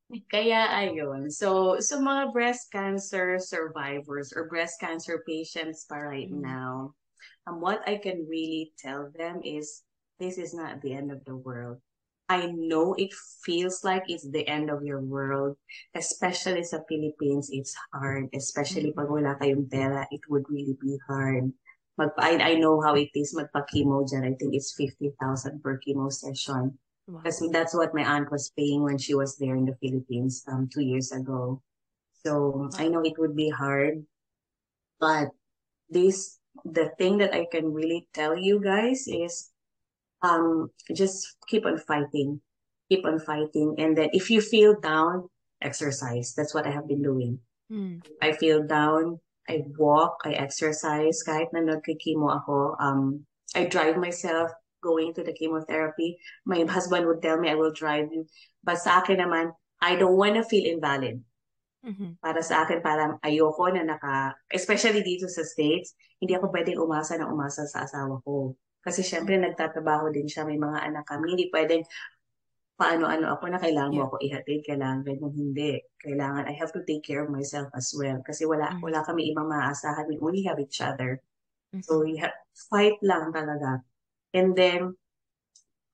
Kaya 0.10 0.74
ayun. 0.74 1.30
So, 1.30 1.78
so 1.78 2.01
mga 2.01 2.34
breast 2.34 2.74
cancer 2.74 3.38
survivors 3.38 4.34
or 4.34 4.49
breast 4.49 4.82
cancer 4.82 5.22
patients 5.22 5.86
pa 5.86 6.01
right 6.01 6.34
Mm. 6.34 6.41
now, 6.41 6.97
um, 7.45 7.62
what 7.62 7.86
I 7.86 8.01
can 8.01 8.26
really 8.26 8.74
tell 8.82 9.14
them 9.14 9.45
is 9.45 9.86
this 10.18 10.41
is 10.41 10.57
not 10.57 10.82
the 10.82 10.97
end 10.97 11.14
of 11.14 11.22
the 11.30 11.38
world. 11.38 11.78
I 12.26 12.49
know 12.49 12.93
it 12.97 13.14
feels 13.45 13.86
like 13.86 14.05
it's 14.10 14.26
the 14.26 14.45
end 14.49 14.70
of 14.70 14.82
your 14.82 15.01
world, 15.01 15.57
especially 15.93 16.66
sa 16.66 16.82
Philippines, 16.89 17.49
it's 17.53 17.74
hard. 17.93 18.30
Especially 18.34 18.93
pag 18.93 19.10
wala 19.10 19.38
kayong 19.38 19.70
pera, 19.70 20.10
it 20.10 20.26
would 20.30 20.45
really 20.49 20.78
be 20.78 20.97
hard. 21.05 21.53
Mag, 21.97 22.14
I, 22.18 22.38
I 22.38 22.53
know 22.57 22.82
how 22.82 22.93
it 22.97 23.14
is 23.14 23.34
magpa-chemo 23.34 24.05
dyan. 24.10 24.26
I 24.26 24.34
think 24.38 24.53
it's 24.57 24.74
50,000 24.74 25.62
per 25.62 25.82
chemo 25.82 26.10
session. 26.14 26.78
Wow. 27.10 27.26
That's 27.26 27.74
what 27.74 27.97
my 27.97 28.05
aunt 28.05 28.30
was 28.30 28.53
paying 28.53 28.86
when 28.86 29.01
she 29.01 29.18
was 29.18 29.38
there 29.41 29.57
in 29.57 29.66
the 29.66 29.74
Philippines 29.82 30.45
um 30.45 30.70
two 30.70 30.86
years 30.86 31.10
ago. 31.12 31.62
So 32.22 32.70
I 32.78 32.86
know 32.86 33.01
it 33.01 33.18
would 33.18 33.34
be 33.36 33.49
hard, 33.49 34.05
but 35.01 35.34
this 35.89 36.38
the 36.62 36.93
thing 37.01 37.18
that 37.18 37.34
I 37.34 37.49
can 37.49 37.74
really 37.74 38.05
tell 38.14 38.38
you 38.38 38.62
guys 38.62 39.10
is 39.10 39.49
um 40.22 40.70
just 40.93 41.34
keep 41.49 41.66
on 41.66 41.82
fighting. 41.82 42.45
Keep 42.93 43.05
on 43.05 43.18
fighting. 43.18 43.74
And 43.82 43.97
then 43.97 44.14
if 44.14 44.30
you 44.30 44.38
feel 44.38 44.78
down, 44.78 45.34
exercise. 45.62 46.34
That's 46.38 46.53
what 46.53 46.68
I 46.68 46.72
have 46.72 46.88
been 46.88 47.01
doing. 47.01 47.39
Mm. 47.72 48.05
I 48.22 48.34
feel 48.34 48.66
down, 48.66 49.20
I 49.47 49.66
walk, 49.78 50.22
I 50.26 50.34
exercise, 50.34 51.22
kahit 51.26 51.53
na 51.53 51.62
nagkikimo 51.62 52.30
ako, 52.34 52.78
um, 52.80 53.26
I 53.55 53.66
drive 53.66 53.97
myself 53.97 54.51
going 54.82 55.14
to 55.16 55.24
the 55.24 55.36
chemotherapy. 55.36 56.18
My 56.44 56.64
husband 56.68 57.08
would 57.08 57.22
tell 57.22 57.40
me 57.40 57.52
I 57.52 57.56
will 57.60 57.76
drive 57.76 58.12
you. 58.12 58.28
But 58.64 58.80
sa 58.80 59.04
akin 59.04 59.20
naman, 59.24 59.54
I 59.80 59.96
don't 59.96 60.16
want 60.20 60.36
to 60.36 60.44
feel 60.44 60.68
invalid. 60.68 61.24
Mhm. 61.80 62.20
Para 62.20 62.44
sa 62.44 62.68
akin, 62.68 62.84
parang 62.84 63.16
ayoko 63.24 63.72
na 63.72 63.88
naka, 63.88 64.36
especially 64.52 65.00
dito 65.00 65.32
sa 65.32 65.48
States, 65.48 65.96
hindi 66.20 66.36
ako 66.36 66.52
pwedeng 66.52 66.80
umasa 66.84 67.16
na 67.16 67.32
umasa 67.32 67.64
sa 67.64 67.88
asawa 67.88 68.20
ko. 68.28 68.60
Kasi 68.84 69.00
syempre 69.04 69.40
nagtatrabaho 69.40 70.12
din 70.12 70.28
siya, 70.28 70.44
may 70.44 70.60
mga 70.60 70.92
anak 70.92 71.08
kami, 71.08 71.36
hindi 71.36 71.48
pwedeng 71.52 71.84
paano-ano 72.80 73.36
ako 73.36 73.52
na 73.52 73.60
kailangan 73.60 73.92
mo 73.92 74.00
Yeah. 74.00 74.08
ako 74.08 74.16
ihatid, 74.24 74.60
kailangan 74.64 75.00
ganyan, 75.04 75.34
hindi. 75.36 75.72
Kailangan, 76.00 76.48
I 76.48 76.56
have 76.56 76.72
to 76.72 76.84
take 76.88 77.04
care 77.04 77.24
of 77.24 77.32
myself 77.32 77.68
as 77.76 77.92
well. 77.92 78.24
Kasi 78.24 78.48
wala, 78.48 78.72
Mhm. 78.76 78.84
wala 78.84 79.00
kami 79.04 79.32
ibang 79.36 79.52
maaasahan. 79.52 80.08
We 80.08 80.16
only 80.24 80.48
have 80.48 80.60
each 80.64 80.80
other. 80.80 81.20
Mhm. 81.76 81.84
So, 81.84 82.04
we 82.04 82.16
have, 82.20 82.32
fight 82.72 83.00
lang 83.04 83.36
talaga. 83.36 83.84
And 84.34 84.56
then, 84.56 84.96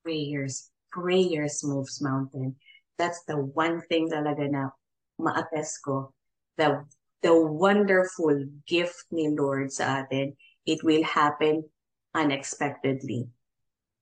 prayers. 0.05 0.69
Prayers 0.91 1.65
moves 1.65 2.01
mountain. 2.01 2.55
That's 2.97 3.23
the 3.27 3.35
one 3.35 3.81
thing 3.89 4.07
talaga 4.07 4.47
na 4.47 4.69
ma-attest 5.19 5.83
ko. 5.83 6.13
The, 6.55 6.85
the 7.19 7.35
wonderful 7.35 8.45
gift 8.69 9.09
ni 9.11 9.27
Lord 9.33 9.73
sa 9.73 10.05
atin, 10.05 10.37
it 10.63 10.85
will 10.85 11.03
happen 11.03 11.67
unexpectedly. 12.13 13.27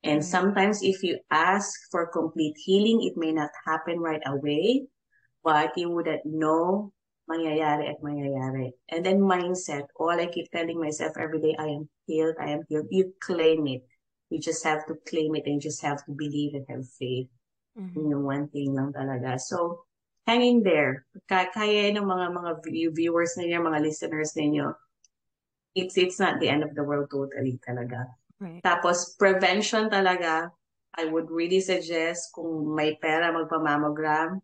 And 0.04 0.20
Right. 0.22 0.36
sometimes 0.36 0.84
if 0.84 1.02
you 1.02 1.18
ask 1.32 1.72
for 1.90 2.12
complete 2.12 2.60
healing, 2.60 3.02
it 3.08 3.16
may 3.16 3.32
not 3.32 3.50
happen 3.66 4.04
right 4.04 4.22
away, 4.28 4.86
but 5.42 5.74
you 5.80 5.90
wouldn't 5.90 6.28
know 6.28 6.92
mangyayari 7.26 7.90
at 7.90 8.04
mangyayari. 8.04 8.76
And 8.92 9.02
then 9.02 9.24
mindset, 9.24 9.88
oh, 9.98 10.12
all 10.12 10.20
I 10.20 10.28
keep 10.28 10.52
telling 10.52 10.78
myself 10.78 11.16
every 11.18 11.40
day, 11.40 11.56
I 11.58 11.72
am 11.74 11.90
healed, 12.06 12.36
I 12.38 12.52
am 12.52 12.68
healed. 12.68 12.92
You 12.92 13.16
claim 13.24 13.66
it. 13.66 13.88
You 14.34 14.42
just 14.42 14.66
have 14.66 14.82
to 14.90 14.98
claim 15.06 15.38
it 15.38 15.46
and 15.46 15.62
you 15.62 15.70
just 15.70 15.86
have 15.86 16.02
to 16.10 16.12
believe 16.18 16.58
and 16.58 16.66
have 16.66 16.90
faith. 16.98 17.30
Mhm. 17.78 17.94
Yun 17.94 18.10
yung 18.18 18.26
one 18.26 18.46
thing 18.50 18.74
lang 18.74 18.90
talaga. 18.90 19.38
So, 19.38 19.86
hanging 20.26 20.66
there. 20.66 21.06
Kaya, 21.30 21.94
ng 21.94 22.02
mga 22.02 22.26
mga 22.34 22.52
view- 22.66 22.96
viewers 22.96 23.38
ninyo, 23.38 23.62
mga 23.62 23.80
listeners 23.86 24.34
ninyo, 24.34 24.74
it's 25.78 25.98
it's 25.98 26.18
not 26.18 26.42
the 26.42 26.50
end 26.50 26.66
of 26.66 26.74
the 26.74 26.82
world 26.82 27.10
totally 27.14 27.62
talaga. 27.62 28.10
Right. 28.42 28.62
Tapos, 28.66 29.14
prevention 29.18 29.90
talaga, 29.94 30.50
I 30.94 31.10
would 31.10 31.30
really 31.34 31.62
suggest 31.62 32.34
kung 32.34 32.74
may 32.74 32.98
pera 33.02 33.34
magpa-mammogram, 33.34 34.38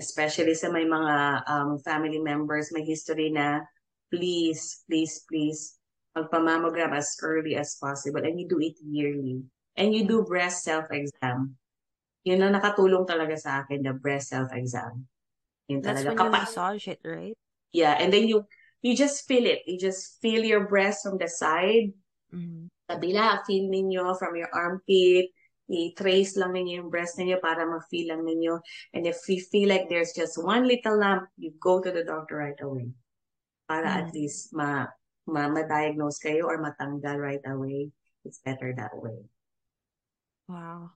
especially 0.00 0.56
sa 0.56 0.72
may 0.72 0.88
mga 0.88 1.44
um, 1.44 1.76
family 1.84 2.20
members, 2.20 2.72
may 2.72 2.84
history 2.84 3.28
na, 3.28 3.60
please, 4.08 4.84
please, 4.88 5.24
please, 5.28 5.76
magpa-mammogram 6.16 6.92
as 6.92 7.16
early 7.22 7.56
as 7.56 7.76
possible. 7.80 8.20
And 8.24 8.38
you 8.38 8.46
do 8.48 8.60
it 8.60 8.76
yearly. 8.84 9.42
And 9.76 9.94
you 9.96 10.04
do 10.04 10.22
breast 10.24 10.64
self-exam. 10.64 11.56
Yun 12.24 12.42
ang 12.44 12.54
nakatulong 12.60 13.08
talaga 13.08 13.34
sa 13.40 13.64
akin, 13.64 13.82
the 13.82 13.96
breast 13.96 14.30
self-exam. 14.30 15.08
Yun 15.66 15.80
That's 15.80 16.04
talaga. 16.04 16.08
when 16.12 16.18
you 16.18 16.22
Kapa- 16.28 16.44
massage 16.44 16.86
it, 16.88 17.00
right? 17.02 17.34
yeah, 17.72 17.96
and 17.98 18.12
then 18.12 18.28
you 18.28 18.44
you 18.84 18.92
just 18.98 19.24
feel 19.30 19.46
it. 19.46 19.62
You 19.64 19.78
just 19.78 20.18
feel 20.20 20.42
your 20.44 20.66
breast 20.68 21.06
from 21.06 21.16
the 21.16 21.30
side, 21.30 21.94
Mhm. 22.34 22.66
kabila, 22.90 23.40
feel 23.46 23.70
ninyo 23.70 24.18
from 24.18 24.34
your 24.36 24.50
armpit, 24.52 25.30
i-trace 25.72 26.36
lang 26.36 26.52
ninyo 26.52 26.84
yung 26.84 26.90
breast 26.92 27.16
ninyo 27.16 27.40
para 27.40 27.64
ma-feel 27.64 28.10
lang 28.12 28.26
ninyo. 28.26 28.58
And 28.92 29.06
if 29.08 29.22
you 29.30 29.40
feel 29.40 29.70
like 29.72 29.88
there's 29.88 30.12
just 30.12 30.36
one 30.36 30.66
little 30.68 30.98
lump, 31.00 31.30
you 31.40 31.54
go 31.56 31.80
to 31.80 31.88
the 31.94 32.04
doctor 32.04 32.42
right 32.42 32.58
away. 32.60 32.92
Para 33.70 33.86
Mm. 33.88 33.98
at 34.04 34.08
least 34.12 34.52
ma, 34.52 34.84
ma-diagnose 35.26 36.18
kayo 36.18 36.44
or 36.44 36.58
matanggal 36.58 37.16
right 37.18 37.44
away. 37.46 37.90
It's 38.24 38.38
better 38.38 38.72
that 38.76 38.94
way. 38.94 39.26
Wow. 40.48 40.92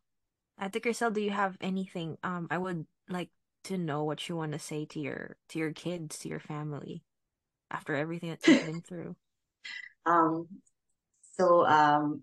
Ate 0.60 0.80
Kristel, 0.82 1.12
do 1.12 1.20
you 1.20 1.30
have 1.30 1.56
anything? 1.60 2.16
Um, 2.22 2.48
I 2.50 2.58
would 2.58 2.86
like 3.08 3.30
to 3.64 3.78
know 3.78 4.04
what 4.04 4.28
you 4.28 4.36
want 4.36 4.52
to 4.52 4.58
say 4.58 4.84
to 4.86 5.00
your 5.00 5.36
to 5.50 5.58
your 5.58 5.72
kids, 5.72 6.18
to 6.20 6.28
your 6.28 6.40
family, 6.40 7.02
after 7.70 7.94
everything 7.94 8.30
that 8.30 8.46
you've 8.46 8.66
been 8.66 8.82
through. 8.82 9.16
Um, 10.06 10.46
so 11.34 11.66
um, 11.66 12.22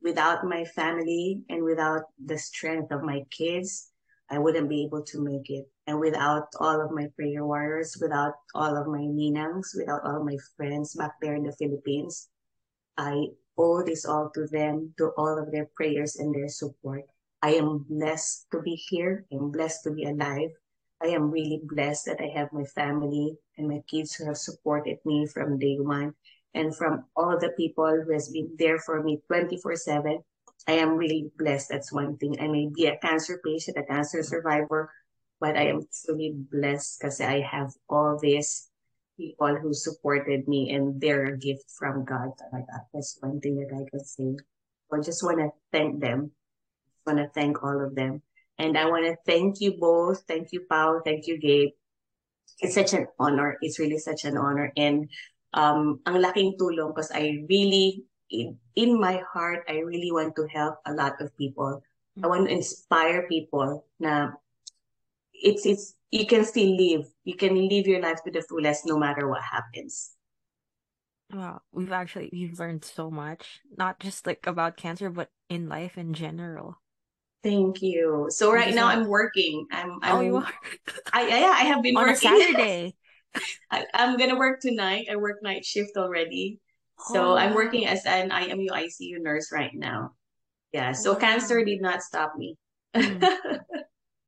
without 0.00 0.42
my 0.44 0.64
family 0.64 1.42
and 1.50 1.62
without 1.62 2.04
the 2.16 2.38
strength 2.38 2.90
of 2.90 3.02
my 3.02 3.20
kids, 3.30 3.92
I 4.30 4.38
wouldn't 4.38 4.68
be 4.68 4.84
able 4.84 5.02
to 5.02 5.22
make 5.22 5.48
it. 5.48 5.66
And 5.86 5.98
without 6.00 6.48
all 6.60 6.80
of 6.80 6.90
my 6.90 7.08
prayer 7.16 7.44
warriors, 7.46 7.96
without 8.00 8.34
all 8.54 8.76
of 8.76 8.86
my 8.86 9.00
ninangs, 9.00 9.74
without 9.74 10.02
all 10.04 10.18
of 10.18 10.26
my 10.26 10.36
friends 10.56 10.94
back 10.94 11.14
there 11.20 11.34
in 11.34 11.44
the 11.44 11.56
Philippines, 11.56 12.28
I 12.96 13.28
owe 13.56 13.82
this 13.82 14.04
all 14.04 14.30
to 14.34 14.46
them, 14.46 14.94
to 14.98 15.12
all 15.16 15.38
of 15.38 15.50
their 15.50 15.70
prayers 15.76 16.16
and 16.16 16.34
their 16.34 16.48
support. 16.48 17.04
I 17.42 17.54
am 17.54 17.86
blessed 17.88 18.46
to 18.52 18.60
be 18.60 18.74
here. 18.74 19.24
I'm 19.32 19.50
blessed 19.50 19.84
to 19.84 19.92
be 19.92 20.04
alive. 20.04 20.50
I 21.00 21.08
am 21.08 21.30
really 21.30 21.62
blessed 21.62 22.06
that 22.06 22.20
I 22.20 22.36
have 22.38 22.52
my 22.52 22.64
family 22.64 23.38
and 23.56 23.68
my 23.68 23.80
kids 23.88 24.14
who 24.14 24.26
have 24.26 24.36
supported 24.36 24.98
me 25.04 25.26
from 25.26 25.58
day 25.58 25.76
one 25.78 26.14
and 26.54 26.74
from 26.74 27.04
all 27.14 27.38
the 27.38 27.50
people 27.56 27.86
who 27.86 28.12
has 28.12 28.28
been 28.30 28.50
there 28.58 28.78
for 28.78 29.02
me 29.02 29.22
24-7. 29.30 30.24
I 30.68 30.72
am 30.72 31.00
really 31.00 31.32
blessed. 31.38 31.70
That's 31.70 31.90
one 31.90 32.18
thing. 32.18 32.36
I 32.40 32.46
may 32.46 32.68
be 32.68 32.86
a 32.86 32.98
cancer 32.98 33.40
patient, 33.42 33.78
a 33.78 33.84
cancer 33.84 34.22
survivor, 34.22 34.92
but 35.40 35.56
I 35.56 35.72
am 35.72 35.88
truly 36.04 36.34
blessed 36.36 37.00
because 37.00 37.20
I 37.20 37.40
have 37.40 37.72
all 37.88 38.18
these 38.20 38.68
people 39.16 39.56
who 39.56 39.72
supported 39.72 40.46
me 40.46 40.70
and 40.70 41.00
they're 41.00 41.24
a 41.24 41.38
gift 41.38 41.72
from 41.78 42.04
God. 42.04 42.30
That's 42.92 43.16
one 43.20 43.40
thing 43.40 43.56
that 43.56 43.74
I 43.74 43.88
can 43.88 44.04
say. 44.04 44.36
I 44.92 45.00
just 45.00 45.24
want 45.24 45.38
to 45.38 45.50
thank 45.72 46.00
them. 46.00 46.32
I 47.06 47.12
want 47.12 47.24
to 47.24 47.32
thank 47.32 47.62
all 47.64 47.82
of 47.82 47.94
them. 47.94 48.22
And 48.58 48.76
I 48.76 48.86
want 48.86 49.06
to 49.06 49.16
thank 49.24 49.60
you 49.60 49.72
both. 49.78 50.24
Thank 50.28 50.52
you, 50.52 50.66
Paul. 50.68 51.00
Thank 51.04 51.26
you, 51.26 51.38
Gabe. 51.38 51.70
It's 52.60 52.74
such 52.74 52.92
an 52.92 53.06
honor. 53.18 53.56
It's 53.62 53.78
really 53.78 53.98
such 53.98 54.24
an 54.24 54.36
honor. 54.36 54.72
And 54.76 55.08
um, 55.54 56.00
ang 56.06 56.20
laking 56.20 56.58
tulong 56.58 56.92
because 56.94 57.10
I 57.14 57.44
really, 57.48 58.04
in, 58.30 58.58
in 58.76 59.00
my 59.00 59.22
heart, 59.32 59.64
I 59.68 59.78
really 59.78 60.12
want 60.12 60.36
to 60.36 60.46
help 60.46 60.76
a 60.86 60.92
lot 60.92 61.20
of 61.20 61.36
people. 61.36 61.82
I 62.22 62.26
want 62.26 62.46
to 62.46 62.50
mm-hmm. 62.50 62.58
inspire 62.58 63.26
people 63.28 63.84
na 64.00 64.32
it's, 65.32 65.66
it's, 65.66 65.94
you 66.10 66.26
can 66.26 66.44
still 66.44 66.76
live. 66.76 67.06
You 67.24 67.36
can 67.36 67.68
live 67.68 67.86
your 67.86 68.00
life 68.00 68.22
to 68.24 68.30
the 68.30 68.42
fullest 68.42 68.86
no 68.86 68.98
matter 68.98 69.28
what 69.28 69.42
happens. 69.42 70.12
Wow, 71.32 71.60
we've 71.72 71.92
actually 71.92 72.30
we've 72.32 72.58
learned 72.58 72.84
so 72.84 73.10
much, 73.10 73.60
not 73.76 74.00
just 74.00 74.26
like 74.26 74.46
about 74.46 74.78
cancer, 74.78 75.10
but 75.10 75.28
in 75.50 75.68
life 75.68 75.98
in 75.98 76.14
general. 76.14 76.80
Thank 77.42 77.82
you. 77.82 78.26
So 78.30 78.50
right 78.52 78.74
now 78.74 78.86
I'm 78.86 79.06
working. 79.06 79.66
I'm, 79.70 79.90
oh, 79.90 79.98
I'm 80.02 80.16
Oh, 80.16 80.20
you 80.22 80.36
are 80.36 80.52
I, 81.12 81.28
yeah, 81.28 81.54
I 81.54 81.64
have 81.64 81.82
been 81.82 81.96
on 81.96 82.04
a 82.08 82.12
working. 82.12 82.30
Saturday. 82.40 82.96
I, 83.70 83.84
I'm 83.92 84.16
gonna 84.16 84.38
work 84.38 84.60
tonight. 84.60 85.08
I 85.10 85.16
work 85.16 85.42
night 85.42 85.64
shift 85.64 85.96
already. 85.96 86.60
Oh, 86.98 87.04
So 87.12 87.36
I'm 87.36 87.54
working 87.54 87.86
as 87.86 88.04
an 88.06 88.30
IMU 88.32 88.72
ICU 88.72 89.20
nurse 89.20 89.52
right 89.52 89.74
now. 89.74 90.12
Yeah, 90.72 90.92
so 90.92 91.14
Wow. 91.14 91.16
cancer 91.16 91.64
did 91.64 91.80
not 91.82 92.02
stop 92.02 92.36
me. 92.36 92.56
Mm. 92.98 93.28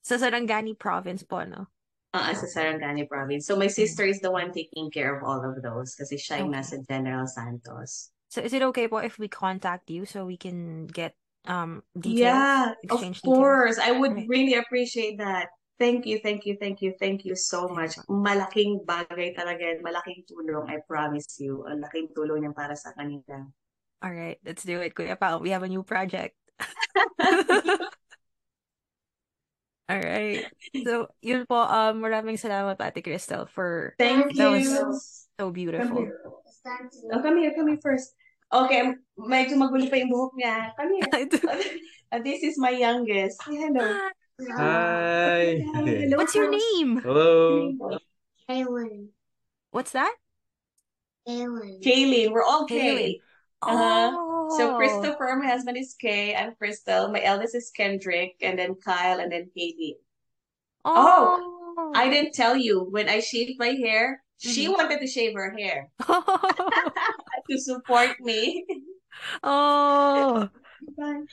Sa 0.08 0.16
Sarangani 0.16 0.72
province 0.72 1.22
po, 1.26 1.44
no? 1.44 1.68
Uh, 2.14 2.32
sa 2.34 2.46
Sarangani 2.46 3.08
province. 3.08 3.46
So 3.46 3.56
my 3.56 3.66
sister 3.66 4.04
is 4.04 4.20
the 4.20 4.30
one 4.30 4.52
taking 4.52 4.90
care 4.90 5.16
of 5.16 5.24
all 5.24 5.42
of 5.42 5.58
those 5.62 5.94
kasi 5.94 6.16
siya 6.20 6.44
yung 6.44 6.52
Okay. 6.52 6.60
nasa 6.60 6.76
General 6.86 7.26
Santos. 7.26 8.10
So 8.28 8.42
is 8.42 8.52
it 8.52 8.62
okay 8.74 8.86
po 8.86 8.98
if 8.98 9.18
we 9.18 9.28
contact 9.30 9.88
you 9.90 10.04
so 10.04 10.26
we 10.26 10.36
can 10.36 10.86
get 10.86 11.14
um 11.46 11.82
details, 11.94 12.18
Yeah, 12.20 12.74
of 12.90 13.00
details? 13.00 13.22
course. 13.22 13.78
I 13.78 13.94
would 13.94 14.26
really 14.26 14.54
appreciate 14.58 15.18
that. 15.18 15.48
Thank 15.78 16.08
you, 16.08 16.18
thank 16.24 16.48
you, 16.48 16.56
thank 16.56 16.80
you, 16.80 16.96
thank 16.96 17.28
you 17.28 17.36
so 17.36 17.68
much. 17.68 18.00
Malaking 18.08 18.80
bagay 18.88 19.36
talaga 19.36 19.60
yan, 19.60 19.84
malaking 19.84 20.24
tulong, 20.24 20.72
I 20.72 20.80
promise 20.88 21.36
you. 21.36 21.68
Ang 21.68 21.84
laking 21.84 22.16
tulong 22.16 22.48
yan 22.48 22.56
para 22.56 22.72
sa 22.72 22.96
kanila. 22.96 23.44
All 24.00 24.12
right, 24.12 24.40
let's 24.40 24.64
do 24.64 24.80
it, 24.80 24.96
Kuya 24.96 25.20
Pao. 25.20 25.36
We 25.38 25.52
have 25.52 25.62
a 25.64 25.68
new 25.68 25.84
project. 25.84 26.32
All 29.86 30.02
right. 30.02 30.42
So, 30.82 31.06
yun 31.22 31.46
po. 31.46 31.62
Um, 31.62 32.02
maraming 32.02 32.34
salamat, 32.34 32.74
Ate 32.82 33.06
Kristel, 33.06 33.46
for 33.46 33.94
Thank 33.98 34.34
that 34.34 34.50
was 34.50 34.66
you. 34.66 34.74
so 35.38 35.46
Come 35.46 35.52
beautiful. 35.54 36.02
here. 36.02 36.18
Oh, 37.14 37.22
come 37.22 37.38
here, 37.38 37.54
come 37.54 37.70
here 37.70 37.78
first. 37.78 38.10
Okay, 38.50 38.94
medyo 39.18 39.54
magulo 39.58 39.86
pa 39.86 39.98
yung 39.98 40.10
buhok 40.10 40.34
niya. 40.34 40.74
Come 40.74 40.90
here. 40.98 41.06
And 42.12 42.22
this 42.26 42.42
is 42.42 42.58
my 42.58 42.70
youngest. 42.70 43.42
Say 43.42 43.58
hello. 43.58 43.86
Hi. 44.58 45.62
Hello. 45.74 46.16
What's 46.18 46.34
your 46.34 46.50
name? 46.50 46.98
Hello. 47.02 47.72
Kaylin. 48.50 49.10
What's 49.70 49.92
that? 49.92 50.14
Kaylin. 51.26 51.82
Kaylin. 51.82 52.30
We're 52.30 52.46
all 52.46 52.66
Kaylin. 52.66 53.18
Kay. 53.18 53.20
Uh-huh. 53.62 54.10
So 54.54 54.74
Oh. 54.74 54.76
Christopher, 54.78 55.34
my 55.40 55.46
husband 55.46 55.76
is 55.76 55.94
Kay. 55.98 56.34
I'm 56.34 56.54
Kristel. 56.54 57.10
My 57.10 57.22
eldest 57.22 57.54
is 57.54 57.70
Kendrick, 57.74 58.36
and 58.40 58.58
then 58.58 58.76
Kyle, 58.78 59.18
and 59.18 59.30
then 59.32 59.50
Katie. 59.50 59.98
Oh. 60.84 61.42
I 61.94 62.08
didn't 62.08 62.32
tell 62.32 62.56
you 62.56 62.86
when 62.86 63.08
I 63.08 63.20
shaved 63.20 63.58
my 63.58 63.74
hair. 63.74 64.22
She 64.38 64.68
Mhm. 64.68 64.76
wanted 64.76 65.00
to 65.00 65.08
shave 65.08 65.32
her 65.32 65.48
hair 65.56 65.88
to 67.50 67.54
support 67.56 68.20
me. 68.20 68.64
oh. 69.42 70.48
Bye. 70.96 71.24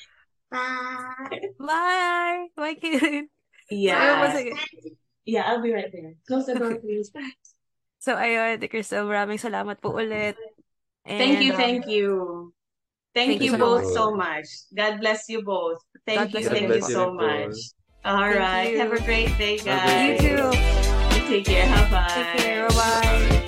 Bye. 0.50 1.52
Bye. 1.60 2.48
Bye, 2.56 2.76
Kaylin. 2.80 3.28
Yeah. 3.70 4.32
Yeah, 5.26 5.44
I'll 5.48 5.62
be 5.64 5.72
right 5.72 5.92
there. 5.92 6.16
Close 6.28 6.48
the 6.48 6.56
door, 6.56 6.80
please. 6.80 7.12
So, 8.04 8.20
ayun, 8.20 8.60
Kristel, 8.68 9.08
maraming 9.08 9.40
salamat 9.40 9.80
po 9.80 9.96
ulit. 9.96 10.36
Thank 11.08 11.40
you, 11.40 11.56
And, 11.56 11.60
thank 11.60 11.84
um, 11.88 11.92
you. 11.92 12.08
Thank, 13.14 13.40
thank 13.40 13.44
you 13.44 13.58
both 13.58 13.84
much. 13.84 13.94
so 13.94 14.16
much. 14.16 14.46
God 14.76 15.00
bless 15.00 15.30
you 15.30 15.44
both. 15.44 15.80
Thank 16.06 16.32
God 16.32 16.42
you, 16.42 16.50
thank 16.50 16.74
you 16.74 16.82
so 16.82 17.14
much. 17.14 17.56
All 18.06 18.20
Thank 18.20 18.38
right. 18.38 18.72
you. 18.72 18.80
Have 18.80 18.92
a 18.92 19.02
great 19.04 19.38
day, 19.38 19.58
guys. 19.60 20.22
You 20.22 20.38
too. 20.38 20.52
Take 21.30 21.46
care. 21.46 21.68
Bye-bye. 21.68 22.08
Take 22.14 22.44
care. 22.44 22.68
Bye-bye. 22.70 23.40